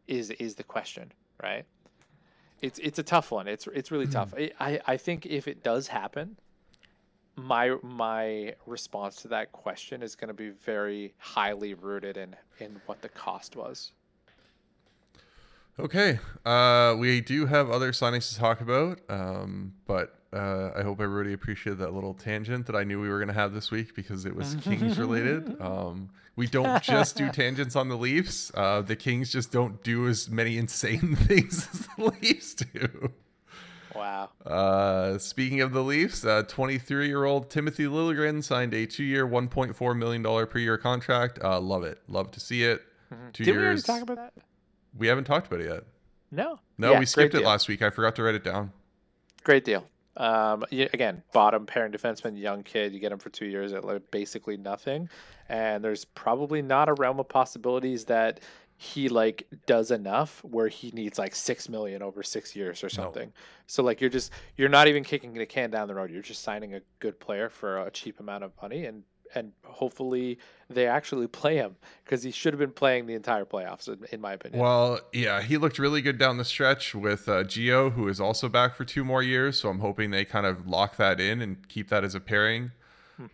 Is 0.08 0.30
is 0.32 0.56
the 0.56 0.64
question, 0.64 1.12
right? 1.42 1.66
It's 2.62 2.80
it's 2.80 3.00
a 3.00 3.04
tough 3.04 3.32
one. 3.32 3.48
It's 3.48 3.68
it's 3.74 3.92
really 3.92 4.06
hmm. 4.06 4.12
tough. 4.12 4.34
I 4.60 4.80
I 4.86 4.98
think 4.98 5.26
if 5.26 5.48
it 5.48 5.64
does 5.64 5.88
happen, 5.88 6.38
my 7.36 7.76
my 7.82 8.54
response 8.66 9.18
to 9.18 9.28
that 9.30 9.52
question 9.52 10.04
is 10.04 10.16
going 10.16 10.28
to 10.28 10.34
be 10.34 10.50
very 10.50 11.14
highly 11.18 11.74
rooted 11.74 12.18
in 12.18 12.36
in 12.60 12.82
what 12.86 13.02
the 13.02 13.10
cost 13.10 13.56
was 13.56 13.94
Okay, 15.80 16.20
uh, 16.46 16.96
we 17.00 17.22
do 17.22 17.46
have 17.46 17.72
other 17.72 17.92
signings 17.92 18.32
to 18.34 18.38
talk 18.38 18.62
about, 18.62 19.00
um, 19.10 19.74
but 19.88 20.20
uh, 20.34 20.72
I 20.76 20.84
hope 20.84 21.00
everybody 21.02 21.34
appreciated 21.34 21.80
that 21.80 21.94
little 21.94 22.14
tangent 22.14 22.66
that 22.68 22.76
I 22.76 22.84
knew 22.84 23.02
we 23.02 23.10
were 23.10 23.18
going 23.18 23.30
to 23.30 23.34
have 23.34 23.54
this 23.54 23.72
week 23.72 23.96
because 23.96 24.26
it 24.26 24.36
was 24.36 24.56
Kings 24.62 25.00
related. 25.00 25.60
Um, 25.62 26.10
we 26.36 26.46
don't 26.46 26.84
just 26.84 27.16
do 27.16 27.30
tangents 27.32 27.76
on 27.76 27.88
the 27.90 27.98
Leafs. 27.98 28.52
Uh, 28.54 28.82
the 28.82 28.96
Kings 28.96 29.32
just 29.32 29.52
don't 29.52 29.82
do 29.84 30.08
as 30.08 30.30
many 30.30 30.58
insane 30.58 31.16
things 31.20 31.68
as 31.74 31.88
the 31.98 32.14
Leafs 32.22 32.54
do. 32.54 33.12
Wow. 33.96 34.30
Uh, 34.46 35.18
speaking 35.18 35.62
of 35.62 35.74
the 35.74 35.84
Leafs, 35.84 36.22
23 36.48 37.08
year 37.08 37.26
old 37.26 37.50
Timothy 37.50 37.86
Liljegren 37.86 38.44
signed 38.44 38.74
a 38.74 38.86
two 38.86 39.04
year, 39.04 39.28
$1.4 39.28 39.98
million 39.98 40.24
per 40.48 40.60
year 40.60 40.78
contract. 40.78 41.40
Uh, 41.44 41.60
love 41.60 41.84
it. 41.84 42.00
Love 42.08 42.32
to 42.32 42.40
see 42.40 42.64
it. 42.64 42.82
Mhm. 43.14 43.34
Two 43.34 43.44
Did 43.44 43.58
we 43.58 43.64
already 43.64 43.82
talk 43.82 44.02
about 44.02 44.18
that? 44.18 44.34
We 44.98 45.08
haven't 45.08 45.26
talked 45.26 45.48
about 45.48 45.62
it 45.62 45.70
yet. 45.70 45.84
No. 46.32 46.60
No, 46.78 46.92
Yeah, 46.92 47.00
we 47.00 47.06
skipped 47.06 47.34
it 47.36 47.40
deal. 47.40 47.48
last 47.48 47.68
week. 47.68 47.82
I 47.82 47.90
forgot 47.90 48.16
to 48.16 48.24
write 48.24 48.36
it 48.36 48.44
down. 48.44 48.72
Great 49.44 49.66
deal. 49.66 49.86
Um, 50.18 50.64
again, 50.72 51.24
bottom 51.34 51.66
pairing 51.66 51.92
defenseman, 51.92 52.38
young 52.38 52.64
kid. 52.64 52.94
You 52.94 53.00
get 53.00 53.12
him 53.12 53.20
for 53.20 53.30
two 53.30 53.46
years 53.46 53.72
at 53.74 54.12
basically 54.12 54.58
nothing, 54.58 55.10
and 55.48 55.84
there's 55.84 56.04
probably 56.06 56.62
not 56.62 56.90
a 56.90 56.94
realm 56.94 57.20
of 57.20 57.30
possibilities 57.30 58.06
that 58.06 58.42
he 58.82 59.10
like 59.10 59.48
does 59.68 59.92
enough 59.92 60.44
where 60.44 60.68
he 60.68 60.90
needs 60.90 61.20
like 61.20 61.36
six 61.36 61.70
million 61.70 62.02
over 62.02 62.24
six 62.24 62.56
years 62.56 62.84
or 62.84 62.90
something. 62.90 63.32
So 63.68 63.84
like 63.84 64.02
you're 64.02 64.10
just 64.10 64.32
you're 64.58 64.70
not 64.70 64.88
even 64.88 65.04
kicking 65.04 65.36
the 65.36 65.46
can 65.46 65.70
down 65.70 65.88
the 65.88 65.94
road. 65.94 66.10
You're 66.10 66.24
just 66.24 66.42
signing 66.42 66.74
a 66.74 66.82
good 66.98 67.20
player 67.20 67.48
for 67.48 67.86
a 67.86 67.92
cheap 67.92 68.20
amount 68.20 68.44
of 68.44 68.52
money, 68.60 68.88
and 68.88 69.04
and 69.36 69.52
hopefully 69.64 70.40
they 70.68 70.88
actually 70.88 71.28
play 71.28 71.58
him 71.58 71.76
because 72.04 72.24
he 72.24 72.32
should 72.32 72.54
have 72.54 72.60
been 72.60 72.72
playing 72.72 73.06
the 73.06 73.14
entire 73.14 73.46
playoffs, 73.46 73.88
in, 73.88 74.00
in 74.12 74.20
my 74.20 74.34
opinion. 74.34 74.60
Well, 74.60 75.00
yeah, 75.14 75.44
he 75.44 75.58
looked 75.58 75.78
really 75.78 76.02
good 76.02 76.18
down 76.18 76.38
the 76.38 76.44
stretch 76.44 76.96
with 76.96 77.30
uh, 77.30 77.44
Gio, 77.44 77.94
who 77.94 78.08
is 78.08 78.20
also 78.20 78.50
back 78.50 78.76
for 78.76 78.84
two 78.84 79.06
more 79.06 79.22
years. 79.22 79.60
So 79.60 79.70
I'm 79.70 79.80
hoping 79.80 80.10
they 80.10 80.26
kind 80.26 80.48
of 80.48 80.68
lock 80.68 80.98
that 80.98 81.20
in 81.20 81.40
and 81.40 81.68
keep 81.70 81.90
that 81.90 82.04
as 82.04 82.16
a 82.16 82.20
pairing. 82.20 82.72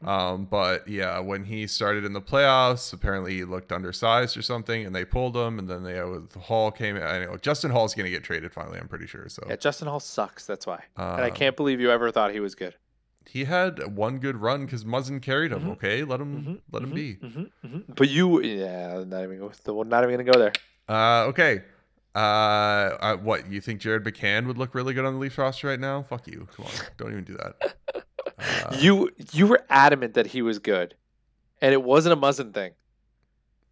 Mhm. 0.02 0.08
Um, 0.08 0.46
but 0.46 0.88
yeah, 0.88 1.20
when 1.20 1.44
he 1.46 1.68
started 1.68 2.04
in 2.06 2.14
the 2.14 2.22
playoffs, 2.22 2.92
apparently 2.94 3.36
he 3.36 3.44
looked 3.44 3.72
undersized 3.72 4.36
or 4.38 4.42
something, 4.42 4.86
and 4.86 4.96
they 4.96 5.06
pulled 5.06 5.36
him. 5.36 5.60
And 5.60 5.70
then 5.70 5.84
they 5.84 6.00
uh, 6.00 6.20
Holl 6.40 6.72
came. 6.72 6.98
I 6.98 7.26
know 7.26 7.38
Justin 7.38 7.72
Holl's 7.72 7.94
going 7.96 8.06
to 8.06 8.12
get 8.12 8.24
traded 8.24 8.52
finally. 8.52 8.80
I'm 8.80 8.88
pretty 8.88 9.08
sure. 9.08 9.30
So 9.30 9.44
yeah, 9.48 9.56
Justin 9.56 9.88
Holl 9.88 10.00
sucks. 10.00 10.46
That's 10.46 10.68
why, 10.68 10.84
and 10.98 11.22
I 11.24 11.30
Um, 11.30 11.36
can't 11.36 11.56
believe 11.56 11.80
you 11.80 11.90
ever 11.92 12.12
thought 12.12 12.32
he 12.32 12.40
was 12.40 12.56
good. 12.56 12.76
he 13.30 13.44
had 13.44 13.96
one 13.96 14.20
good 14.20 14.38
run 14.38 14.66
because 14.66 14.86
Muzzin 14.86 15.22
carried 15.22 15.52
him. 15.52 15.64
Mhm. 15.64 15.72
Okay, 15.74 16.04
let 16.04 16.22
him 16.22 16.44
Mhm, 16.44 16.62
let 16.72 16.84
him 16.84 16.92
mhm, 16.92 16.96
be. 16.96 17.16
mhm, 17.16 17.52
mhm. 17.66 17.96
But 17.96 18.10
you, 18.10 18.42
yeah, 18.42 19.04
not 19.06 19.24
even 19.24 19.40
not 19.40 20.04
even 20.04 20.12
gonna 20.18 20.24
go 20.24 20.40
there. 20.40 20.54
Uh, 20.88 21.26
okay. 21.28 21.64
Uh, 22.16 22.18
uh, 23.00 23.18
what 23.18 23.52
you 23.52 23.62
think 23.62 23.80
Jared 23.80 24.04
McCann 24.04 24.48
would 24.48 24.58
look 24.58 24.74
really 24.74 24.94
good 24.96 25.06
on 25.06 25.14
the 25.14 25.20
Leafs 25.20 25.38
roster 25.38 25.68
right 25.68 25.80
now? 25.80 26.02
Fuck 26.02 26.26
you. 26.28 26.48
Come 26.56 26.66
on, 26.66 26.72
don't 26.98 27.12
even 27.12 27.24
do 27.26 27.38
that. 27.38 27.76
Uh, 28.38 28.76
you 28.80 29.10
you 29.34 29.48
were 29.48 29.64
adamant 29.70 30.14
that 30.16 30.28
he 30.28 30.42
was 30.42 30.60
good, 30.60 30.96
and 31.62 31.74
it 31.74 31.84
wasn't 31.84 32.14
a 32.14 32.18
Muzzin 32.18 32.54
thing. 32.54 32.72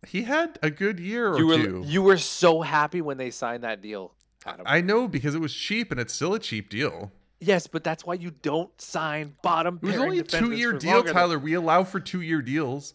he 0.08 0.24
had 0.24 0.60
a 0.62 0.70
good 0.70 0.99
year 0.99 1.30
or 1.34 1.38
You 1.39 1.47
were 1.47 1.58
two. 1.58 1.84
you 1.86 2.01
were 2.01 2.18
so 2.18 2.62
happy 2.62 3.01
when 3.01 3.18
they 3.18 3.32
signed 3.32 3.64
that 3.64 3.82
deal. 3.82 4.14
Adam. 4.45 4.66
I 4.68 4.82
know 4.82 5.08
because 5.08 5.34
it 5.34 5.39
was 5.41 5.53
cheap 5.53 5.89
and 5.91 5.99
it's 5.99 6.14
still 6.14 6.34
a 6.36 6.39
cheap 6.39 6.70
deal. 6.70 7.12
yes, 7.39 7.66
but 7.68 7.84
that's 7.84 8.06
why 8.06 8.14
you 8.14 8.30
don't 8.30 8.70
sign 8.80 9.36
bottom. 9.41 9.80
It 9.82 9.88
was 9.88 9.97
only 9.97 10.20
a 10.20 10.24
two-year 10.24 10.74
deal, 10.74 11.01
than- 11.01 11.14
Tyler. 11.14 11.39
We 11.39 11.53
allow 11.56 11.84
for 11.84 11.99
two-year 11.99 12.41
deals. 12.43 12.93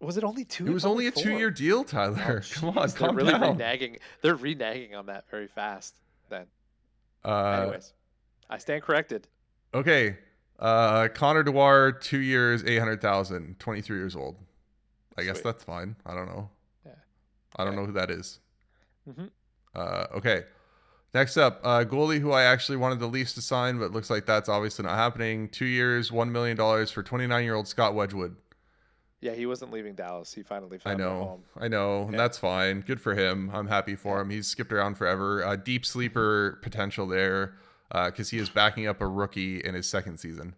Was 0.00 0.16
it 0.16 0.22
only 0.24 0.44
two? 0.44 0.66
It 0.66 0.72
was 0.72 0.84
only 0.84 1.06
a 1.06 1.10
two-year 1.10 1.50
deal, 1.50 1.78
Oh, 1.80 1.84
Tyler. 1.84 2.42
Come 2.52 2.76
on, 2.78 2.88
they're 2.90 3.12
really 3.12 3.32
down. 3.32 3.58
reneging. 3.58 3.98
They're 4.22 4.36
reneging 4.36 4.94
on 4.96 5.06
that 5.06 5.28
very 5.30 5.48
fast. 5.48 5.96
Then, 6.28 6.46
Uh, 7.24 7.62
anyways, 7.62 7.92
I 8.50 8.58
stand 8.58 8.82
corrected. 8.82 9.26
okay. 9.72 10.18
Uh, 10.58 11.08
Connor 11.08 11.42
Dewar, 11.42 11.92
two 11.92 12.20
years, 12.20 12.64
800,000, 12.64 13.58
23 13.58 13.96
years 13.96 14.14
old. 14.16 14.36
I 15.18 15.24
guess 15.24 15.40
that's 15.40 15.62
fine. 15.64 15.96
I 16.06 16.14
don't 16.14 16.26
know. 16.26 16.50
Yeah. 16.86 16.92
I 17.56 17.64
don't 17.64 17.74
Yeah. 17.74 17.80
know 17.80 17.86
who 17.86 17.92
that 17.92 18.10
is. 18.10 18.40
Mm-hmm. 19.08 19.26
Uh, 19.74 20.06
okay. 20.16 20.44
Next 21.12 21.36
up, 21.36 21.60
uh, 21.62 21.84
goalie 21.84 22.20
who 22.20 22.32
I 22.32 22.42
actually 22.42 22.76
wanted 22.76 22.98
the 22.98 23.06
Leafs 23.06 23.34
to 23.34 23.40
sign, 23.42 23.78
but 23.78 23.92
looks 23.92 24.10
like 24.10 24.26
that's 24.26 24.48
obviously 24.48 24.84
not 24.84 24.96
happening. 24.96 25.48
Two 25.48 25.64
years, 25.66 26.10
$1 26.10 26.30
million 26.30 26.56
for 26.86 27.02
29 27.02 27.44
year 27.44 27.54
old 27.54 27.68
Scott 27.68 27.94
Wedgwood. 27.94 28.34
Yeah, 29.20 29.32
he 29.32 29.46
wasn't 29.46 29.72
leaving 29.72 29.94
Dallas. 29.94 30.34
He 30.34 30.42
finally 30.42 30.76
I 30.84 30.90
found 30.90 31.00
a 31.00 31.04
know. 31.04 31.18
home. 31.24 31.42
I 31.56 31.68
know. 31.68 32.02
And 32.08 32.18
that's 32.18 32.36
fine. 32.36 32.80
Good 32.80 33.00
for 33.00 33.14
him. 33.14 33.50
I'm 33.54 33.68
happy 33.68 33.94
for 33.94 34.20
him. 34.20 34.28
He's 34.30 34.48
skipped 34.48 34.72
around 34.72 34.96
forever. 34.96 35.42
Uh, 35.44 35.56
deep 35.56 35.86
sleeper 35.86 36.58
potential 36.62 37.06
there 37.06 37.54
because 37.90 38.30
he 38.30 38.38
is 38.38 38.48
backing 38.48 38.86
up 38.86 39.00
a 39.00 39.06
rookie 39.06 39.60
in 39.60 39.74
his 39.74 39.86
second 39.86 40.18
season. 40.18 40.54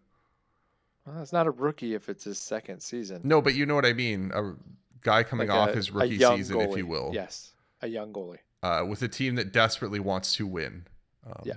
Well, 1.07 1.23
it's 1.23 1.33
not 1.33 1.47
a 1.47 1.51
rookie 1.51 1.95
if 1.95 2.09
it's 2.09 2.25
his 2.25 2.39
second 2.39 2.81
season. 2.81 3.21
No, 3.25 3.41
but 3.41 3.55
you 3.55 3.65
know 3.67 3.75
what 3.77 3.87
I 3.87 3.93
mean. 3.93 4.33
A 4.35 4.55
guy 5.03 5.23
coming 5.23 5.49
Like 5.49 5.57
off 5.57 5.69
a- 5.71 5.75
his 5.77 5.91
rookie 5.93 6.19
season, 6.19 6.61
if 6.61 6.77
you 6.77 6.87
will, 6.87 7.11
Yes, 7.15 7.53
a 7.83 7.87
young 7.89 8.13
goalie. 8.13 8.39
uh, 8.63 8.85
with 8.89 9.03
a 9.03 9.09
team 9.09 9.37
that 9.37 9.53
desperately 9.53 10.01
wants 10.01 10.35
to 10.37 10.47
win. 10.47 10.87
Um, 11.27 11.43
Yeah. 11.45 11.55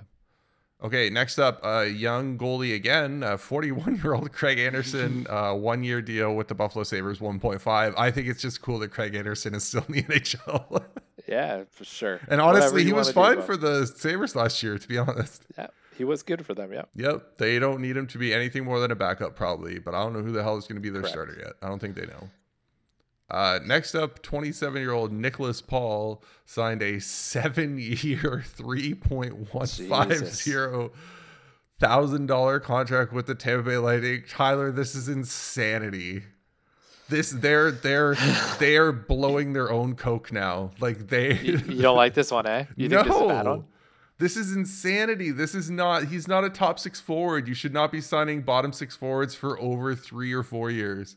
Okay, 0.82 1.10
next 1.10 1.38
up, 1.38 1.60
uh, 1.62 1.80
young 1.80 2.38
goalie 2.38 2.74
again, 2.74 3.22
41 3.36 3.96
year 4.02 4.14
old 4.14 4.32
Craig 4.32 4.58
Anderson, 4.58 5.26
uh, 5.30 5.52
one 5.52 5.82
year 5.84 6.00
deal 6.00 6.34
with 6.34 6.48
the 6.48 6.54
Buffalo 6.54 6.84
Sabres, 6.84 7.18
1.5. 7.18 7.92
I 7.98 8.10
think 8.10 8.28
it's 8.28 8.40
just 8.40 8.62
cool 8.62 8.78
that 8.78 8.88
Craig 8.90 9.14
Anderson 9.14 9.54
is 9.54 9.64
still 9.64 9.84
in 9.88 9.94
the 9.94 10.02
NHL. 10.04 10.84
Yeah, 11.26 11.64
for 11.70 11.84
sure. 11.84 12.20
and 12.28 12.40
honestly, 12.40 12.84
he 12.84 12.92
was 12.92 13.10
fine 13.12 13.42
for 13.42 13.56
the 13.56 13.86
Sabres 13.86 14.36
last 14.36 14.62
year, 14.62 14.78
to 14.78 14.88
be 14.88 14.98
honest. 14.98 15.42
Yeah, 15.58 15.66
he 15.96 16.04
was 16.04 16.22
good 16.22 16.44
for 16.46 16.54
them. 16.54 16.72
Yeah. 16.72 16.82
Yep, 16.94 17.38
they 17.38 17.58
don't 17.58 17.80
need 17.80 17.96
him 17.96 18.06
to 18.08 18.18
be 18.18 18.32
anything 18.34 18.64
more 18.64 18.80
than 18.80 18.90
a 18.90 18.96
backup, 18.96 19.36
probably. 19.36 19.78
But 19.78 19.94
I 19.94 20.02
don't 20.02 20.12
know 20.12 20.22
who 20.22 20.32
the 20.32 20.42
hell 20.42 20.56
is 20.56 20.66
going 20.66 20.76
to 20.76 20.82
be 20.82 20.90
their 20.90 21.02
Correct. 21.02 21.12
starter 21.12 21.36
yet. 21.38 21.52
I 21.62 21.68
don't 21.68 21.78
think 21.78 21.94
they 21.96 22.06
know. 22.06 22.28
Uh, 23.30 23.60
next 23.64 23.94
up, 23.94 24.20
27 24.22 24.80
year 24.82 24.92
old 24.92 25.12
Nicholas 25.12 25.62
Paul 25.62 26.22
signed 26.46 26.82
a 26.82 26.98
seven 27.00 27.78
year, 27.78 28.44
$3.150 28.58 30.90
thousand 31.78 32.28
contract 32.62 33.12
with 33.12 33.26
the 33.26 33.34
Tampa 33.34 33.70
Bay 33.70 33.78
Lightning. 33.78 34.22
Tyler, 34.28 34.70
this 34.70 34.94
is 34.94 35.08
insanity. 35.08 36.22
This 37.10 37.30
they're 37.30 37.70
they're 37.70 38.14
they're 38.58 38.92
blowing 38.92 39.52
their 39.52 39.70
own 39.70 39.94
coke 39.96 40.32
now. 40.32 40.70
Like 40.80 41.08
they 41.08 41.34
You, 41.38 41.58
you 41.58 41.82
don't 41.82 41.96
like 41.96 42.14
this 42.14 42.30
one, 42.30 42.46
eh? 42.46 42.64
You 42.76 42.88
think 42.88 43.04
this 43.04 43.14
is 43.14 43.20
a 43.22 43.26
bad 43.26 43.46
one? 43.46 43.64
This 44.18 44.36
is 44.36 44.52
insanity. 44.54 45.30
This 45.30 45.54
is 45.54 45.70
not, 45.70 46.04
he's 46.04 46.28
not 46.28 46.44
a 46.44 46.50
top 46.50 46.78
six 46.78 47.00
forward. 47.00 47.48
You 47.48 47.54
should 47.54 47.72
not 47.72 47.90
be 47.90 48.02
signing 48.02 48.42
bottom 48.42 48.70
six 48.70 48.94
forwards 48.94 49.34
for 49.34 49.58
over 49.58 49.94
three 49.94 50.34
or 50.34 50.42
four 50.42 50.70
years. 50.70 51.16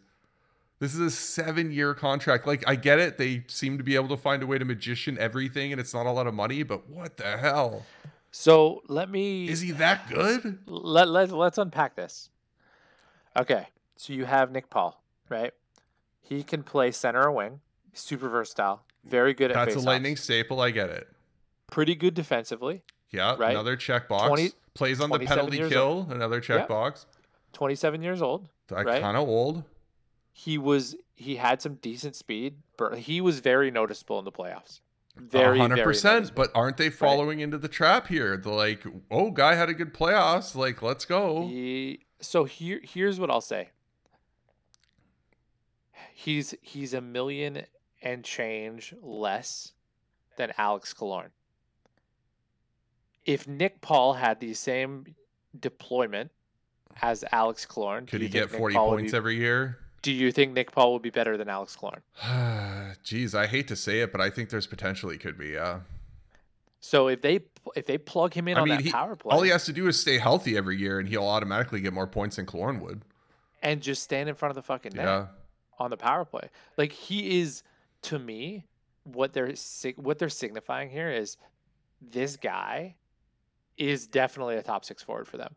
This 0.79 0.95
is 0.95 1.01
a 1.01 1.11
seven 1.11 1.69
year 1.73 1.93
contract. 1.93 2.47
Like, 2.47 2.63
I 2.65 2.75
get 2.75 2.99
it. 2.99 3.17
They 3.17 3.43
seem 3.47 3.77
to 3.77 3.83
be 3.83 3.95
able 3.95 4.07
to 4.07 4.15
find 4.15 4.41
a 4.41 4.47
way 4.47 4.57
to 4.57 4.63
magician 4.63 5.17
everything 5.19 5.73
and 5.73 5.81
it's 5.81 5.93
not 5.93 6.05
a 6.05 6.11
lot 6.11 6.27
of 6.27 6.33
money, 6.33 6.63
but 6.63 6.89
what 6.89 7.17
the 7.17 7.37
hell? 7.37 7.85
So 8.31 8.83
let 8.87 9.09
me 9.09 9.49
Is 9.49 9.59
he 9.59 9.71
that 9.71 10.07
good? 10.07 10.59
let, 10.65 11.09
let 11.09 11.29
let's 11.31 11.57
unpack 11.57 11.95
this. 11.95 12.29
Okay, 13.37 13.67
so 13.97 14.13
you 14.13 14.23
have 14.23 14.49
Nick 14.49 14.69
Paul, 14.69 15.03
right? 15.27 15.51
He 16.24 16.41
can 16.41 16.63
play 16.63 16.91
center 16.91 17.24
or 17.24 17.32
wing, 17.32 17.59
super 17.93 18.30
versatile, 18.30 18.84
very 19.03 19.34
good 19.34 19.51
at 19.51 19.55
That's 19.55 19.76
a 19.76 19.80
lightning 19.86 20.15
staple. 20.15 20.61
I 20.61 20.71
get 20.71 20.89
it. 20.89 21.07
pretty 21.67 21.95
good 21.95 22.13
defensively. 22.13 22.84
Yeah. 23.11 23.36
Right. 23.38 23.51
Another 23.51 23.76
check 23.76 24.07
box. 24.07 24.28
20 24.28 24.51
Plays 24.74 24.99
on 24.99 25.09
the 25.11 25.19
penalty 25.19 25.57
kill. 25.69 26.07
Another 26.09 26.39
check 26.39 26.61
Yeah. 26.61 26.65
box. 26.65 27.05
27 27.51 28.01
years 28.01 28.21
old. 28.24 28.49
Right. 28.71 29.01
Kind 29.01 29.17
of 29.17 29.28
old. 29.28 29.63
He 30.32 30.57
was 30.57 30.95
he 31.15 31.36
had 31.36 31.61
some 31.61 31.76
decent 31.76 32.15
speed, 32.15 32.55
but 32.78 32.97
he 32.99 33.21
was 33.21 33.39
very 33.39 33.69
noticeable 33.69 34.17
in 34.17 34.26
the 34.26 34.32
playoffs. 34.32 34.80
Very, 35.15 35.59
hundred 35.59 35.76
very 35.76 35.86
percent. 35.86 36.15
noticeable. 36.15 36.43
But 36.45 36.51
aren't 36.55 36.78
they 36.78 36.89
following 36.89 37.39
into 37.39 37.59
the 37.59 37.67
trap 37.67 38.07
here? 38.07 38.36
The 38.36 38.49
like, 38.49 38.84
oh, 39.11 39.30
guy 39.30 39.53
had 39.53 39.69
a 39.69 39.76
good 39.76 39.93
playoffs. 39.93 40.55
Like, 40.55 40.82
let's 40.82 41.05
go. 41.05 41.47
He, 41.47 41.99
so 42.19 42.45
here 42.45 42.80
here's 42.84 43.19
what 43.19 43.30
I'll 43.30 43.41
say. 43.41 43.69
He's 46.24 46.55
he's 46.61 46.93
a 46.93 47.01
million 47.01 47.63
and 48.01 48.24
change 48.24 48.93
less 49.01 49.74
than 50.38 50.53
Alex 50.57 50.93
Killorn. 50.93 51.30
If 53.26 53.47
Nick 53.47 53.82
Paul 53.82 54.13
had 54.13 54.39
the 54.39 54.53
same 54.53 55.15
deployment 55.59 56.32
as 57.01 57.24
Alex 57.32 57.65
Killorn, 57.65 58.01
do 58.01 58.11
Could 58.11 58.21
he 58.21 58.30
get 58.30 58.51
Nick 58.51 58.59
forty 58.59 58.76
Paul 58.76 58.89
points 58.91 59.11
be- 59.11 59.17
every 59.17 59.36
year? 59.36 59.80
Do 60.01 60.11
you 60.11 60.32
think 60.34 60.53
Nick 60.53 60.71
Paul 60.74 60.93
would 60.93 61.01
be 61.01 61.09
better 61.09 61.38
than 61.38 61.47
Alex 61.49 61.76
Killorn? 61.76 62.01
Jeez, 63.05 63.34
I 63.34 63.47
hate 63.47 63.67
to 63.69 63.76
say 63.76 64.01
it, 64.01 64.11
but 64.11 64.19
I 64.21 64.30
think 64.30 64.49
there's 64.49 64.67
potentially 64.67 65.17
could 65.17 65.38
be. 65.38 65.49
Yeah. 65.49 65.80
So 66.80 67.07
if 67.07 67.21
they 67.21 67.41
if 67.76 67.86
they 67.86 67.97
plug 67.97 68.34
him 68.34 68.47
in 68.47 68.57
I 68.57 68.61
on 68.61 68.67
mean, 68.69 68.78
that 68.78 68.84
he, 68.86 68.91
power 68.91 69.15
play 69.15 69.34
all 69.34 69.41
he 69.41 69.49
has 69.49 69.63
to 69.65 69.74
do 69.74 69.88
is 69.88 69.99
stay 69.99 70.17
healthy 70.17 70.57
every 70.57 70.78
year, 70.78 70.99
and 70.99 71.07
he'll 71.07 71.26
automatically 71.26 71.80
get 71.82 71.93
more 71.93 72.07
points 72.07 72.36
than 72.36 72.45
Killorn 72.45 72.82
would. 72.82 73.01
and 73.61 73.82
just 73.82 74.03
stand 74.03 74.28
in 74.28 74.36
front 74.36 74.51
of 74.51 74.55
the 74.55 74.61
fucking 74.61 74.91
net 74.95 75.05
Yeah. 75.05 75.28
On 75.84 75.89
the 75.89 75.97
power 75.97 76.23
play, 76.23 76.49
like 76.77 76.93
he 76.93 77.41
is 77.41 77.61
to 78.03 78.17
me 78.17 78.63
what 79.03 79.34
they're 79.34 79.53
what 79.97 80.17
they're 80.17 80.29
signifying 80.29 80.89
here 80.89 81.11
is 81.11 81.36
this 82.01 82.38
guy 82.38 82.95
is 83.77 84.07
definitely 84.07 84.55
a 84.55 84.63
top 84.63 84.86
six 84.86 85.03
forward 85.03 85.27
for 85.27 85.36
them, 85.36 85.53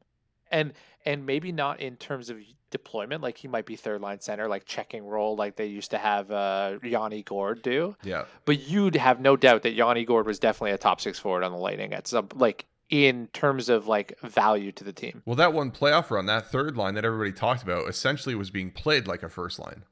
and 0.50 0.72
and 1.04 1.24
maybe 1.24 1.52
not 1.52 1.80
in 1.80 1.96
terms 1.96 2.28
of 2.28 2.38
deployment. 2.70 3.22
Like 3.22 3.38
he 3.38 3.46
might 3.46 3.66
be 3.66 3.76
third 3.76 4.00
line 4.00 4.20
center, 4.20 4.48
like 4.48 4.64
checking 4.64 5.06
role, 5.06 5.36
like 5.36 5.54
they 5.54 5.66
used 5.66 5.92
to 5.92 5.98
have 5.98 6.30
uh, 6.30 6.78
Yanni 6.82 7.22
Gourde 7.22 7.62
do. 7.62 7.96
Yeah. 8.02 8.24
But 8.44 8.68
you'd 8.68 8.96
have 8.96 9.20
no 9.20 9.36
doubt 9.36 9.62
that 9.62 9.74
Yanni 9.74 10.04
Gourde 10.04 10.26
was 10.26 10.38
definitely 10.38 10.72
a 10.72 10.78
top 10.78 11.00
six 11.00 11.18
forward 11.18 11.44
on 11.44 11.52
the 11.52 11.58
Lightning 11.58 11.92
at 11.92 12.08
some 12.08 12.28
like 12.34 12.66
in 12.88 13.28
terms 13.32 13.68
of 13.68 13.86
like 13.86 14.18
value 14.22 14.72
to 14.72 14.84
the 14.84 14.92
team. 14.92 15.22
Well, 15.24 15.36
that 15.36 15.52
one 15.52 15.70
playoff 15.70 16.10
run, 16.10 16.26
that 16.26 16.50
third 16.50 16.76
line 16.76 16.94
that 16.94 17.04
everybody 17.04 17.32
talked 17.32 17.62
about, 17.62 17.88
essentially 17.88 18.34
was 18.34 18.50
being 18.50 18.70
played 18.70 19.06
like 19.06 19.22
a 19.22 19.28
first 19.28 19.58
line. 19.58 19.82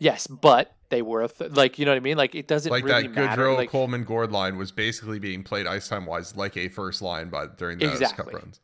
Yes, 0.00 0.26
but 0.26 0.74
they 0.88 1.02
were 1.02 1.22
a 1.22 1.28
th- 1.28 1.52
like 1.52 1.78
you 1.78 1.84
know 1.84 1.92
what 1.92 1.96
I 1.98 2.00
mean. 2.00 2.16
Like 2.16 2.34
it 2.34 2.48
doesn't 2.48 2.70
Like 2.72 2.84
really 2.84 3.02
that 3.02 3.14
matter. 3.14 3.42
Goodrow 3.44 3.56
Like, 3.56 3.70
Coleman 3.70 4.02
Gourde 4.04 4.32
line 4.32 4.56
was 4.56 4.72
basically 4.72 5.18
being 5.20 5.44
played 5.44 5.66
ice 5.68 5.86
time 5.88 6.06
wise 6.06 6.36
like 6.36 6.56
a 6.56 6.68
first 6.68 7.00
line 7.02 7.28
by 7.28 7.46
during 7.46 7.78
those 7.78 7.90
cup 8.00 8.00
Exactly. 8.00 8.34
runs. 8.34 8.60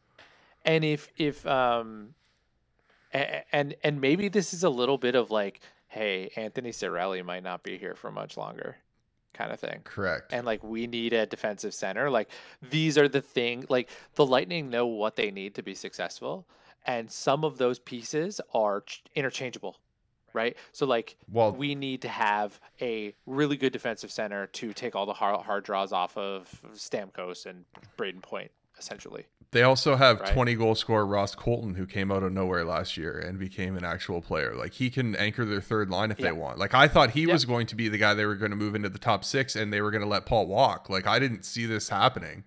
and 0.65 0.85
if 0.85 1.09
if 1.17 1.47
um 1.47 2.15
a- 3.15 3.45
and 3.55 3.77
and 3.85 4.01
maybe 4.01 4.29
this 4.29 4.53
is 4.53 4.65
a 4.65 4.71
little 4.71 4.99
bit 4.99 5.15
of 5.15 5.31
like 5.31 5.61
hey 5.89 6.31
anthony 6.37 6.71
Cirelli 6.71 7.25
might 7.25 7.43
not 7.45 7.63
be 7.63 7.79
here 7.79 7.95
for 7.95 8.11
much 8.11 8.37
longer 8.37 8.77
kind 9.35 9.53
of 9.53 9.61
thing 9.61 9.83
Correct. 9.85 10.33
and 10.33 10.47
like 10.47 10.65
we 10.65 10.87
need 10.87 11.13
a 11.13 11.27
defensive 11.27 11.75
center 11.75 12.09
like 12.11 12.31
these 12.71 12.97
are 12.97 13.09
the 13.09 13.21
thing 13.21 13.65
like 13.69 13.91
the 14.15 14.25
lightning 14.27 14.71
know 14.71 14.87
what 14.87 15.15
they 15.17 15.31
need 15.31 15.55
to 15.57 15.63
be 15.63 15.75
successful 15.75 16.47
and 16.87 17.11
some 17.11 17.45
of 17.45 17.59
those 17.59 17.79
pieces 17.79 18.41
are 18.55 18.83
interchangeable 19.15 19.77
right 20.37 20.57
so 20.73 20.87
like 20.87 21.17
well, 21.33 21.51
we 21.53 21.75
need 21.75 22.03
to 22.03 22.09
have 22.09 22.61
a 22.81 23.13
really 23.27 23.57
good 23.57 23.73
defensive 23.73 24.11
center 24.13 24.47
to 24.49 24.73
take 24.73 24.95
all 24.95 25.07
the 25.07 25.13
hard, 25.15 25.41
hard 25.45 25.65
draws 25.65 25.93
off 25.93 26.17
of 26.17 26.61
Stamkos 26.75 27.47
and 27.47 27.65
Brayden 27.99 28.23
Point 28.23 28.51
essentially 28.79 29.27
they 29.53 29.63
also 29.63 29.95
have 29.97 30.21
right. 30.21 30.33
20 30.35 30.55
goal 30.57 30.75
scorer 30.75 31.07
Ross 31.07 31.35
Colton 31.35 31.77
who 31.77 31.87
came 31.87 32.11
out 32.13 32.23
of 32.25 32.33
nowhere 32.33 32.65
last 32.65 32.97
year 32.97 33.17
and 33.19 33.39
became 33.39 33.77
an 33.77 33.85
actual 33.85 34.21
player. 34.21 34.55
Like 34.55 34.75
he 34.75 34.91
can 34.91 35.15
anchor 35.17 35.45
their 35.45 35.61
third 35.61 35.89
line 35.89 36.11
if 36.11 36.19
Yeah. 36.19 36.27
they 36.27 36.33
want. 36.33 36.59
Like 36.59 36.75
I 36.75 36.89
thought 36.89 37.11
he 37.11 37.23
Yep. 37.23 37.31
was 37.33 37.45
going 37.45 37.67
to 37.69 37.77
be 37.77 37.89
the 37.89 37.97
guy 37.97 38.13
they 38.13 38.27
were 38.27 38.35
going 38.35 38.51
to 38.51 38.57
move 38.57 38.75
into 38.75 38.89
the 38.89 38.99
top 38.99 39.25
6 39.25 39.55
and 39.57 39.73
they 39.73 39.81
were 39.81 39.93
going 39.93 40.03
to 40.03 40.09
let 40.09 40.27
Paul 40.27 40.47
walk. 40.49 40.91
Like 40.91 41.07
I 41.07 41.19
didn't 41.21 41.45
see 41.45 41.65
this 41.65 41.89
happening. 41.89 42.43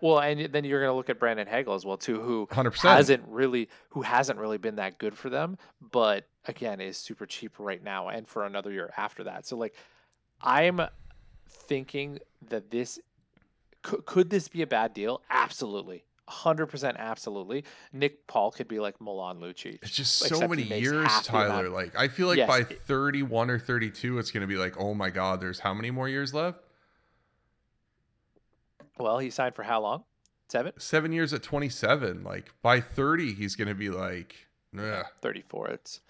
Well, 0.00 0.18
and 0.20 0.50
then 0.52 0.64
you're 0.64 0.80
going 0.80 0.90
to 0.92 0.96
look 0.96 1.10
at 1.10 1.18
Brandon 1.18 1.46
Hagel 1.48 1.74
as 1.74 1.84
well 1.84 1.98
too, 1.98 2.20
who 2.22 2.46
100%. 2.46 2.88
hasn't 2.88 3.24
really 3.26 3.68
who 3.90 4.02
hasn't 4.02 4.38
really 4.38 4.56
been 4.56 4.76
that 4.76 4.96
good 4.98 5.18
for 5.18 5.28
them, 5.28 5.58
but 5.92 6.26
again 6.46 6.80
is 6.80 6.96
super 6.96 7.26
cheap 7.26 7.52
right 7.58 7.82
now 7.82 8.08
and 8.08 8.26
for 8.26 8.44
another 8.46 8.72
year 8.72 8.92
after 8.96 9.24
that. 9.24 9.46
So 9.46 9.56
like, 9.56 9.74
I'm 10.42 10.80
thinking 11.48 12.18
that 12.48 12.70
this 12.70 12.98
could, 13.82 14.04
could 14.06 14.30
this 14.30 14.48
be 14.48 14.62
a 14.62 14.66
bad 14.66 14.94
deal? 14.94 15.22
Absolutely. 15.30 16.04
100% 16.28 16.96
absolutely. 16.96 17.64
Nick 17.92 18.26
Paul 18.28 18.52
could 18.52 18.68
be 18.68 18.78
like 18.78 19.00
Milan 19.00 19.40
Lucic. 19.40 19.78
It's 19.82 19.90
just 19.90 20.16
so 20.18 20.46
many 20.46 20.62
years, 20.62 21.06
half 21.08 21.26
the 21.26 21.32
amount. 21.36 21.48
Tyler. 21.50 21.68
Like 21.70 21.98
I 21.98 22.06
feel 22.08 22.28
like 22.28 22.36
Yes, 22.38 22.48
by 22.48 22.58
it- 22.60 22.82
31 22.82 23.50
or 23.50 23.58
32 23.58 24.18
it's 24.18 24.30
going 24.30 24.42
to 24.42 24.46
be 24.46 24.54
like, 24.56 24.76
"Oh 24.78 24.94
my 24.94 25.10
god, 25.10 25.40
there's 25.40 25.58
how 25.58 25.74
many 25.74 25.90
more 25.90 26.08
years 26.08 26.32
left?" 26.32 26.60
Well, 28.98 29.18
he 29.18 29.30
signed 29.30 29.54
for 29.54 29.62
how 29.62 29.80
long? 29.80 30.04
7? 30.48 30.72
7 30.78 31.12
years 31.12 31.32
at 31.32 31.42
27. 31.42 32.22
Like 32.22 32.52
by 32.62 32.80
30 32.80 33.34
he's 33.34 33.56
going 33.56 33.68
to 33.68 33.74
be 33.74 33.88
like, 33.90 34.46
Ugh. 34.78 35.06
34. 35.22 35.68
It's 35.68 36.00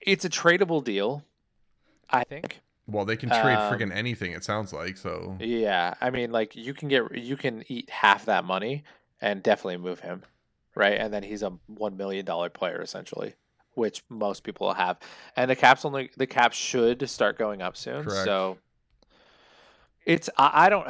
it's 0.00 0.24
a 0.24 0.30
tradable 0.30 0.82
deal, 0.82 1.24
I 2.08 2.24
think. 2.24 2.60
Well, 2.86 3.04
they 3.04 3.16
can 3.16 3.28
trade 3.28 3.56
Um, 3.56 3.72
friggin' 3.72 3.94
anything 3.94 4.32
it 4.32 4.42
sounds 4.42 4.72
like. 4.72 4.96
So 4.96 5.36
Yeah, 5.38 5.94
I 6.00 6.10
mean, 6.10 6.32
like 6.32 6.56
you 6.56 6.74
can 6.74 6.88
get 6.88 7.16
you 7.16 7.36
can 7.36 7.64
eat 7.68 7.88
half 7.90 8.24
that 8.24 8.44
money 8.44 8.84
and 9.20 9.42
definitely 9.42 9.76
move 9.76 10.00
him, 10.00 10.22
right? 10.74 10.98
And 10.98 11.12
then 11.14 11.22
he's 11.22 11.42
a 11.42 11.50
one 11.66 11.96
million 11.96 12.24
dollar 12.24 12.48
player 12.48 12.80
essentially, 12.80 13.34
which 13.74 14.02
most 14.08 14.42
people 14.42 14.66
will 14.68 14.74
have. 14.74 14.98
And 15.36 15.50
the 15.50 15.56
caps 15.56 15.84
only 15.84 16.10
the 16.16 16.26
caps 16.26 16.56
should 16.56 17.08
start 17.08 17.38
going 17.38 17.62
up 17.62 17.76
soon. 17.76 18.02
Correct. 18.02 18.24
So 18.24 18.58
it's 20.04 20.28
I, 20.36 20.66
I 20.66 20.68
don't 20.68 20.88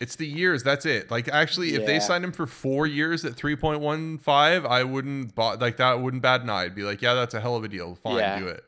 It's 0.00 0.16
the 0.16 0.26
years. 0.26 0.62
That's 0.62 0.86
it. 0.86 1.10
Like 1.10 1.28
actually, 1.28 1.74
if 1.74 1.84
they 1.86 1.98
signed 2.00 2.24
him 2.24 2.32
for 2.32 2.46
four 2.46 2.86
years 2.86 3.24
at 3.24 3.34
three 3.34 3.56
point 3.56 3.80
one 3.80 4.18
five, 4.18 4.64
I 4.64 4.84
wouldn't 4.84 5.34
buy 5.34 5.54
like 5.54 5.76
that. 5.78 6.00
Wouldn't 6.00 6.22
bad 6.22 6.42
an 6.42 6.50
eye. 6.50 6.62
I'd 6.64 6.74
be 6.74 6.82
like, 6.84 7.02
yeah, 7.02 7.14
that's 7.14 7.34
a 7.34 7.40
hell 7.40 7.56
of 7.56 7.64
a 7.64 7.68
deal. 7.68 7.94
Fine, 7.96 8.18
Yeah. 8.18 8.38
do 8.38 8.46
it. 8.48 8.64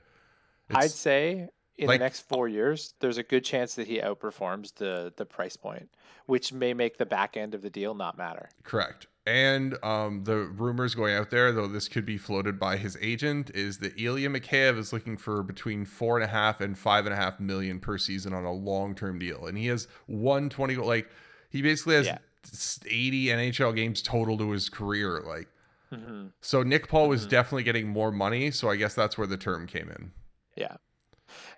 I'd 0.75 0.91
say 0.91 1.49
in 1.79 1.87
like- 1.89 1.99
the 2.01 2.05
next 2.05 2.21
four 2.29 2.49
years, 2.49 2.95
there's 3.01 3.19
a 3.19 3.23
good 3.23 3.45
chance 3.45 3.75
that 3.77 3.87
he 3.87 4.01
outperforms 4.01 4.75
the 4.75 5.13
the 5.17 5.25
price 5.25 5.57
point, 5.57 5.89
which 6.27 6.53
may 6.53 6.75
make 6.75 6.99
the 6.99 7.07
back 7.07 7.37
end 7.37 7.55
of 7.55 7.63
the 7.63 7.71
deal 7.71 7.95
not 7.95 8.17
matter. 8.19 8.49
correct. 8.65 9.07
And 9.31 9.77
um, 9.85 10.25
the 10.25 10.37
rumors 10.39 10.97
going 10.97 11.15
out 11.15 11.31
there, 11.31 11.53
though 11.53 11.69
this 11.69 11.87
could 11.87 12.05
be 12.05 12.19
floated 12.19 12.59
by 12.59 12.77
his 12.79 12.99
agent, 13.01 13.51
is 13.55 13.79
that 13.79 13.93
Ilya 13.97 14.29
Mikheyev 14.29 14.77
is 14.77 14.93
looking 14.93 15.17
for 15.17 15.45
between 15.45 15.85
four 15.85 16.17
and 16.17 16.25
a 16.25 16.27
half 16.29 16.61
and 16.61 16.77
five 16.77 17.07
and 17.07 17.13
a 17.13 17.17
half 17.17 17.39
million 17.39 17.79
per 17.79 17.97
season 17.97 18.33
on 18.35 18.45
a 18.45 18.53
long 18.53 18.95
term 18.95 19.21
deal, 19.21 19.47
and 19.47 19.57
he 19.57 19.67
has 19.67 19.87
one 20.07 20.49
twenty. 20.51 20.75
Like 20.75 21.09
he 21.49 21.63
basically 21.63 21.95
has 21.95 22.07
Yeah. 22.07 22.19
eighty 22.87 23.27
NHL 23.27 23.73
games 23.75 24.03
total 24.03 24.37
to 24.39 24.51
his 24.51 24.69
career. 24.69 25.21
Like 25.25 25.49
hmm 25.95 26.27
so, 26.41 26.63
Nick 26.65 26.89
Paul 26.89 27.09
was 27.09 27.27
Mhm. 27.27 27.31
definitely 27.31 27.63
getting 27.65 27.89
more 27.89 28.11
money. 28.11 28.51
So 28.51 28.69
I 28.69 28.75
guess 28.77 28.95
that's 28.95 29.17
where 29.17 29.27
the 29.29 29.37
term 29.37 29.67
came 29.69 29.89
in. 29.91 30.11
Yeah. 30.57 30.77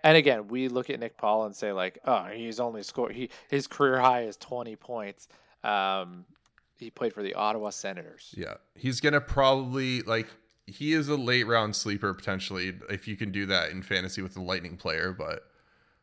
And 0.05 0.17
again, 0.19 0.49
we 0.49 0.69
look 0.69 0.91
at 0.91 1.01
Nick 1.01 1.17
Paul 1.17 1.45
and 1.47 1.57
say 1.57 1.73
like, 1.73 1.99
oh, 2.05 2.25
he's 2.25 2.61
only 2.61 2.83
scored 2.83 3.15
he 3.15 3.31
his 3.49 3.67
career 3.67 3.99
high 4.01 4.25
is 4.25 4.37
20 4.37 4.77
points. 4.77 5.29
Um, 5.65 6.27
he 6.83 6.91
played 6.91 7.13
for 7.13 7.23
the 7.23 7.35
Ottawa 7.35 7.71
Senators. 7.71 8.35
Yeah, 8.37 8.55
he's 8.75 9.01
gonna 9.01 9.21
probably 9.21 10.03
like 10.03 10.29
he 10.67 10.93
is 10.93 11.09
a 11.09 11.17
late 11.17 11.47
round 11.47 11.75
sleeper 11.77 12.13
potentially 12.15 12.75
if 12.91 13.09
you 13.09 13.17
can 13.17 13.33
do 13.33 13.47
that 13.47 13.71
in 13.71 13.83
fantasy 13.83 14.23
with 14.23 14.37
a 14.37 14.43
lightning 14.43 14.77
player, 14.77 15.13
but 15.13 15.45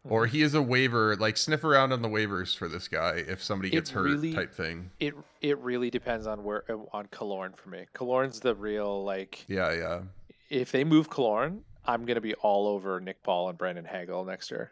or 0.04 0.26
he 0.28 0.42
is 0.42 0.54
a 0.54 0.62
waiver 0.62 1.16
like 1.18 1.38
sniff 1.38 1.64
around 1.64 1.92
on 1.92 2.02
the 2.02 2.10
waivers 2.10 2.58
for 2.58 2.68
this 2.68 2.88
guy 2.88 3.24
if 3.28 3.44
somebody 3.44 3.70
gets 3.70 3.90
hurt 3.90 4.22
type 4.34 4.54
thing. 4.54 4.92
It 5.00 5.14
it 5.42 5.58
really 5.60 5.90
depends 5.90 6.26
on 6.28 6.44
where 6.44 6.64
on 6.94 7.08
Killorn 7.08 7.56
for 7.58 7.70
me. 7.70 7.86
Killorn's 7.94 8.40
the 8.40 8.56
real 8.56 9.04
like 9.04 9.46
Yeah, 9.48 9.74
yeah. 9.74 10.02
if 10.50 10.72
they 10.72 10.84
move 10.84 11.10
Killorn, 11.10 11.62
I'm 11.86 12.06
gonna 12.06 12.22
be 12.22 12.34
all 12.36 12.68
over 12.68 13.00
Nick 13.00 13.24
Paul 13.24 13.50
and 13.50 13.58
Brandon 13.58 13.86
Hagel 13.86 14.26
next 14.26 14.52
year. 14.52 14.72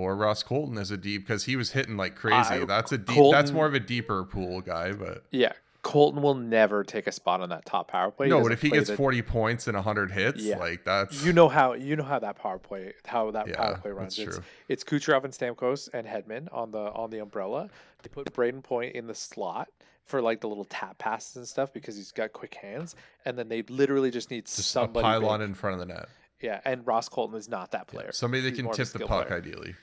Or 0.00 0.16
Ross 0.16 0.42
Colton 0.42 0.78
as 0.78 0.90
a 0.90 0.96
deep 0.96 1.22
because 1.26 1.44
he 1.44 1.56
was 1.56 1.72
hitting 1.72 1.96
like 1.96 2.16
crazy. 2.16 2.36
I- 2.54 2.64
that's 2.64 2.92
a 2.92 2.98
deep. 2.98 3.30
that's 3.32 3.50
more 3.52 3.66
of 3.66 3.74
a 3.74 3.80
deeper 3.80 4.24
pool 4.24 4.60
guy, 4.60 4.92
but 4.92 5.24
Yeah, 5.30 5.52
Colton 5.82 6.22
will 6.22 6.34
never 6.34 6.84
take 6.84 7.06
a 7.06 7.12
spot 7.12 7.40
on 7.40 7.48
that 7.50 7.64
top 7.66 7.88
power 7.88 8.10
play. 8.10 8.28
no. 8.28 8.42
But 8.42 8.52
if 8.52 8.62
he 8.62 8.70
gets 8.70 8.88
the- 8.88 8.96
forty 8.96 9.22
points 9.22 9.66
and 9.66 9.76
hundred 9.76 10.10
hits, 10.10 10.42
Yeah. 10.42 10.58
like 10.58 10.84
that's 10.84 11.24
you 11.24 11.32
know 11.32 11.48
how 11.48 11.74
you 11.74 11.96
know 11.96 12.02
how 12.04 12.18
that 12.18 12.36
power 12.36 12.58
play 12.58 12.94
how 13.04 13.30
that 13.32 13.48
yeah, 13.48 13.56
power 13.56 13.76
play 13.78 13.90
runs. 13.90 14.18
It's 14.18 14.34
true. 14.36 14.44
it's 14.68 14.84
Kucherov 14.84 15.24
and 15.24 15.32
Stamkos 15.32 15.88
and 15.92 16.06
Hedman 16.06 16.48
on 16.52 16.70
the 16.70 16.78
on 16.92 17.10
the 17.10 17.18
umbrella. 17.18 17.68
They 18.02 18.08
put 18.08 18.32
Brayden 18.32 18.62
Point 18.62 18.94
in 18.94 19.06
the 19.06 19.14
slot 19.14 19.68
for 20.04 20.20
like 20.22 20.40
the 20.40 20.48
little 20.48 20.64
tap 20.64 20.98
passes 20.98 21.36
and 21.36 21.46
stuff 21.46 21.72
because 21.72 21.94
he's 21.96 22.10
got 22.12 22.32
quick 22.32 22.54
hands, 22.54 22.96
and 23.24 23.38
then 23.38 23.48
they 23.48 23.62
literally 23.62 24.10
just 24.10 24.30
need 24.30 24.46
Just 24.46 24.70
somebody. 24.70 25.00
a 25.06 25.08
pylon 25.10 25.40
big. 25.40 25.50
in 25.50 25.54
front 25.54 25.80
of 25.80 25.86
the 25.86 25.92
net. 25.94 26.08
Yeah, 26.42 26.58
and 26.64 26.86
Ross 26.86 27.06
Colton 27.08 27.36
is 27.38 27.50
not 27.50 27.72
that 27.72 27.86
player. 27.86 28.10
Somebody 28.12 28.40
that 28.44 28.48
He's 28.48 28.56
can 28.56 28.64
more 28.64 28.72
of 28.72 28.80
a 28.80 28.84
tip 28.84 28.92
the 28.94 29.06
puck 29.06 29.26
player. 29.28 29.38
ideally, 29.38 29.74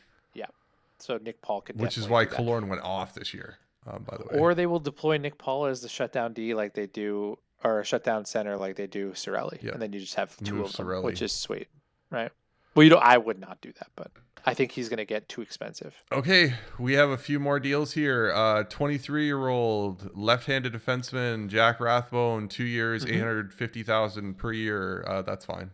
So 1.00 1.18
Nick 1.18 1.42
Paul 1.44 1.62
could, 1.62 1.80
which 1.80 1.96
is 1.98 2.08
why. 2.10 2.26
Killorn 2.26 2.68
went 2.68 2.82
off 2.82 3.14
this 3.14 3.32
year. 3.34 3.60
Um, 3.86 4.04
by 4.04 4.18
the 4.18 4.24
way, 4.24 4.40
Or 4.40 4.56
they 4.56 4.66
will 4.66 4.80
deploy 4.80 5.18
Nick 5.18 5.38
Paul 5.38 5.68
as 5.68 5.82
the 5.82 5.88
shutdown 5.88 6.34
D 6.34 6.54
like 6.56 6.74
they 6.74 6.88
do, 6.88 7.38
or 7.64 7.80
a 7.82 7.86
shutdown 7.86 8.26
center 8.26 8.58
like 8.58 8.76
they 8.78 8.88
do 8.88 9.12
Cirelli, 9.12 9.62
Yeah. 9.62 9.74
and 9.74 9.82
then 9.82 9.94
you 9.94 10.00
just 10.00 10.16
have 10.16 10.36
two 10.38 10.56
Move 10.56 10.66
of 10.66 10.74
them, 10.76 10.88
Cirelli. 10.88 11.04
which 11.04 11.22
is 11.22 11.32
sweet, 11.32 11.68
right? 12.10 12.32
Well, 12.74 12.84
you 12.84 12.90
know, 12.90 12.98
I 12.98 13.18
would 13.18 13.40
not 13.40 13.62
do 13.62 13.72
that, 13.74 13.88
but 13.96 14.10
I 14.46 14.54
think 14.56 14.72
he's 14.72 14.90
going 14.90 14.98
to 14.98 15.06
get 15.06 15.30
too 15.30 15.42
expensive. 15.42 15.96
Okay, 16.12 16.56
we 16.80 16.94
have 16.94 17.10
a 17.10 17.18
few 17.18 17.40
more 17.40 17.60
deals 17.60 17.94
here. 17.94 18.32
Uh, 18.34 18.64
23 18.64 19.26
year 19.26 19.48
old 19.48 20.10
left 20.18 20.48
handed 20.48 20.74
defenseman 20.74 21.48
Jack 21.48 21.80
Rathbone, 21.80 22.48
two 22.50 22.64
years, 22.66 23.06
Mhm. 23.06 23.14
850,000 23.18 24.34
per 24.38 24.52
year. 24.52 25.04
Uh, 25.08 25.22
that's 25.22 25.46
fine. 25.46 25.72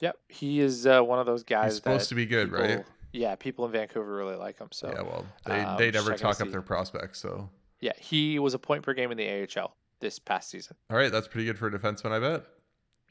Yep, 0.00 0.18
he 0.28 0.60
is 0.60 0.86
uh, 0.86 1.00
one 1.02 1.18
of 1.18 1.26
those 1.26 1.42
guys. 1.42 1.72
He's 1.72 1.76
supposed 1.76 2.08
to 2.10 2.14
be 2.14 2.26
good, 2.26 2.52
right? 2.52 2.84
People- 3.12 3.20
Yeah, 3.28 3.34
people 3.36 3.64
in 3.66 3.72
Vancouver 3.72 4.14
really 4.14 4.36
like 4.36 4.58
him. 4.58 4.68
So 4.72 4.88
yeah, 4.88 4.94
yeah, 4.96 5.02
well, 5.02 5.26
they, 5.44 5.60
um, 5.60 5.78
they 5.78 5.90
never 5.90 6.14
talk 6.14 6.40
up 6.40 6.50
their 6.50 6.62
prospects. 6.62 7.18
So, 7.20 7.48
yeah, 7.80 7.92
he 7.98 8.38
was 8.38 8.54
a 8.54 8.58
point 8.58 8.82
per 8.82 8.94
game 8.94 9.10
in 9.10 9.16
the 9.16 9.28
AHL 9.28 9.74
this 10.00 10.18
past 10.18 10.50
season. 10.50 10.76
all 10.90 10.96
right, 10.96 11.10
that's 11.10 11.28
pretty 11.28 11.46
good 11.46 11.58
for 11.58 11.66
a 11.68 11.70
defenseman, 11.70 12.12
I 12.12 12.18
bet. 12.20 12.44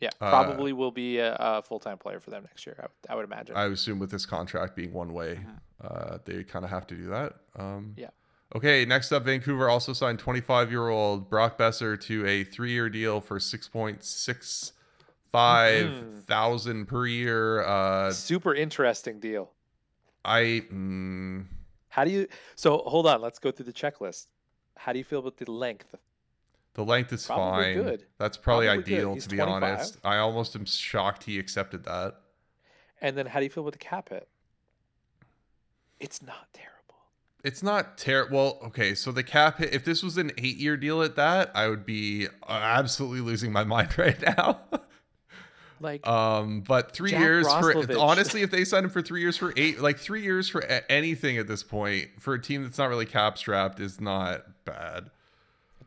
Yeah, 0.01 0.09
Uh, 0.19 0.29
probably 0.29 0.73
will 0.73 0.91
be 0.91 1.17
a, 1.19 1.35
a 1.39 1.61
full 1.61 1.79
time 1.79 1.97
player 1.97 2.19
for 2.19 2.29
them 2.29 2.43
next 2.43 2.65
year. 2.65 2.75
I, 2.77 2.81
would- 2.83 2.91
I 3.09 3.15
would 3.15 3.25
imagine. 3.25 3.55
I 3.55 3.65
assume 3.65 3.97
with 3.99 4.11
this 4.11 4.25
contract 4.25 4.75
being 4.75 4.91
one 4.93 5.13
way, 5.13 5.35
Mhm. 5.35 5.59
uh, 5.81 6.17
they 6.25 6.43
kind 6.43 6.65
of 6.65 6.71
have 6.71 6.85
to 6.87 6.95
do 6.95 7.07
that. 7.07 7.33
Um, 7.55 7.93
Yeah. 7.97 8.09
Okay, 8.55 8.85
next 8.85 9.11
up, 9.11 9.23
Vancouver 9.23 9.69
also 9.69 9.91
signed 9.93 10.19
25 10.19 10.69
year 10.69 10.87
old 10.89 11.29
Brock 11.29 11.57
Boeser 11.57 11.99
to 12.01 12.25
a 12.27 12.43
three 12.43 12.71
year 12.71 12.89
deal 12.89 13.19
for 13.19 13.39
6.65 13.39 14.73
Mhm. 15.89 16.23
thousand 16.25 16.85
per 16.85 17.05
year. 17.07 17.63
Uh, 17.63 18.11
Super 18.11 18.53
interesting 18.53 19.19
deal. 19.19 19.51
I 20.25 20.63
mm, 20.71 21.45
How 21.89 22.03
do 22.03 22.11
you? 22.11 22.27
So 22.55 22.79
hold 22.79 23.07
on. 23.07 23.21
Let's 23.21 23.39
go 23.39 23.51
through 23.51 23.65
the 23.67 23.73
checklist. 23.73 24.27
How 24.77 24.91
do 24.91 24.97
you 24.97 25.05
feel 25.05 25.19
about 25.19 25.37
the 25.37 25.49
length? 25.49 25.95
The 26.73 26.83
length 26.83 27.13
is 27.13 27.25
Probably 27.25 27.73
fine. 27.75 27.83
good. 27.83 28.03
That's 28.17 28.35
probably, 28.35 28.65
Probably 28.65 28.83
good. 28.83 28.93
ideal, 28.93 29.13
He's 29.13 29.23
to 29.23 29.29
be 29.29 29.37
25. 29.37 29.63
honest. 29.63 29.97
I 30.03 30.17
almost 30.17 30.55
am 30.57 30.65
shocked 30.65 31.23
he 31.23 31.39
accepted 31.39 31.85
that. 31.85 32.15
And 33.01 33.17
then 33.17 33.27
how 33.27 33.39
do 33.39 33.45
you 33.45 33.49
feel 33.49 33.63
about 33.63 33.71
the 33.73 33.79
cap 33.79 34.09
hit? 34.09 34.27
It's 35.99 36.21
not 36.21 36.47
terrible. 36.53 36.73
It's 37.45 37.63
not 37.63 37.97
terrible. 37.97 38.35
Well, 38.37 38.59
okay, 38.65 38.93
so 38.95 39.11
the 39.13 39.23
cap 39.23 39.59
hit, 39.59 39.73
if 39.73 39.85
this 39.85 40.03
was 40.03 40.17
an 40.17 40.31
eight 40.37 40.57
year 40.57 40.75
deal 40.75 41.01
at 41.01 41.15
that, 41.15 41.51
I 41.55 41.69
would 41.69 41.85
be 41.85 42.27
uh, 42.27 42.31
absolutely 42.49 43.21
losing 43.21 43.51
my 43.53 43.63
mind 43.75 43.97
right 43.97 44.19
now. 44.21 44.59
Like 45.85 46.07
um, 46.07 46.61
but 46.61 46.91
three 46.91 47.11
Jack 47.11 47.21
years 47.21 47.47
for 47.47 47.97
honestly, 47.99 48.41
if 48.41 48.49
they 48.49 48.65
sign 48.65 48.83
him 48.83 48.89
for 48.89 49.03
three 49.03 49.21
years 49.21 49.37
for 49.37 49.53
eight, 49.55 49.79
like 49.79 49.99
three 49.99 50.23
years 50.23 50.49
for 50.49 50.61
a- 50.61 50.91
anything 50.91 51.37
at 51.37 51.47
this 51.47 51.61
point 51.61 52.09
for 52.19 52.33
a 52.33 52.41
team 52.41 52.63
that's 52.63 52.79
not 52.79 52.89
really 52.89 53.05
cap 53.05 53.37
strapped 53.37 53.79
is 53.79 54.01
not 54.01 54.65
bad. 54.65 55.11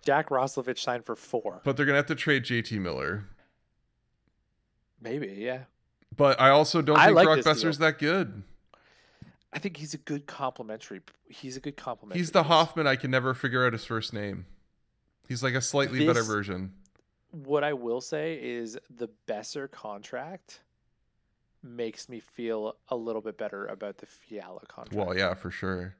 Jack 0.06 0.28
Roslovic 0.28 0.78
signed 0.78 1.04
for 1.04 1.16
four. 1.16 1.60
But 1.64 1.76
they're 1.76 1.84
gonna 1.84 1.96
have 1.96 2.06
to 2.06 2.14
trade 2.14 2.44
JT 2.44 2.80
Miller. 2.80 3.24
Maybe, 5.02 5.34
yeah. 5.36 5.62
But 6.16 6.40
I 6.40 6.50
also 6.50 6.80
don't 6.80 6.96
I 6.96 7.06
think 7.06 7.16
like 7.16 7.24
Brock 7.24 7.42
this. 7.42 7.46
Boeser's 7.46 7.78
that 7.78 7.98
good. 7.98 8.44
I 9.52 9.58
think 9.58 9.78
he's 9.78 9.94
a 9.94 9.98
good 9.98 10.26
complimentary. 10.26 11.00
He's 11.28 11.56
a 11.56 11.60
good 11.60 11.76
complimentary. 11.76 12.20
He's 12.20 12.30
the. 12.30 12.44
Hoffman 12.44 12.86
I 12.86 12.94
can 12.94 13.10
never 13.10 13.34
figure 13.34 13.66
out 13.66 13.72
his 13.72 13.84
first 13.84 14.12
name. 14.12 14.46
He's 15.26 15.42
like 15.42 15.54
a 15.54 15.60
slightly 15.60 16.06
better 16.06 16.22
version. 16.22 16.72
What 17.30 17.62
I 17.64 17.72
will 17.74 18.00
say 18.00 18.38
is 18.42 18.78
the 18.88 19.08
Boeser 19.26 19.70
contract 19.70 20.60
makes 21.62 22.08
me 22.08 22.20
feel 22.20 22.76
a 22.88 22.96
little 22.96 23.20
bit 23.20 23.36
better 23.36 23.66
about 23.66 23.98
the 23.98 24.06
Fiala 24.06 24.60
contract. 24.68 24.94
Well, 24.94 25.16
yeah, 25.16 25.34
for 25.34 25.50
sure. 25.50 25.94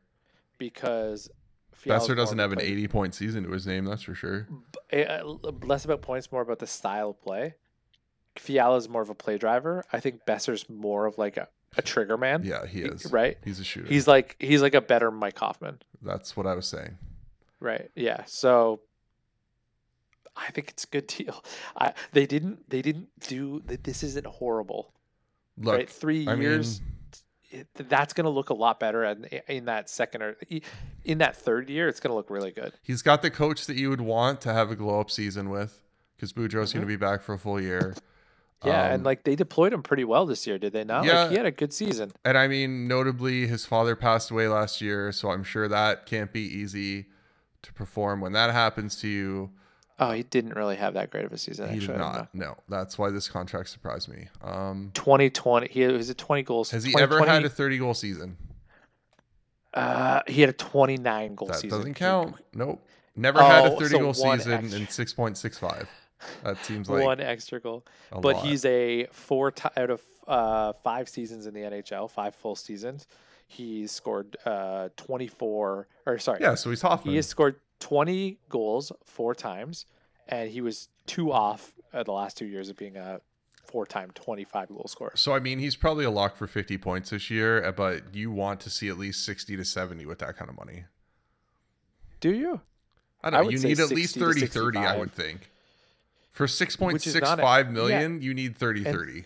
because 0.58 1.28
Fiala's 1.72 2.08
Boeser 2.08 2.16
doesn't 2.16 2.38
have 2.38 2.52
an 2.52 2.58
play- 2.58 2.68
80 2.68 2.88
point 2.88 3.14
season 3.14 3.44
to 3.44 3.50
his 3.50 3.66
name, 3.66 3.84
that's 3.84 4.02
for 4.02 4.14
sure. 4.14 4.48
uh, 4.92 5.22
less 5.62 5.84
about 5.84 6.00
points, 6.02 6.32
more 6.32 6.42
about 6.42 6.58
the 6.60 6.66
style 6.66 7.10
of 7.10 7.20
play. 7.20 7.54
Fiala's 8.36 8.88
more 8.88 9.02
of 9.02 9.10
a 9.10 9.14
play 9.14 9.36
driver. 9.36 9.84
I 9.92 10.00
think 10.00 10.24
Boeser's 10.26 10.68
more 10.70 11.06
of 11.06 11.18
like 11.18 11.36
a, 11.36 11.48
a 11.76 11.82
trigger 11.82 12.16
man. 12.16 12.42
Yeah, 12.44 12.66
he 12.66 12.82
is. 12.82 13.10
Right. 13.12 13.36
He's 13.44 13.58
a 13.60 13.64
shooter. 13.64 13.88
He's 13.88 14.06
like 14.06 14.36
he's 14.38 14.62
like 14.62 14.74
a 14.74 14.80
better 14.80 15.10
Mike 15.10 15.38
Hoffman. 15.38 15.80
That's 16.00 16.36
what 16.36 16.46
I 16.46 16.54
was 16.54 16.66
saying. 16.66 16.96
Right. 17.60 17.90
Yeah. 17.96 18.22
So 18.26 18.80
I 20.46 20.50
think 20.50 20.68
it's 20.70 20.84
a 20.84 20.88
good 20.88 21.06
deal. 21.06 21.42
I 21.76 21.92
they 22.12 22.26
didn't 22.26 22.68
they 22.70 22.82
didn't 22.82 23.08
do 23.20 23.62
this 23.64 24.02
isn't 24.02 24.26
horrible. 24.26 24.92
Look, 25.58 25.74
right. 25.74 25.90
Three 25.90 26.26
I 26.26 26.34
years. 26.34 26.80
mean, 26.80 26.88
it, 27.50 27.68
that's 27.88 28.12
going 28.12 28.26
to 28.26 28.30
look 28.30 28.50
a 28.50 28.54
lot 28.54 28.78
better 28.78 29.04
in, 29.04 29.24
in 29.48 29.64
that 29.64 29.88
second 29.88 30.22
or 30.22 30.36
in 31.04 31.18
that 31.18 31.34
third 31.36 31.70
year. 31.70 31.88
It's 31.88 31.98
going 31.98 32.10
to 32.10 32.14
look 32.14 32.30
really 32.30 32.50
good. 32.50 32.74
he's 32.82 33.02
got 33.02 33.22
the 33.22 33.30
coach 33.30 33.66
that 33.66 33.76
you 33.76 33.88
would 33.90 34.02
want 34.02 34.40
to 34.42 34.52
have 34.52 34.70
a 34.70 34.76
glow 34.76 35.00
up 35.00 35.10
season 35.10 35.48
with 35.48 35.82
because 36.16 36.32
Boudreau's 36.32 36.72
going 36.72 36.82
to 36.82 36.86
be 36.86 36.96
back 36.96 37.22
for 37.22 37.34
a 37.34 37.38
full 37.38 37.60
year. 37.60 37.94
Yeah, 38.64 38.86
Um, 38.86 38.92
and 38.92 39.04
like 39.04 39.22
they 39.22 39.36
deployed 39.36 39.72
him 39.72 39.82
pretty 39.82 40.04
well 40.04 40.26
this 40.26 40.46
year, 40.46 40.58
did 40.58 40.72
they 40.72 40.84
not? 40.84 41.04
Yeah. 41.04 41.22
Like 41.22 41.30
he 41.30 41.36
had 41.36 41.46
a 41.46 41.52
good 41.52 41.72
season. 41.72 42.12
And 42.24 42.36
I 42.36 42.48
mean, 42.48 42.88
notably, 42.88 43.46
his 43.46 43.64
father 43.64 43.94
passed 43.94 44.30
away 44.30 44.48
last 44.48 44.80
year, 44.80 45.12
so 45.12 45.30
I'm 45.30 45.44
sure 45.44 45.68
that 45.68 46.06
can't 46.06 46.32
be 46.32 46.40
easy 46.40 47.06
to 47.62 47.72
perform 47.72 48.20
when 48.20 48.32
that 48.32 48.52
happens 48.52 48.96
to 48.96 49.08
you. 49.08 49.50
Oh, 50.00 50.12
he 50.12 50.22
didn't 50.22 50.54
really 50.54 50.76
have 50.76 50.94
that 50.94 51.10
great 51.10 51.24
of 51.24 51.32
a 51.32 51.38
season. 51.38 51.68
He 51.70 51.76
actually, 51.78 51.94
did 51.94 51.98
not. 51.98 52.34
No, 52.34 52.56
that's 52.68 52.96
why 52.98 53.10
this 53.10 53.26
contract 53.28 53.68
surprised 53.68 54.08
me. 54.08 54.28
Um, 54.42 54.90
2020. 54.94 55.68
He 55.68 55.84
was 55.88 56.08
at 56.08 56.18
20 56.18 56.42
goals. 56.44 56.70
has 56.70 56.84
he 56.84 56.94
ever 56.98 57.24
had 57.26 57.44
a 57.44 57.48
30 57.48 57.78
goal 57.78 57.94
season? 57.94 58.36
Uh, 59.74 60.20
he 60.26 60.40
had 60.40 60.50
a 60.50 60.54
29 60.54 61.34
goal 61.34 61.48
That 61.48 61.56
season. 61.56 61.70
doesn't 61.78 61.94
count. 61.94 62.36
Nope. 62.54 62.84
Never 63.16 63.42
had 63.42 63.66
a 63.66 63.72
Oh, 63.74 63.78
30 63.78 63.90
so 63.90 63.98
goal 63.98 64.14
season 64.14 64.52
extra. 64.52 64.78
in 64.80 64.86
6.65. 64.86 65.86
That 66.44 66.64
seems 66.64 66.88
like 66.90 67.04
One 67.04 67.20
extra 67.20 67.60
goal, 67.60 67.84
a 68.12 68.20
but 68.20 68.36
lot. 68.36 68.44
he's 68.46 68.64
a 68.64 69.06
four 69.12 69.50
ti 69.50 69.68
out 69.76 69.90
of 69.90 70.00
uh, 70.26 70.72
five 70.84 71.08
seasons 71.08 71.46
in 71.46 71.54
the 71.54 71.60
NHL, 71.60 72.10
five 72.10 72.34
full 72.34 72.54
seasons. 72.56 73.06
He 73.46 73.86
scored 73.86 74.36
uh, 74.44 74.88
24, 74.96 75.86
or 76.06 76.18
sorry, 76.18 76.38
yeah. 76.40 76.54
So 76.54 76.70
he's 76.70 76.82
Hoffman. 76.82 77.12
he 77.12 77.16
has 77.16 77.26
scored 77.26 77.56
20 77.80 78.38
goals 78.48 78.92
four 79.04 79.34
times, 79.34 79.86
and 80.28 80.50
he 80.50 80.60
was 80.60 80.88
two 81.06 81.32
off 81.32 81.72
uh, 81.92 82.02
the 82.02 82.12
last 82.12 82.36
two 82.36 82.46
years 82.46 82.68
of 82.68 82.76
being 82.76 82.96
a 82.96 83.20
four-time 83.64 84.10
25 84.14 84.68
goal 84.68 84.86
scorer. 84.88 85.12
So 85.14 85.34
I 85.34 85.40
mean, 85.40 85.58
he's 85.58 85.76
probably 85.76 86.04
a 86.04 86.10
lock 86.10 86.36
for 86.36 86.46
50 86.46 86.78
points 86.78 87.10
this 87.10 87.30
year, 87.30 87.62
uh, 87.64 87.72
but 87.72 88.14
you 88.14 88.30
want 88.30 88.60
to 88.60 88.70
see 88.70 88.88
at 88.88 88.98
least 88.98 89.24
60 89.24 89.56
to 89.56 89.64
70 89.64 90.06
with 90.06 90.18
that 90.20 90.36
kind 90.36 90.50
of 90.50 90.56
money. 90.56 90.84
Do 92.20 92.32
you? 92.32 92.60
I 93.22 93.28
I 93.28 93.30
don't 93.30 93.40
know. 93.40 93.46
would 93.46 93.54
You 93.54 93.68
need 93.68 93.80
at 93.80 93.90
least 93.90 94.16
30 94.16 94.46
30, 94.46 94.78
I 94.78 94.96
would 94.96 95.12
think. 95.12 95.50
For 96.30 96.44
Which 96.44 97.06
is 97.06 97.14
not 97.16 97.40
a- 97.40 97.42
6.65 97.42 97.70
million, 97.70 98.22
you 98.22 98.32
need 98.32 98.56
30 98.56 98.84
30. 98.84 99.24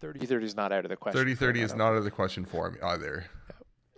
30 0.00 0.26
30 0.26 0.46
is 0.46 0.56
not 0.56 0.72
out 0.72 0.84
of 0.84 0.90
the 0.90 0.96
question. 0.96 1.18
30 1.18 1.34
30 1.34 1.60
is 1.62 1.74
not 1.74 1.92
out 1.92 1.96
of 1.96 2.04
the 2.04 2.10
question 2.10 2.44
for 2.44 2.68
him 2.68 2.78
either. 2.82 3.26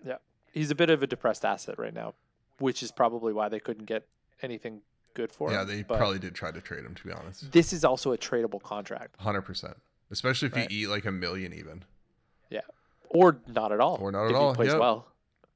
Yeah. 0.05 0.17
He's 0.53 0.71
a 0.71 0.75
bit 0.75 0.91
of 0.91 1.03
a 1.03 1.07
depressed 1.07 1.45
asset 1.45 1.79
right 1.79 1.93
now, 1.93 2.15
which 2.61 2.83
is 2.83 2.93
probably 2.93 3.33
why 3.33 3.49
they 3.49 3.59
couldn't 3.59 3.87
get 3.87 4.07
anything 4.43 4.83
good 5.15 5.33
for 5.33 5.51
Yeah, 5.51 5.63
him. 5.63 5.69
Yeah, 5.69 5.75
they 5.77 5.83
but 5.83 5.99
probably 5.99 6.19
did 6.19 6.35
try 6.35 6.53
to 6.53 6.61
trade 6.61 6.85
him, 6.85 6.95
to 6.95 7.05
be 7.05 7.13
honest. 7.13 7.51
This 7.53 7.73
is 7.73 7.85
also 7.85 8.13
a 8.13 8.19
tradable 8.19 8.63
contract, 8.63 9.19
100%. 9.19 9.75
Especially 10.11 10.47
if 10.47 10.55
Right. 10.55 10.71
you 10.71 10.85
eat 10.85 10.91
like 10.91 11.05
a 11.05 11.13
million, 11.13 11.53
even. 11.53 11.85
Yeah. 12.49 12.61
Or 13.09 13.41
not 13.49 13.73
at 13.73 13.81
all. 13.81 13.99
Or 14.01 14.13
not 14.13 14.27
at 14.29 14.35
all, 14.35 14.53
He 14.53 14.57
plays 14.57 14.69
yep. 14.73 14.81
well. 14.81 15.07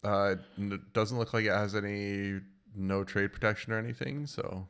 Uh, 0.03 0.37
n- 0.59 0.83
doesn't 0.93 1.19
look 1.19 1.33
like 1.33 1.45
it 1.45 1.51
has 1.53 1.75
any 1.75 2.41
no 2.75 3.05
trade 3.05 3.33
protection 3.33 3.73
or 3.73 3.79
anything. 3.79 4.27
So, 4.27 4.69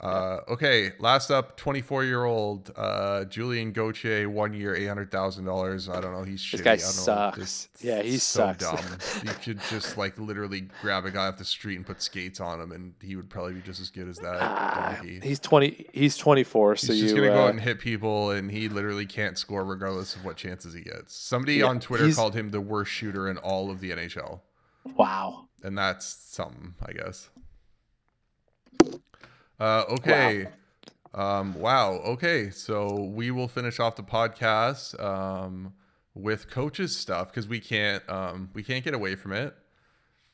uh, 0.00 0.40
okay. 0.48 0.92
Last 1.00 1.30
up, 1.30 1.56
24 1.56 2.04
year 2.04 2.24
old 2.24 2.70
uh, 2.76 3.24
Julian 3.24 3.72
Gauthier, 3.72 4.28
one 4.28 4.52
year, 4.52 4.74
eight 4.74 4.86
hundred 4.86 5.10
thousand 5.10 5.44
dollars. 5.44 5.88
I 5.88 6.00
don't 6.00 6.12
know. 6.12 6.22
He's 6.22 6.48
This 6.50 6.60
guy 6.60 6.76
sucks. 6.76 7.68
Yeah, 7.80 8.02
he 8.02 8.18
so 8.18 8.52
sucks. 8.54 8.58
dumb. 8.58 8.98
you 9.24 9.32
could 9.42 9.60
just 9.70 9.98
like 9.98 10.18
literally 10.18 10.68
grab 10.80 11.04
a 11.04 11.10
guy 11.10 11.26
off 11.26 11.38
the 11.38 11.44
street 11.44 11.76
and 11.76 11.84
put 11.84 12.00
skates 12.00 12.40
on 12.40 12.60
him, 12.60 12.72
and 12.72 12.94
he 13.02 13.16
would 13.16 13.28
probably 13.28 13.54
be 13.54 13.60
just 13.60 13.80
as 13.80 13.90
good 13.90 14.08
as 14.08 14.18
that 14.18 14.98
donkey. 14.98 15.20
he's 15.22 15.40
20. 15.40 15.86
He's 15.92 16.16
24. 16.16 16.76
So 16.76 16.92
He's 16.92 17.02
you 17.02 17.02
just 17.08 17.16
gonna 17.16 17.28
go 17.28 17.40
uh, 17.40 17.44
out 17.46 17.50
and 17.50 17.60
hit 17.60 17.80
people, 17.80 18.30
and 18.30 18.50
he 18.50 18.68
literally 18.68 19.06
can't 19.06 19.36
score 19.36 19.64
regardless 19.64 20.14
of 20.14 20.24
what 20.24 20.36
chances 20.36 20.74
he 20.74 20.82
gets. 20.82 21.14
Somebody 21.16 21.56
Yeah, 21.56 21.66
on 21.66 21.80
Twitter 21.80 22.12
called 22.12 22.34
him 22.34 22.50
the 22.50 22.60
worst 22.60 22.92
shooter 22.92 23.28
in 23.28 23.36
all 23.38 23.70
of 23.70 23.80
the 23.80 23.90
NHL 23.90 24.40
wow. 24.96 25.48
and 25.62 25.76
that's 25.76 26.06
something, 26.06 26.74
I 26.84 26.92
guess. 26.92 27.30
Uh, 29.58 29.84
okay. 29.90 30.48
Um, 31.14 31.54
wow. 31.54 31.92
Okay. 31.92 32.50
So 32.50 32.94
we 32.94 33.30
will 33.30 33.48
finish 33.48 33.80
off 33.80 33.96
the 33.96 34.02
podcast 34.02 35.02
um, 35.02 35.72
with 36.14 36.50
coaches 36.50 36.96
stuff 36.96 37.28
because 37.30 37.48
we 37.48 37.60
can't 37.60 38.08
um, 38.08 38.50
we 38.54 38.62
can't 38.62 38.84
get 38.84 38.94
away 38.94 39.14
from 39.14 39.32
it. 39.32 39.54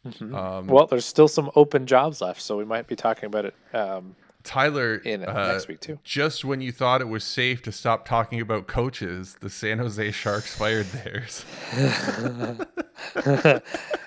Mhm. 0.06 0.34
Um, 0.34 0.66
well, 0.66 0.86
there's 0.86 1.06
still 1.06 1.28
some 1.28 1.50
open 1.56 1.86
jobs 1.86 2.20
left, 2.20 2.42
so 2.42 2.56
we 2.58 2.64
might 2.64 2.86
be 2.86 2.94
talking 2.96 3.26
about 3.26 3.46
it 3.46 3.54
um, 3.72 4.14
Tyler, 4.44 4.96
in 4.96 5.24
uh, 5.24 5.52
next 5.52 5.68
week 5.68 5.80
too. 5.80 5.98
just 6.04 6.44
when 6.44 6.60
you 6.60 6.70
thought 6.70 7.00
it 7.00 7.08
was 7.08 7.24
safe 7.24 7.62
to 7.62 7.72
stop 7.72 8.06
talking 8.06 8.42
about 8.42 8.66
coaches, 8.66 9.38
the 9.40 9.48
San 9.48 9.78
Jose 9.78 10.10
Sharks 10.10 10.54
fired 10.58 10.86
theirs. 10.86 11.46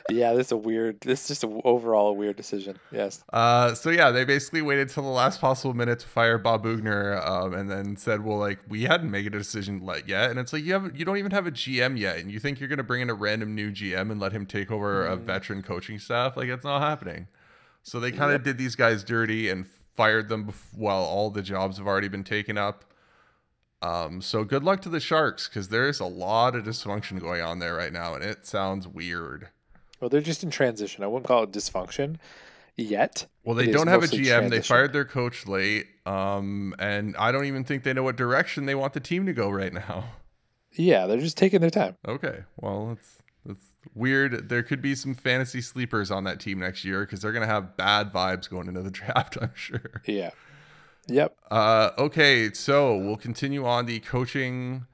yeah, 0.10 0.34
this 0.34 0.48
is 0.48 0.52
a 0.52 0.58
weird. 0.58 1.02
This 1.02 1.24
is 1.24 1.28
just 1.28 1.44
a, 1.44 1.48
overall 1.64 2.10
a 2.10 2.14
weird 2.14 2.36
decision. 2.36 2.78
Yes. 2.92 3.24
Uh, 3.34 3.74
so 3.74 3.90
yeah, 3.90 4.12
they 4.12 4.26
basically 4.26 4.62
waited 4.62 4.90
till 4.90 5.04
the 5.04 5.10
last 5.10 5.42
possible 5.42 5.74
minute 5.74 6.00
to 6.00 6.08
fire 6.08 6.38
Bob 6.38 6.64
Boughner, 6.64 7.20
um, 7.28 7.56
and 7.56 7.70
then 7.70 7.98
said, 7.98 8.24
"Well, 8.24 8.38
like 8.38 8.60
we 8.70 8.84
hadn't 8.84 9.10
made 9.10 9.26
a 9.26 9.32
decision 9.32 9.80
like 9.84 10.08
yet." 10.08 10.30
And 10.30 10.40
it's 10.40 10.54
like 10.54 10.64
you 10.64 10.74
have 10.74 10.96
you 10.96 11.04
don't 11.04 11.18
even 11.18 11.32
have 11.32 11.48
a 11.48 11.52
GM 11.52 11.98
yet, 11.98 12.18
and 12.18 12.32
you 12.32 12.40
think 12.40 12.60
you're 12.60 12.70
gonna 12.70 12.84
bring 12.84 13.02
in 13.02 13.10
a 13.10 13.16
random 13.16 13.56
new 13.56 13.72
GM 13.72 14.12
and 14.12 14.20
let 14.20 14.34
him 14.34 14.46
take 14.46 14.72
over 14.72 15.04
a 15.04 15.16
veteran 15.16 15.64
coaching 15.64 15.98
staff? 15.98 16.38
Like 16.38 16.48
it's 16.48 16.64
not 16.64 16.82
happening. 16.82 17.28
So 17.88 18.02
they 18.02 18.12
kind 18.12 18.34
of 18.34 18.44
did 18.44 18.58
these 18.58 18.76
guys 18.76 19.02
dirty 19.02 19.50
and 19.50 19.66
fired 19.98 20.30
them 20.30 20.54
while 20.74 21.04
all 21.04 21.30
the 21.30 21.42
jobs 21.42 21.78
have 21.78 21.88
already 21.88 22.08
been 22.08 22.24
taken 22.24 22.58
up. 22.58 22.86
Um, 23.82 24.22
so 24.22 24.44
good 24.44 24.64
luck 24.64 24.82
to 24.84 24.90
the 24.90 25.00
Sharks 25.00 25.50
because 25.50 25.68
there's 25.70 26.00
a 26.00 26.06
lot 26.06 26.56
of 26.56 26.64
dysfunction 26.64 27.20
going 27.20 27.42
on 27.42 27.60
there 27.60 27.76
right 27.76 27.92
now, 27.92 28.14
and 28.14 28.24
it 28.24 28.46
sounds 28.46 28.88
weird. 28.88 29.50
Well, 30.00 30.10
they're 30.10 30.22
just 30.22 30.44
in 30.44 30.50
transition. 30.52 31.04
I 31.04 31.08
wouldn't 31.08 31.28
call 31.28 31.44
it 31.44 31.52
dysfunction 31.52 32.18
yet. 32.76 33.26
Well, 33.44 33.56
they 33.56 33.64
It 33.64 33.70
is 33.70 33.76
don't 33.76 33.88
have 33.88 34.04
a 34.04 34.08
GM. 34.08 34.50
They 34.50 34.62
fired 34.62 34.94
their 34.94 35.06
coach 35.06 35.48
late. 35.48 35.88
Um, 36.06 36.76
and 36.80 37.16
I 37.18 37.32
don't 37.32 37.46
even 37.46 37.64
think 37.64 37.84
they 37.84 37.94
know 37.94 38.04
what 38.04 38.16
direction 38.16 38.66
they 38.66 38.76
want 38.76 38.94
the 38.94 39.00
team 39.00 39.26
to 39.26 39.34
go 39.34 39.50
right 39.50 39.74
now. 39.74 40.06
Yeah, 40.74 41.08
they're 41.08 41.18
just 41.18 41.38
taking 41.38 41.62
their 41.62 41.72
time. 41.72 41.96
Okay. 42.08 42.44
Well, 42.58 42.92
it's 42.92 43.18
weird. 43.96 44.50
There 44.50 44.64
could 44.64 44.82
be 44.82 44.96
some 44.96 45.14
fantasy 45.16 45.62
sleepers 45.62 46.12
on 46.12 46.24
that 46.26 46.40
team 46.40 46.60
next 46.60 46.84
year 46.86 47.02
because 47.02 47.22
they're 47.22 47.32
gonna 47.32 47.46
have 47.48 47.78
bad 47.78 48.12
vibes 48.12 48.50
going 48.50 48.68
into 48.68 48.82
the 48.82 48.92
draft, 49.00 49.38
I'm 49.42 49.52
sure. 49.56 50.02
Yeah. 50.06 50.32
Yep. 51.08 51.38
Uh, 51.50 51.92
okay, 51.98 52.52
so 52.52 52.98
we'll 52.98 53.16
continue 53.16 53.66
on 53.66 53.86
the 53.86 54.00
coaching 54.02 54.86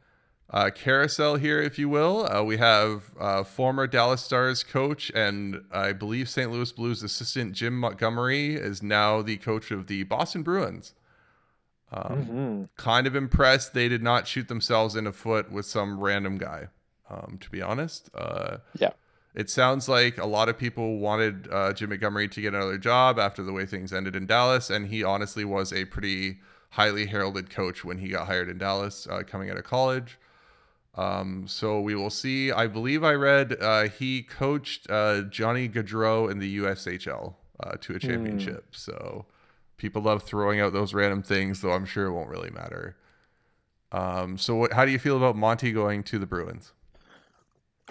uh, 0.51 0.69
carousel 0.69 1.37
here, 1.37 1.59
if 1.59 1.79
you 1.79 1.89
will. 1.89 2.31
Uh, 2.31 2.43
we 2.43 2.57
have 2.57 3.11
uh, 3.19 3.43
former 3.43 3.87
Dallas 3.87 4.21
Stars 4.21 4.63
coach 4.63 5.11
and 5.15 5.63
I 5.71 5.93
believe 5.93 6.29
St. 6.29 6.51
Louis 6.51 6.71
Blues 6.71 7.01
assistant 7.01 7.53
Jim 7.53 7.79
Montgomery 7.79 8.53
is 8.53 8.83
now 8.83 9.23
the 9.23 9.37
coach 9.37 9.71
of 9.71 9.87
the 9.87 10.03
Boston 10.03 10.43
Bruins. 10.43 10.93
Um, 11.91 12.03
Mm-hmm. 12.25 12.63
Kind 12.77 13.07
of 13.07 13.15
impressed 13.15 13.73
they 13.73 13.89
did 13.89 14.03
not 14.03 14.27
shoot 14.27 14.47
themselves 14.47 14.95
in 14.95 15.05
the 15.05 15.11
foot 15.11 15.51
with 15.51 15.65
some 15.65 15.99
random 15.99 16.37
guy. 16.37 16.67
Um, 17.13 17.37
to 17.41 17.49
be 17.49 17.61
honest, 17.61 18.09
uh, 18.15 18.57
Yeah. 18.79 18.91
it 19.35 19.49
sounds 19.49 19.87
like 19.87 20.17
a 20.17 20.25
lot 20.25 20.49
of 20.49 20.57
people 20.57 20.97
wanted 20.99 21.47
uh, 21.51 21.73
Jim 21.73 21.89
Montgomery 21.89 22.27
to 22.29 22.41
get 22.41 22.53
another 22.53 22.77
job 22.77 23.19
after 23.19 23.43
the 23.43 23.51
way 23.53 23.65
things 23.65 23.93
ended 23.93 24.15
in 24.15 24.25
Dallas, 24.25 24.69
and 24.69 24.87
he 24.87 25.03
honestly 25.03 25.45
was 25.45 25.71
a 25.73 25.85
pretty 25.85 26.39
highly 26.71 27.05
heralded 27.07 27.49
coach 27.49 27.83
when 27.85 27.99
he 27.99 28.07
got 28.09 28.25
hired 28.27 28.49
in 28.49 28.57
Dallas, 28.57 29.05
uh, 29.09 29.21
coming 29.25 29.49
out 29.51 29.57
of 29.57 29.63
college. 29.63 30.17
Um, 30.95 31.47
so 31.47 31.79
we 31.81 31.95
will 31.95 32.09
see. 32.09 32.51
I 32.51 32.67
believe 32.67 33.03
I 33.03 33.13
read 33.13 33.57
uh, 33.61 33.83
he 33.89 34.21
coached 34.23 34.89
uh, 34.89 35.21
Johnny 35.23 35.67
Gaudreau 35.67 36.29
in 36.31 36.39
the 36.39 36.57
USHL 36.59 37.33
uh, 37.59 37.71
to 37.81 37.95
a 37.95 37.99
championship. 37.99 38.75
So 38.75 39.25
people 39.77 40.01
love 40.03 40.23
throwing 40.23 40.59
out 40.59 40.71
those 40.73 40.93
random 40.93 41.23
things, 41.23 41.61
though 41.61 41.73
I'm 41.73 41.85
sure 41.85 42.05
it 42.05 42.13
won't 42.13 42.29
really 42.29 42.51
matter. 42.51 42.95
Um, 43.91 44.37
so 44.37 44.55
what, 44.55 44.73
how 44.73 44.85
do 44.85 44.91
you 44.91 44.99
feel 44.99 45.17
about 45.17 45.35
Monty 45.35 45.71
going 45.71 46.03
to 46.03 46.17
the 46.19 46.25
Bruins? 46.27 46.73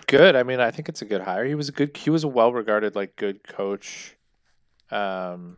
Good. 0.07 0.37
I 0.37 0.43
mean, 0.43 0.61
I 0.61 0.71
think 0.71 0.89
it's 0.89 1.03
a 1.03 1.07
good 1.07 1.23
hire. 1.23 1.45
He 1.45 1.55
was 1.55 1.69
a 1.69 1.73
good. 1.73 1.97
He 1.97 2.11
was 2.11 2.25
a 2.25 2.29
well-regarded, 2.29 2.95
like, 2.95 3.17
good 3.17 3.43
coach. 3.45 4.17
Um, 4.91 5.57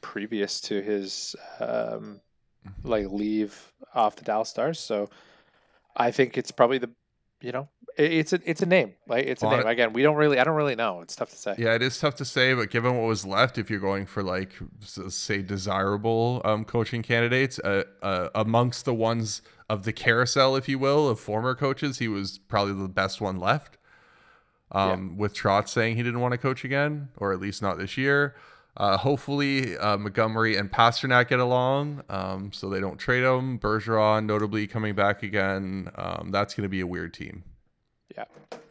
previous 0.00 0.60
to 0.62 0.82
his 0.82 1.36
um, 1.60 2.20
like 2.82 3.06
leave 3.08 3.72
off 3.94 4.16
the 4.16 4.24
Dallas 4.24 4.48
Stars, 4.48 4.80
so 4.80 5.08
I 5.96 6.10
think 6.10 6.36
it's 6.36 6.50
probably 6.50 6.78
the, 6.78 6.90
you 7.40 7.52
know, 7.52 7.68
it's 8.04 8.32
a 8.32 8.40
it's 8.44 8.62
a 8.62 8.66
name. 8.66 8.94
Like 9.06 9.26
it's 9.26 9.42
a 9.42 9.50
name. 9.50 9.66
Again, 9.66 9.92
we 9.92 10.02
don't 10.02 10.16
really. 10.16 10.38
I 10.38 10.44
don't 10.44 10.56
really 10.56 10.76
know. 10.76 11.00
It's 11.00 11.16
tough 11.16 11.30
to 11.30 11.36
say. 11.36 11.54
Yeah, 11.58 11.74
it 11.74 11.82
is 11.82 11.98
tough 11.98 12.14
to 12.16 12.24
say, 12.24 12.54
but 12.54 12.70
given 12.70 12.96
what 12.96 13.06
was 13.06 13.24
left, 13.26 13.58
if 13.58 13.70
you're 13.70 13.80
going 13.80 14.06
for 14.06 14.22
like 14.22 14.52
say 14.84 15.42
desirable 15.42 16.40
um, 16.44 16.64
coaching 16.64 17.02
candidates, 17.02 17.58
uh, 17.60 17.84
uh, 18.02 18.28
amongst 18.34 18.84
the 18.84 18.94
ones 18.94 19.42
of 19.68 19.84
the 19.84 19.92
carousel, 19.92 20.56
if 20.56 20.68
you 20.68 20.78
will, 20.78 21.08
of 21.08 21.20
former 21.20 21.54
coaches, 21.54 21.98
he 21.98 22.08
was 22.08 22.38
probably 22.38 22.74
the 22.74 22.88
best 22.88 23.20
one 23.20 23.38
left. 23.38 23.78
Um, 24.72 25.16
With 25.16 25.34
Trotz 25.34 25.68
saying 25.68 25.96
he 25.96 26.02
didn't 26.02 26.20
want 26.20 26.32
to 26.32 26.38
coach 26.38 26.64
again, 26.64 27.08
or 27.16 27.32
at 27.32 27.40
least 27.40 27.60
not 27.60 27.78
this 27.78 27.96
year. 27.96 28.36
Uh, 28.76 28.96
hopefully, 28.96 29.76
uh, 29.76 29.96
Montgomery 29.96 30.56
and 30.56 30.70
Pastrnak 30.70 31.28
get 31.28 31.40
along, 31.40 32.02
um, 32.08 32.52
so 32.52 32.68
they 32.68 32.80
don't 32.80 32.98
trade 32.98 33.24
him. 33.24 33.58
Bergeron, 33.58 34.26
notably 34.26 34.66
coming 34.66 34.94
back 34.94 35.24
again. 35.24 35.90
Um, 35.96 36.30
that's 36.30 36.54
going 36.54 36.62
to 36.62 36.68
be 36.68 36.80
a 36.80 36.86
weird 36.86 37.12
team. 37.12 37.42
Yeah, 38.16 38.24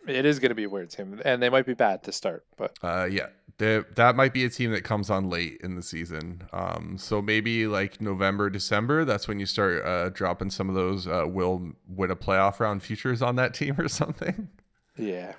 it 0.08 0.26
is 0.26 0.40
going 0.40 0.50
to 0.50 0.56
be 0.56 0.66
a 0.66 0.70
weird 0.70 0.90
team, 0.90 1.22
and 1.24 1.42
they 1.42 1.50
might 1.50 1.66
be 1.66 1.74
bad 1.74 2.04
to 2.04 2.12
start, 2.12 2.46
but 2.58 2.78
Uh, 2.84 3.08
yeah, 3.10 3.28
they, 3.58 3.84
that 3.96 4.16
might 4.16 4.34
be 4.34 4.44
a 4.46 4.50
team 4.50 4.72
that 4.72 4.84
comes 4.84 5.10
on 5.10 5.30
late 5.30 5.60
in 5.64 5.76
the 5.76 5.82
season. 5.82 6.44
Um, 6.54 6.98
so 6.98 7.22
maybe 7.22 7.68
like 7.68 8.02
November, 8.02 8.50
December. 8.50 9.06
That's 9.06 9.28
when 9.28 9.40
you 9.40 9.46
start 9.46 9.86
uh, 9.86 10.10
dropping 10.10 10.50
some 10.50 10.70
of 10.70 10.76
those 10.76 11.08
uh, 11.08 11.26
will 11.28 11.74
win 11.88 12.12
a 12.12 12.16
playoff 12.16 12.60
round 12.60 12.84
futures 12.84 13.22
on 13.22 13.36
that 13.36 13.54
team 13.60 13.76
or 13.80 13.88
something. 13.88 14.50
yeah, 14.98 15.34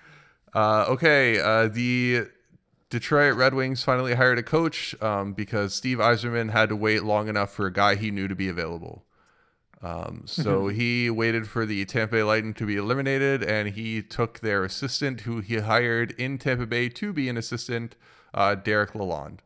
Uh, 0.54 0.84
okay, 0.88 1.38
uh, 1.38 1.68
the 1.68 2.26
Detroit 2.90 3.34
Red 3.36 3.54
Wings 3.54 3.82
finally 3.84 4.14
hired 4.14 4.38
a 4.38 4.42
coach 4.42 5.00
um, 5.00 5.32
because 5.32 5.74
Steve 5.74 5.98
Yzerman 5.98 6.50
had 6.50 6.68
to 6.70 6.76
wait 6.76 7.04
long 7.04 7.28
enough 7.28 7.52
for 7.52 7.66
a 7.66 7.72
guy 7.72 7.94
he 7.94 8.10
knew 8.10 8.26
to 8.28 8.34
be 8.34 8.48
available. 8.48 9.04
Um, 9.82 10.24
so 10.26 10.68
he 10.68 11.08
waited 11.08 11.48
for 11.48 11.64
the 11.64 11.84
Tampa 11.86 12.16
Bay 12.16 12.22
Lightning 12.22 12.52
to 12.54 12.66
be 12.66 12.76
eliminated, 12.76 13.42
and 13.42 13.70
he 13.70 14.02
took 14.02 14.40
their 14.40 14.62
assistant, 14.64 15.22
who 15.22 15.40
he 15.40 15.56
hired 15.58 16.10
in 16.12 16.36
Tampa 16.36 16.66
Bay 16.66 16.90
to 16.90 17.12
be 17.12 17.28
an 17.30 17.38
assistant, 17.38 17.96
uh, 18.34 18.54
Derek 18.54 18.92
Lalonde. 18.92 19.38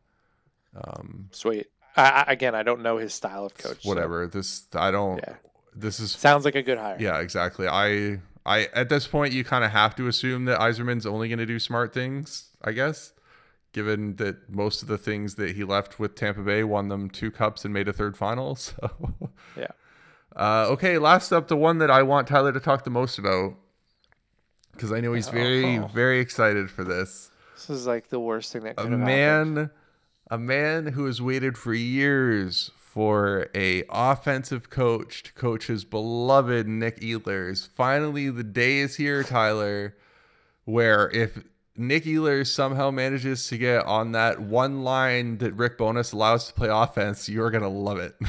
sweet. 1.31 1.67
I, 1.97 2.25
again, 2.27 2.55
I 2.55 2.63
don't 2.63 2.81
know 2.81 2.97
his 2.97 3.13
style 3.13 3.45
of 3.45 3.55
coach. 3.57 3.83
so, 3.83 3.89
Whatever. 3.89 4.27
This 4.27 4.65
I 4.73 4.91
don't. 4.91 5.17
yeah, 5.19 5.35
This 5.73 5.99
is 5.99 6.11
sounds 6.11 6.43
like 6.45 6.55
a 6.55 6.61
good 6.61 6.77
hire. 6.77 6.97
Yeah, 6.99 7.19
exactly. 7.19 7.67
I 7.67 8.19
I 8.45 8.65
at 8.73 8.89
this 8.89 9.07
point 9.07 9.33
you 9.33 9.43
kind 9.43 9.63
of 9.63 9.71
have 9.71 9.95
to 9.95 10.07
assume 10.07 10.45
that 10.45 10.59
Yzerman's 10.59 11.05
only 11.05 11.29
going 11.29 11.39
to 11.39 11.45
do 11.45 11.59
smart 11.59 11.93
things, 11.93 12.49
I 12.61 12.73
guess, 12.73 13.13
given 13.71 14.17
that 14.17 14.49
most 14.49 14.81
of 14.81 14.89
the 14.89 14.97
things 14.97 15.35
that 15.35 15.55
he 15.55 15.63
left 15.63 15.97
with 15.97 16.15
Tampa 16.15 16.41
Bay 16.41 16.65
won 16.65 16.89
them 16.89 17.09
two 17.09 17.31
cups 17.31 17.63
and 17.63 17.73
made 17.73 17.87
a 17.87 17.93
third 17.93 18.17
final. 18.17 18.55
So 18.65 19.29
yeah. 19.57 19.67
Uh, 20.35 20.67
okay, 20.69 20.97
last 20.97 21.31
up, 21.31 21.47
the 21.47 21.55
one 21.57 21.77
that 21.77 21.89
I 21.89 22.03
want 22.03 22.27
Tyler 22.27 22.51
to 22.51 22.59
talk 22.59 22.83
the 22.83 22.89
most 22.89 23.17
about 23.17 23.55
because 24.73 24.91
I 24.91 24.99
know 24.99 25.13
he's 25.13 25.29
very 25.29 25.79
Oh. 25.79 25.87
very 25.93 26.19
excited 26.19 26.69
for 26.69 26.83
this. 26.83 27.31
This 27.55 27.69
is 27.69 27.87
like 27.87 28.09
the 28.09 28.19
worst 28.19 28.51
thing 28.51 28.63
that 28.63 28.71
A 28.77 28.83
could 28.83 28.91
have 28.91 28.99
happened. 28.99 29.55
man, 29.55 29.69
a 30.29 30.37
man 30.37 30.87
who 30.87 31.05
has 31.05 31.21
waited 31.21 31.57
for 31.57 31.73
years 31.73 32.71
for 32.75 33.47
a 33.55 33.83
offensive 33.89 34.69
coach 34.69 35.23
to 35.23 35.33
coach 35.33 35.67
his 35.67 35.85
beloved 35.85 36.67
Nick 36.67 36.99
Ehlers. 36.99 37.69
Finally, 37.75 38.29
the 38.29 38.43
day 38.43 38.79
is 38.79 38.97
here, 38.97 39.23
Tyler, 39.23 39.95
where 40.65 41.09
if 41.11 41.43
Nick 41.77 42.03
Ehlers 42.03 42.47
somehow 42.47 42.91
manages 42.91 43.47
to 43.47 43.57
get 43.57 43.85
on 43.85 44.11
that 44.13 44.41
one 44.41 44.83
line 44.83 45.37
that 45.37 45.53
Rick 45.53 45.77
Bowness 45.77 46.11
allows 46.11 46.47
to 46.47 46.53
play 46.53 46.69
offense, 46.69 47.29
you're 47.29 47.51
gonna 47.51 47.69
love 47.69 47.99
it. 47.99 48.15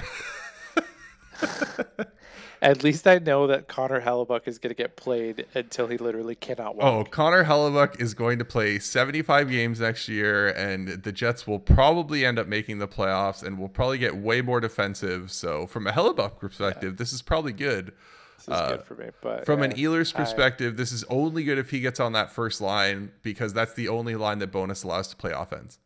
At 2.62 2.82
least 2.82 3.06
I 3.06 3.18
know 3.18 3.46
that 3.48 3.68
Connor 3.68 4.00
Hellebuyck 4.00 4.48
is 4.48 4.58
going 4.58 4.70
to 4.70 4.74
get 4.74 4.96
played 4.96 5.44
until 5.54 5.88
he 5.88 5.98
literally 5.98 6.34
cannot 6.34 6.76
Oh. 6.80 7.04
Connor 7.04 7.44
Hellebuyck 7.44 8.00
is 8.00 8.14
going 8.14 8.38
to 8.38 8.46
play 8.46 8.78
75 8.78 9.50
games 9.50 9.78
next 9.80 10.08
year, 10.08 10.48
and 10.48 10.88
the 10.88 11.12
Jets 11.12 11.46
will 11.46 11.58
probably 11.58 12.24
end 12.24 12.38
up 12.38 12.46
making 12.48 12.78
the 12.78 12.88
playoffs 12.88 13.42
and 13.42 13.58
will 13.58 13.68
probably 13.68 13.98
get 13.98 14.16
way 14.16 14.40
more 14.40 14.58
defensive. 14.60 15.30
So, 15.30 15.66
from 15.66 15.86
a 15.86 15.92
Hellebuyck 15.92 16.38
perspective, 16.38 16.96
this 16.96 17.12
is 17.12 17.20
probably 17.20 17.52
good. 17.52 17.92
this 18.38 18.48
is 18.48 18.68
good 18.70 18.82
for 18.84 18.94
me. 18.94 19.10
But 19.20 19.40
uh, 19.40 19.44
From 19.44 19.62
an 19.62 19.72
yeah, 19.76 19.88
Ehlers 19.88 20.14
I- 20.14 20.18
perspective, 20.18 20.78
this 20.78 20.92
is 20.92 21.04
only 21.10 21.44
good 21.44 21.58
if 21.58 21.68
he 21.68 21.80
gets 21.80 22.00
on 22.00 22.12
that 22.14 22.32
first 22.32 22.62
line 22.62 23.12
because 23.22 23.52
that's 23.52 23.74
the 23.74 23.88
only 23.88 24.16
line 24.16 24.38
that 24.38 24.50
Bowness 24.50 24.82
allows 24.82 25.08
to 25.08 25.16
play 25.16 25.32
offense. 25.32 25.78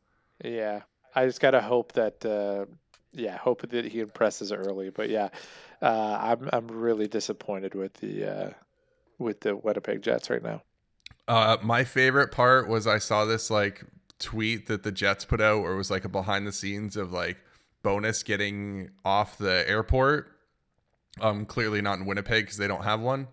yeah, 0.45 0.83
I 1.17 1.27
just 1.27 1.41
gotta 1.41 1.61
hope 1.63 1.93
that. 1.95 2.25
Uh, 2.25 2.67
yeah, 3.13 3.37
hope 3.37 3.69
that 3.69 3.85
he 3.87 4.01
impresses 4.01 4.53
early. 4.53 4.91
But 4.91 5.11
yeah, 5.11 5.29
uh, 5.83 6.19
I'm 6.21 6.49
I'm 6.53 6.69
really 6.69 7.09
disappointed 7.09 7.75
with 7.75 7.95
the 7.95 8.25
uh, 8.25 8.51
with 9.19 9.41
the 9.41 9.57
Winnipeg 9.57 10.03
Jets 10.03 10.31
right 10.31 10.43
now. 10.43 10.63
Uh, 11.29 11.57
my 11.63 11.85
favorite 11.85 12.33
part 12.33 12.69
was 12.69 12.87
I 12.87 12.99
saw 12.99 13.25
this 13.25 13.51
like 13.51 13.85
tweet 14.19 14.67
that 14.67 14.83
the 14.83 14.93
Jets 14.93 15.25
put 15.25 15.41
out, 15.41 15.61
or 15.61 15.73
it 15.73 15.77
was 15.77 15.91
like 15.91 16.05
a 16.05 16.09
behind 16.09 16.47
the 16.47 16.53
scenes 16.53 16.97
of 16.97 17.13
like 17.13 17.39
Bowness 17.83 18.23
getting 18.23 18.91
off 19.05 19.39
the 19.39 19.69
airport. 19.69 20.29
Um, 21.21 21.45
clearly 21.45 21.83
not 21.83 21.99
in 21.99 22.07
Winnipeg 22.07 22.45
because 22.45 22.57
they 22.57 22.69
don't 22.69 22.85
have 22.85 23.01
one. 23.01 23.29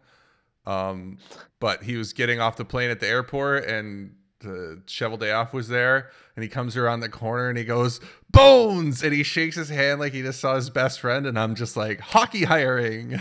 Um, 0.66 1.20
but 1.60 1.84
he 1.84 1.96
was 1.96 2.12
getting 2.12 2.42
off 2.42 2.58
the 2.58 2.66
plane 2.66 2.90
at 2.90 3.00
the 3.00 3.08
airport, 3.08 3.66
and 3.66 4.16
the 4.40 4.82
Cheveldayoff 4.86 5.54
was 5.54 5.68
there, 5.68 6.10
and 6.36 6.44
he 6.44 6.50
comes 6.50 6.78
around 6.78 7.00
the 7.00 7.10
corner 7.10 7.50
and 7.50 7.58
he 7.58 7.64
goes 7.64 8.00
Bones, 8.38 9.04
and 9.04 9.14
he 9.14 9.24
shakes 9.24 9.56
his 9.56 9.70
hand 9.70 10.00
like 10.00 10.14
he 10.14 10.22
just 10.22 10.40
saw 10.40 10.56
his 10.56 10.70
best 10.70 11.00
friend, 11.00 11.26
and 11.26 11.38
I'm 11.38 11.56
just 11.56 11.76
like 11.76 12.00
hockey 12.00 12.44
hiring. 12.46 13.20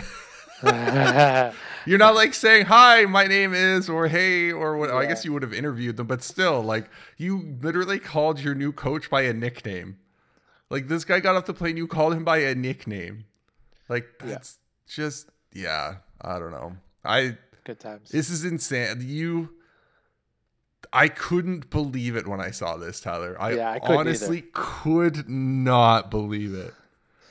You're 1.85 1.97
not 1.97 2.15
like 2.15 2.33
saying 2.33 2.65
hi, 2.65 3.05
my 3.05 3.25
name 3.25 3.53
is, 3.53 3.89
or 3.89 4.07
hey, 4.07 4.51
or 4.51 4.77
what. 4.77 4.89
I 4.89 5.05
guess 5.05 5.23
you 5.23 5.33
would 5.33 5.43
have 5.43 5.53
interviewed 5.53 5.97
them, 5.97 6.07
but 6.07 6.23
still, 6.23 6.61
like 6.61 6.89
you 7.17 7.57
literally 7.61 7.99
called 7.99 8.39
your 8.39 8.55
new 8.55 8.71
coach 8.71 9.09
by 9.09 9.21
a 9.21 9.33
nickname. 9.33 9.97
Like 10.69 10.87
this 10.87 11.05
guy 11.05 11.19
got 11.19 11.35
off 11.35 11.45
the 11.45 11.53
plane, 11.53 11.77
you 11.77 11.87
called 11.87 12.13
him 12.13 12.23
by 12.23 12.37
a 12.39 12.55
nickname. 12.55 13.25
Like 13.89 14.05
that's 14.19 14.57
just 14.87 15.29
yeah. 15.53 15.95
I 16.21 16.39
don't 16.39 16.51
know. 16.51 16.75
I 17.05 17.37
Good 17.63 17.79
times. 17.79 18.09
this 18.09 18.29
is 18.29 18.43
insane. 18.43 18.97
You, 19.01 19.49
I 20.93 21.07
couldn't 21.07 21.69
believe 21.69 22.15
it 22.15 22.27
when 22.27 22.39
I 22.41 22.51
saw 22.51 22.77
this, 22.77 22.99
Tyler. 22.99 23.35
I, 23.39 23.51
Yeah, 23.51 23.71
I 23.71 23.79
honestly 23.95 24.43
could 24.53 25.29
not 25.29 26.09
believe 26.09 26.53
it. 26.53 26.73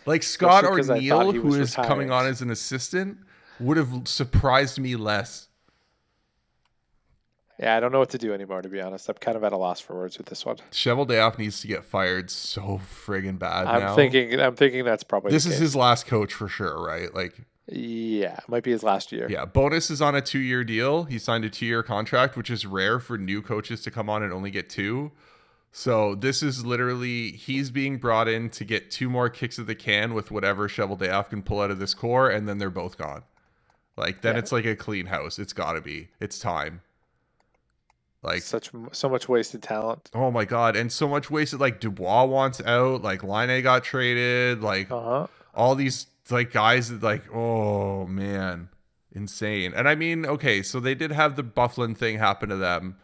Like 0.06 0.22
Scott 0.22 0.64
Especially 0.64 1.10
I 1.10 1.14
Arniel, 1.14 1.34
who 1.34 1.54
is 1.54 1.74
coming 1.74 2.10
on 2.10 2.26
as 2.26 2.40
an 2.40 2.50
assistant, 2.50 3.18
would 3.58 3.76
have 3.76 4.06
surprised 4.06 4.78
me 4.78 4.94
less. 4.94 5.48
yeah, 7.58 7.76
I 7.76 7.80
don't 7.80 7.90
know 7.90 7.98
what 7.98 8.10
to 8.10 8.18
do 8.18 8.32
anymore. 8.32 8.62
To 8.62 8.68
be 8.68 8.80
honest, 8.80 9.08
I'm 9.08 9.16
kind 9.16 9.36
of 9.36 9.42
at 9.42 9.52
a 9.52 9.56
loss 9.56 9.80
for 9.80 9.94
words 9.94 10.16
with 10.18 10.28
this 10.28 10.46
one. 10.46 10.56
Cheveldayoff 10.70 11.38
needs 11.38 11.60
to 11.62 11.66
get 11.66 11.84
fired 11.84 12.30
so 12.30 12.80
friggin' 13.04 13.38
bad 13.38 13.66
I'm 13.66 13.80
now. 13.80 13.96
thinking. 13.96 14.38
I'm 14.38 14.54
thinking 14.54 14.84
that's 14.84 15.02
probably 15.02 15.32
this 15.32 15.46
is 15.46 15.52
case. 15.52 15.60
his 15.60 15.76
last 15.76 16.06
coach 16.06 16.32
for 16.32 16.48
sure, 16.48 16.80
right? 16.84 17.12
Like, 17.12 17.34
Yeah, 17.68 18.36
it 18.38 18.48
might 18.48 18.62
be 18.62 18.70
his 18.70 18.82
last 18.84 19.10
year. 19.10 19.26
yeah, 19.28 19.44
Bowness 19.44 19.90
is 19.90 20.00
on 20.00 20.14
a 20.14 20.20
two-year 20.20 20.62
deal. 20.62 21.04
He 21.04 21.18
signed 21.18 21.44
a 21.44 21.50
two-year 21.50 21.82
contract, 21.82 22.36
which 22.36 22.48
is 22.50 22.64
rare 22.64 23.00
for 23.00 23.18
new 23.18 23.42
coaches 23.42 23.80
to 23.82 23.90
come 23.90 24.08
on 24.08 24.22
and 24.22 24.32
only 24.32 24.50
get 24.52 24.70
two. 24.70 25.10
So 25.72 26.14
this 26.14 26.42
is 26.42 26.64
literally 26.64 27.32
he's 27.32 27.70
being 27.70 27.98
brought 27.98 28.28
in 28.28 28.50
to 28.50 28.64
get 28.64 28.90
two 28.90 29.10
more 29.10 29.28
kicks 29.28 29.58
of 29.58 29.66
the 29.66 29.74
can 29.74 30.14
with 30.14 30.30
whatever 30.30 30.68
Cheveldayoff 30.68 31.28
can 31.30 31.42
pull 31.42 31.60
out 31.60 31.70
of 31.72 31.78
this 31.78 31.92
core, 31.92 32.30
and 32.30 32.48
then 32.48 32.58
they're 32.58 32.70
both 32.70 32.96
gone. 32.96 33.24
Like 33.96 34.22
then 34.22 34.34
Yeah. 34.36 34.38
it's 34.38 34.52
like 34.52 34.64
a 34.64 34.76
clean 34.76 35.06
house. 35.06 35.38
It's 35.38 35.52
got 35.52 35.72
to 35.72 35.80
be. 35.80 36.08
It's 36.20 36.38
time. 36.38 36.82
Like 38.22 38.42
such 38.42 38.70
so 38.92 39.08
much 39.08 39.28
wasted 39.28 39.62
talent. 39.62 40.10
oh 40.14 40.30
my 40.30 40.44
god, 40.44 40.76
and 40.76 40.90
so 40.90 41.06
much 41.08 41.30
wasted. 41.30 41.60
Like 41.60 41.80
Dubois 41.80 42.24
wants 42.24 42.60
out. 42.62 43.02
Like 43.02 43.22
Laine 43.22 43.62
got 43.62 43.84
traded. 43.84 44.62
Like 44.62 44.90
Uh 44.90 45.00
huh. 45.02 45.26
all 45.54 45.74
these 45.74 46.06
like 46.30 46.52
guys 46.52 46.88
that 46.90 47.02
like 47.02 47.24
oh 47.34 48.06
man 48.06 48.68
insane. 49.12 49.72
And 49.74 49.88
i 49.88 49.94
mean 49.94 50.26
okay 50.26 50.62
so 50.62 50.80
they 50.80 50.94
did 50.94 51.10
have 51.12 51.36
the 51.36 51.42
Byfuglien 51.44 51.96
thing 51.96 52.18
happen 52.18 52.48
to 52.50 52.56
them 52.56 52.96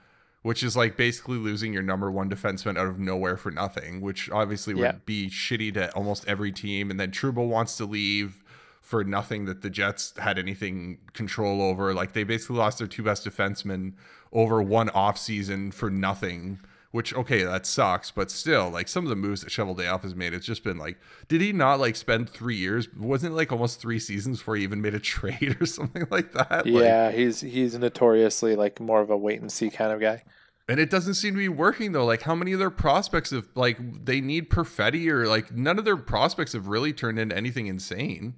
which 0.42 0.62
is 0.64 0.76
like 0.76 0.96
basically 0.96 1.38
losing 1.38 1.72
your 1.72 1.82
number 1.84 2.10
one 2.10 2.28
defenseman 2.28 2.76
out 2.76 2.88
of 2.88 2.98
nowhere 2.98 3.36
for 3.36 3.50
nothing 3.52 4.00
which 4.00 4.28
obviously 4.30 4.74
would 4.74 4.82
Yeah. 4.82 4.96
be 5.06 5.28
shitty 5.30 5.72
to 5.74 5.94
almost 5.94 6.26
every 6.26 6.50
team. 6.52 6.90
And 6.90 6.98
then 6.98 7.12
Trouba 7.12 7.46
wants 7.46 7.76
to 7.76 7.84
leave 7.84 8.42
for 8.80 9.04
nothing 9.04 9.44
that 9.44 9.62
the 9.62 9.70
jets 9.70 10.12
had 10.18 10.40
anything 10.40 10.98
control 11.12 11.62
over. 11.62 11.94
Like 11.94 12.12
they 12.12 12.24
basically 12.24 12.56
lost 12.56 12.78
their 12.78 12.88
two 12.88 13.04
best 13.04 13.24
defensemen 13.24 13.92
over 14.32 14.60
one 14.60 14.90
off 14.90 15.16
season 15.16 15.70
for 15.70 15.88
nothing 15.88 16.58
which 16.92 17.12
okay 17.14 17.42
that 17.42 17.66
sucks 17.66 18.10
but 18.10 18.30
still 18.30 18.70
like 18.70 18.86
some 18.86 19.04
of 19.04 19.10
the 19.10 19.16
moves 19.16 19.40
that 19.42 19.50
Cheveldayoff 19.50 20.02
has 20.02 20.14
made 20.14 20.32
it's 20.32 20.46
just 20.46 20.62
been 20.62 20.78
like 20.78 20.98
did 21.26 21.40
he 21.40 21.52
not 21.52 21.80
like 21.80 21.96
spend 21.96 22.30
three 22.30 22.56
years 22.56 22.86
wasn't 22.94 23.32
it 23.32 23.36
like 23.36 23.50
almost 23.50 23.80
three 23.80 23.98
seasons 23.98 24.38
before 24.38 24.56
he 24.56 24.62
even 24.62 24.80
made 24.80 24.94
a 24.94 25.00
trade 25.14 25.56
or 25.60 25.66
something 25.66 26.06
like 26.10 26.32
that 26.32 26.64
Like, 26.64 26.66
Yeah, 26.66 27.10
he's 27.10 27.40
he's 27.40 27.76
notoriously 27.76 28.54
like 28.56 28.78
more 28.80 29.00
of 29.00 29.10
a 29.10 29.16
wait 29.16 29.40
and 29.40 29.50
see 29.50 29.68
kind 29.70 29.90
of 29.90 30.00
guy. 30.00 30.22
and 30.68 30.78
it 30.78 30.90
doesn't 30.90 31.14
seem 31.14 31.34
to 31.34 31.38
be 31.38 31.48
working 31.48 31.92
though 31.92 32.04
like 32.04 32.22
how 32.22 32.34
many 32.34 32.52
of 32.52 32.58
their 32.58 32.70
prospects 32.70 33.30
have 33.30 33.48
like 33.54 33.78
they 34.04 34.20
need 34.20 34.48
Perfetti 34.50 35.08
or 35.08 35.26
like 35.26 35.50
none 35.50 35.78
of 35.78 35.84
their 35.84 35.96
prospects 35.96 36.52
have 36.52 36.68
really 36.68 36.92
turned 36.92 37.18
into 37.18 37.36
anything 37.36 37.66
insane 37.66 38.34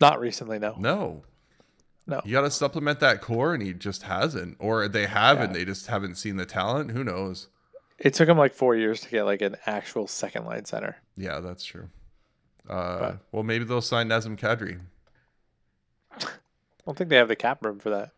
Not 0.00 0.20
recently, 0.20 0.58
no. 0.58 0.74
no 0.78 1.22
No. 2.06 2.20
you 2.24 2.32
got 2.32 2.42
to 2.42 2.50
supplement 2.50 3.00
that 3.00 3.20
core 3.22 3.54
and 3.54 3.62
he 3.62 3.72
just 3.72 4.02
hasn't 4.02 4.56
or 4.58 4.88
they 4.88 5.06
have 5.06 5.40
and 5.40 5.54
they 5.54 5.64
just 5.64 5.86
haven't 5.86 6.16
seen 6.16 6.36
the 6.36 6.44
talent 6.46 6.90
who 6.90 7.02
knows 7.02 7.48
It 8.02 8.14
took 8.14 8.28
him 8.28 8.36
like 8.36 8.52
four 8.52 8.74
years 8.76 9.00
to 9.02 9.08
get 9.08 9.22
like 9.24 9.40
an 9.42 9.56
actual 9.66 10.06
second 10.08 10.44
line 10.44 10.64
center. 10.64 10.96
yeah 11.16 11.40
that's 11.40 11.64
true 11.64 11.88
uh, 12.68 12.98
But- 12.98 13.18
well 13.32 13.42
maybe 13.42 13.64
they'll 13.64 13.80
sign 13.80 14.08
Nazem 14.08 14.38
Kadri 14.38 14.80
I 16.20 16.26
don't 16.86 16.98
think 16.98 17.10
they 17.10 17.16
have 17.16 17.28
the 17.28 17.36
cap 17.36 17.64
room 17.64 17.78
for 17.78 17.90
that. 17.90 18.10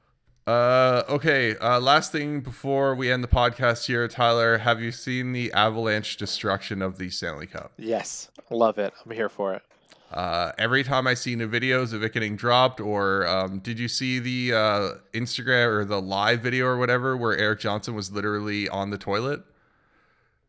Uh, 0.50 1.02
okay. 1.08 1.54
Uh, 1.58 1.78
last 1.80 2.12
thing 2.12 2.40
before 2.40 2.94
we 2.94 3.10
end 3.10 3.22
the 3.22 3.28
podcast 3.28 3.86
here, 3.86 4.08
Tyler, 4.08 4.58
have 4.58 4.80
you 4.80 4.90
seen 4.90 5.32
the 5.32 5.52
avalanche 5.52 6.16
destruction 6.16 6.80
of 6.82 6.96
the 6.98 7.10
Stanley 7.10 7.46
Cup? 7.46 7.72
Yes, 7.78 8.30
love 8.50 8.78
it. 8.78 8.92
I'm 9.04 9.12
here 9.12 9.28
for 9.28 9.54
it. 9.54 9.62
Uh, 10.10 10.52
every 10.58 10.82
time 10.84 11.06
I 11.06 11.12
see 11.14 11.34
new 11.36 11.48
videos 11.48 11.92
of 11.92 12.02
it 12.02 12.12
getting 12.12 12.36
dropped, 12.36 12.80
or 12.80 13.26
um, 13.26 13.58
did 13.58 13.78
you 13.78 13.88
see 13.88 14.18
the 14.18 14.54
uh, 14.56 14.88
Instagram 15.12 15.68
or 15.68 15.84
the 15.84 16.00
live 16.00 16.40
video 16.40 16.66
or 16.66 16.76
whatever 16.78 17.16
where 17.16 17.36
Erik 17.36 17.60
Johnson 17.60 17.94
was 17.94 18.12
literally 18.12 18.68
on 18.68 18.90
the 18.90 18.98
toilet? 18.98 19.42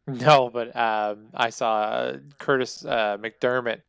No, 0.07 0.49
but 0.49 0.75
um, 0.75 1.27
I 1.33 1.49
saw 1.49 1.79
uh, 1.81 2.17
Curtis 2.37 2.85
uh, 2.85 3.17
McDermott 3.19 3.81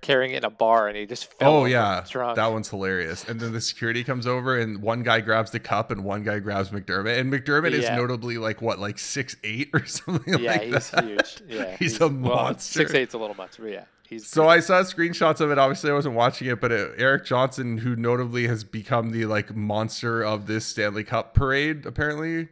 carrying 0.00 0.32
it 0.32 0.38
in 0.38 0.44
a 0.44 0.50
bar, 0.50 0.88
and 0.88 0.96
he 0.96 1.06
just 1.06 1.32
fell. 1.34 1.52
Oh 1.52 1.64
yeah, 1.64 2.04
drunk. 2.08 2.36
that 2.36 2.46
one's 2.46 2.68
hilarious. 2.68 3.24
And 3.28 3.40
then 3.40 3.52
the 3.52 3.60
security 3.60 4.04
comes 4.04 4.26
over, 4.26 4.58
and 4.58 4.80
one 4.80 5.02
guy 5.02 5.20
grabs 5.20 5.50
the 5.50 5.60
cup, 5.60 5.90
and 5.90 6.04
one 6.04 6.22
guy 6.22 6.38
grabs 6.38 6.70
McDermott. 6.70 7.18
And 7.18 7.32
McDermott 7.32 7.72
is 7.72 7.88
notably 7.90 8.38
like 8.38 8.62
what, 8.62 8.78
like 8.78 8.98
six 8.98 9.36
eight 9.44 9.70
or 9.72 9.84
something 9.86 10.38
yeah, 10.38 10.52
like 10.52 10.62
he's 10.62 10.90
that. 10.90 11.04
huge. 11.04 11.42
Yeah, 11.48 11.76
He's 11.78 12.00
a 12.00 12.08
monster. 12.08 12.80
Six 12.80 12.94
eight's 12.94 13.14
a 13.14 13.18
little 13.18 13.36
much, 13.36 13.58
but 13.58 13.70
yeah, 13.70 13.84
he's 14.08 14.26
So 14.26 14.48
I 14.48 14.60
saw 14.60 14.82
screenshots 14.82 15.40
of 15.40 15.50
it. 15.50 15.58
Obviously, 15.58 15.90
I 15.90 15.94
wasn't 15.94 16.14
watching 16.14 16.48
it, 16.48 16.60
but 16.60 16.72
uh 16.72 16.88
Erik 16.96 17.24
Johnson, 17.24 17.78
who 17.78 17.96
notably 17.96 18.46
has 18.46 18.64
become 18.64 19.10
the 19.10 19.26
like 19.26 19.54
monster 19.54 20.22
of 20.22 20.46
this 20.46 20.66
Stanley 20.66 21.04
Cup 21.04 21.34
parade, 21.34 21.84
apparently, 21.86 22.48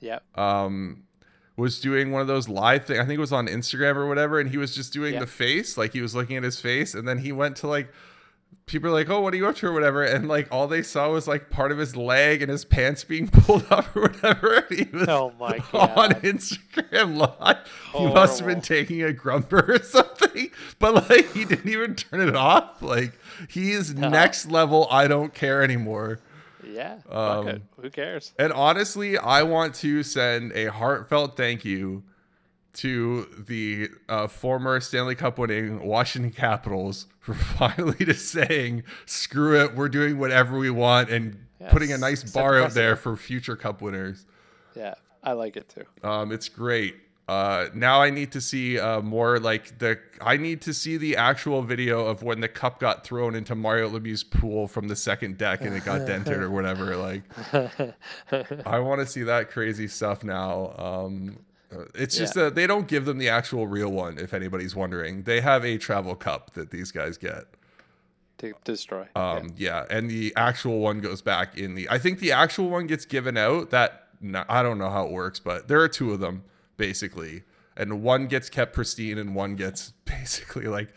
yeah, 0.00 0.18
um, 0.34 1.04
was 1.56 1.80
doing 1.80 2.10
one 2.12 2.20
of 2.20 2.26
those 2.28 2.48
live 2.48 2.84
thing. 2.86 2.98
I 3.00 3.04
think 3.04 3.16
it 3.16 3.20
was 3.20 3.32
on 3.32 3.46
Instagram 3.48 3.96
or 3.96 4.06
whatever, 4.06 4.38
and 4.38 4.50
he 4.50 4.58
was 4.58 4.74
just 4.74 4.92
doing 4.92 5.14
Yeah. 5.14 5.20
the 5.20 5.26
face, 5.26 5.76
like 5.78 5.92
he 5.94 6.00
was 6.02 6.14
looking 6.14 6.36
at 6.36 6.42
his 6.42 6.60
face, 6.60 6.94
and 6.94 7.06
then 7.08 7.18
he 7.18 7.32
went 7.32 7.56
to 7.56 7.66
like. 7.66 7.88
People 8.66 8.90
are 8.90 8.92
like, 8.92 9.08
"Oh, 9.08 9.20
what 9.20 9.32
are 9.32 9.36
you 9.36 9.46
up 9.46 9.54
to?" 9.56 9.68
or 9.68 9.72
whatever, 9.72 10.02
and 10.02 10.26
like 10.26 10.48
all 10.50 10.66
they 10.66 10.82
saw 10.82 11.08
was 11.12 11.28
like 11.28 11.50
part 11.50 11.70
of 11.70 11.78
his 11.78 11.94
leg 11.94 12.42
and 12.42 12.50
his 12.50 12.64
pants 12.64 13.04
being 13.04 13.28
pulled 13.32 13.64
up 13.70 13.94
or 13.94 14.02
whatever. 14.02 14.54
And 14.68 14.78
he 14.78 14.88
was 14.92 15.08
Oh 15.08 15.32
my 15.38 15.58
god! 15.72 15.96
on 15.96 16.10
Instagram 16.22 17.16
live. 17.16 17.58
He 17.94 18.06
must 18.06 18.40
have 18.40 18.48
been 18.48 18.60
taking 18.60 19.02
a 19.04 19.12
grumper 19.12 19.64
or 19.68 19.78
something, 19.84 20.50
but 20.80 21.08
like 21.08 21.32
he 21.32 21.44
didn't 21.44 21.68
even 21.70 21.94
turn 21.94 22.20
it 22.20 22.34
off. 22.34 22.82
Like 22.82 23.12
he 23.48 23.70
is 23.70 23.94
next 23.94 24.46
level. 24.50 24.88
I 24.90 25.06
don't 25.06 25.32
care 25.32 25.62
anymore. 25.62 26.18
Yeah. 26.68 26.98
Um. 27.08 27.62
Who 27.80 27.90
cares? 27.90 28.32
And 28.38 28.52
honestly, 28.52 29.18
I 29.18 29.42
want 29.42 29.74
to 29.76 30.02
send 30.02 30.52
a 30.52 30.66
heartfelt 30.66 31.36
thank 31.36 31.64
you 31.64 32.02
to 32.74 33.26
the 33.38 33.88
uh, 34.08 34.26
former 34.26 34.80
Stanley 34.80 35.14
Cup 35.14 35.38
winning 35.38 35.84
Washington 35.86 36.30
Capitals 36.30 37.06
for 37.18 37.34
finally 37.58 38.04
just 38.04 38.28
saying, 38.28 38.84
screw 39.06 39.58
it, 39.60 39.74
we're 39.74 39.88
doing 39.88 40.18
whatever 40.18 40.58
we 40.58 40.70
want 40.70 41.08
and 41.10 41.46
Yeah, 41.58 41.70
putting 41.70 41.92
a 41.92 41.98
nice 41.98 42.20
set 42.20 42.34
bar 42.34 42.56
the 42.56 42.64
out 42.64 42.72
there 42.72 42.94
for 42.96 43.16
future 43.16 43.56
Cup 43.56 43.80
winners. 43.80 44.26
Yeah, 44.74 44.94
I 45.22 45.32
like 45.32 45.56
it 45.56 45.68
too. 45.70 45.84
Um, 46.06 46.32
it's 46.32 46.48
great. 46.48 46.96
Uh, 47.28 47.66
now 47.74 48.00
I 48.00 48.10
need 48.10 48.30
to 48.32 48.40
see 48.40 48.78
uh, 48.78 49.00
more 49.00 49.40
like 49.40 49.78
the. 49.80 49.98
I 50.20 50.36
need 50.36 50.60
to 50.62 50.72
see 50.72 50.96
the 50.96 51.16
actual 51.16 51.60
video 51.62 52.06
of 52.06 52.22
when 52.22 52.40
the 52.40 52.46
cup 52.48 52.78
got 52.78 53.04
thrown 53.04 53.34
into 53.34 53.56
Mario 53.56 53.88
Lemieux's 53.90 54.22
pool 54.22 54.68
from 54.68 54.86
the 54.86 54.94
second 54.94 55.36
deck 55.36 55.62
and 55.62 55.74
it 55.74 55.84
got 55.84 56.06
dented 56.06 56.38
or 56.40 56.50
whatever. 56.50 56.94
Like, 56.96 57.22
I 58.66 58.78
want 58.78 59.00
to 59.00 59.06
see 59.06 59.24
that 59.24 59.50
crazy 59.50 59.88
stuff 59.88 60.22
now. 60.22 60.72
Um, 60.78 61.38
uh, 61.74 61.84
it's 61.96 62.16
just 62.16 62.36
Yeah. 62.36 62.44
that 62.44 62.54
they 62.54 62.66
don't 62.66 62.86
give 62.86 63.06
them 63.06 63.18
the 63.18 63.28
actual 63.28 63.66
real 63.66 63.90
one. 63.90 64.18
If 64.18 64.32
anybody's 64.32 64.76
wondering, 64.76 65.24
they 65.24 65.40
have 65.40 65.64
a 65.64 65.78
travel 65.78 66.14
cup 66.14 66.52
that 66.54 66.70
these 66.70 66.92
guys 66.92 67.18
get. 67.18 67.46
to 68.38 68.54
destroy. 68.64 69.08
Um, 69.16 69.52
yeah. 69.56 69.84
and 69.90 70.08
the 70.08 70.32
actual 70.36 70.78
one 70.78 71.00
goes 71.00 71.22
back 71.22 71.58
in 71.58 71.74
the. 71.74 71.88
I 71.90 71.98
think 71.98 72.20
the 72.20 72.30
actual 72.30 72.68
one 72.70 72.86
gets 72.86 73.04
given 73.04 73.36
out. 73.36 73.70
That 73.70 74.04
I 74.48 74.62
don't 74.62 74.78
know 74.78 74.90
how 74.90 75.06
it 75.06 75.10
works, 75.10 75.40
but 75.40 75.66
there 75.66 75.80
are 75.80 75.88
two 75.88 76.12
of 76.12 76.20
them 76.20 76.44
basically, 76.76 77.42
and 77.76 78.02
one 78.02 78.26
gets 78.26 78.48
kept 78.48 78.72
pristine, 78.74 79.18
and 79.18 79.34
one 79.34 79.56
gets 79.56 79.90
basically 80.04 80.66
like 80.66 80.94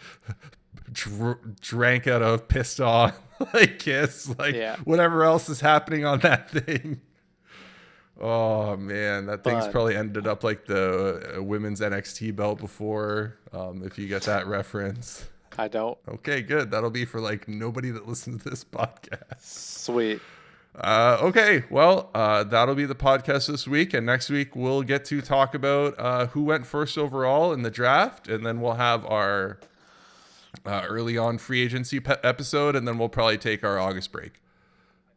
dr- 0.92 1.60
drank 1.62 2.08
out 2.08 2.22
of, 2.22 2.48
pissed 2.48 2.80
on, 2.82 3.14
like 3.54 3.80
kiss, 3.80 4.34
like 4.38 4.56
Yeah. 4.56 4.78
whatever 4.84 5.24
else 5.24 5.50
is 5.50 5.62
happening 5.62 6.06
on 6.06 6.20
that 6.20 6.50
thing. 6.52 7.02
Oh 8.22 8.76
man, 8.76 9.28
that 9.28 9.44
thing's 9.46 9.64
Fun. 9.64 9.72
probably 9.72 9.96
ended 9.96 10.28
up 10.28 10.44
like 10.44 10.66
the 10.66 11.38
uh, 11.38 11.44
women's 11.44 11.80
NXT 11.80 12.36
belt 12.36 12.60
before. 12.60 13.38
Um, 13.54 13.82
if 13.84 13.98
you 13.98 14.08
get 14.08 14.24
that 14.24 14.46
reference. 14.48 15.26
I 15.58 15.68
don't. 15.68 15.98
Okay, 16.08 16.42
good. 16.42 16.70
That'll 16.72 16.90
be 16.90 17.06
for 17.06 17.20
like 17.22 17.48
nobody 17.48 17.92
that 17.92 18.08
listens 18.08 18.44
to 18.44 18.50
this 18.50 18.64
podcast. 18.64 19.40
Sweet. 19.42 20.20
Uh, 20.76 21.18
okay, 21.22 21.64
well, 21.70 22.10
uh, 22.14 22.44
that'll 22.44 22.76
be 22.76 22.86
the 22.86 22.96
podcast 22.96 23.48
this 23.48 23.68
week, 23.68 23.94
and 23.94 24.06
next 24.06 24.30
week 24.30 24.56
we'll 24.56 24.84
get 24.84 25.04
to 25.06 25.22
talk 25.22 25.54
about 25.54 25.96
uh, 26.00 26.28
who 26.28 26.44
went 26.44 26.66
first 26.66 26.98
overall 26.98 27.52
in 27.52 27.64
the 27.64 27.72
draft, 27.72 28.28
and 28.28 28.46
then 28.46 28.62
we'll 28.62 28.76
have 28.76 29.06
our 29.06 29.60
uh, 30.66 30.84
early 30.88 31.18
on 31.18 31.38
free 31.38 31.62
agency 31.62 32.00
pe- 32.00 32.16
episode, 32.24 32.76
and 32.76 32.88
then 32.88 32.98
we'll 32.98 33.10
probably 33.10 33.38
take 33.38 33.64
our 33.64 33.78
August 33.80 34.12
break. 34.12 34.42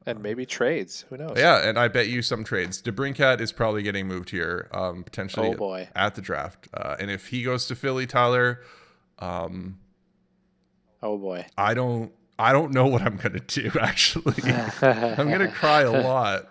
And 0.05 0.21
maybe 0.21 0.45
trades. 0.45 1.05
Who 1.11 1.17
knows? 1.19 1.35
Yeah, 1.37 1.59
and 1.69 1.79
I 1.79 1.87
bet 1.87 2.09
you 2.09 2.23
some 2.23 2.43
trades. 2.43 2.83
DeBrincat 2.83 3.41
is 3.41 3.53
probably 3.53 3.85
getting 3.85 4.09
moved 4.09 4.31
here, 4.31 4.69
um, 4.73 5.05
potentially 5.05 5.49
Oh, 5.51 5.55
boy. 5.55 5.89
at 5.95 6.17
the 6.17 6.23
draft, 6.23 6.67
uh, 6.75 6.97
and 6.99 7.09
if 7.11 7.29
he 7.29 7.45
goes 7.45 7.67
to 7.67 7.77
Philly, 7.77 8.07
Tyler, 8.07 8.63
um, 9.21 9.79
Oh 11.05 11.19
boy. 11.19 11.47
I 11.59 11.75
don't. 11.75 12.11
I 12.39 12.53
don't 12.53 12.73
know 12.73 12.87
what 12.87 13.03
I'm 13.03 13.17
gonna 13.17 13.41
do 13.41 13.71
actually. 13.81 14.43
I'm 14.83 15.31
gonna 15.31 15.51
cry 15.51 15.83
a 15.83 16.03
lot. 16.03 16.49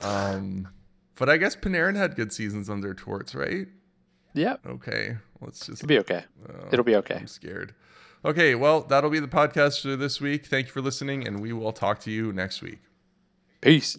Um, 0.00 0.68
but 1.16 1.28
I 1.28 1.36
guess 1.36 1.56
Panarin 1.56 1.96
had 1.96 2.14
good 2.14 2.32
seasons 2.32 2.70
under 2.70 2.94
Torts, 2.94 3.34
right? 3.34 3.66
Yep. 4.34 4.66
Okay, 4.66 5.16
let's 5.40 5.66
just. 5.66 5.82
It'll 5.82 5.88
be 5.88 5.98
okay. 6.00 6.24
oh, 6.48 6.68
It'll 6.72 6.84
be 6.84 6.96
okay. 6.96 7.16
I'm 7.16 7.26
scared. 7.26 7.74
Okay, 8.24 8.54
well, 8.54 8.82
that'll 8.82 9.10
be 9.10 9.20
the 9.20 9.28
podcast 9.28 9.82
for 9.82 9.96
this 9.96 10.20
week. 10.20 10.46
Thank 10.46 10.66
you 10.66 10.72
for 10.72 10.80
listening, 10.80 11.26
and 11.26 11.40
we 11.40 11.52
will 11.52 11.72
talk 11.72 12.00
to 12.00 12.10
you 12.10 12.32
next 12.32 12.62
week. 12.62 12.80
Peace. 13.60 13.96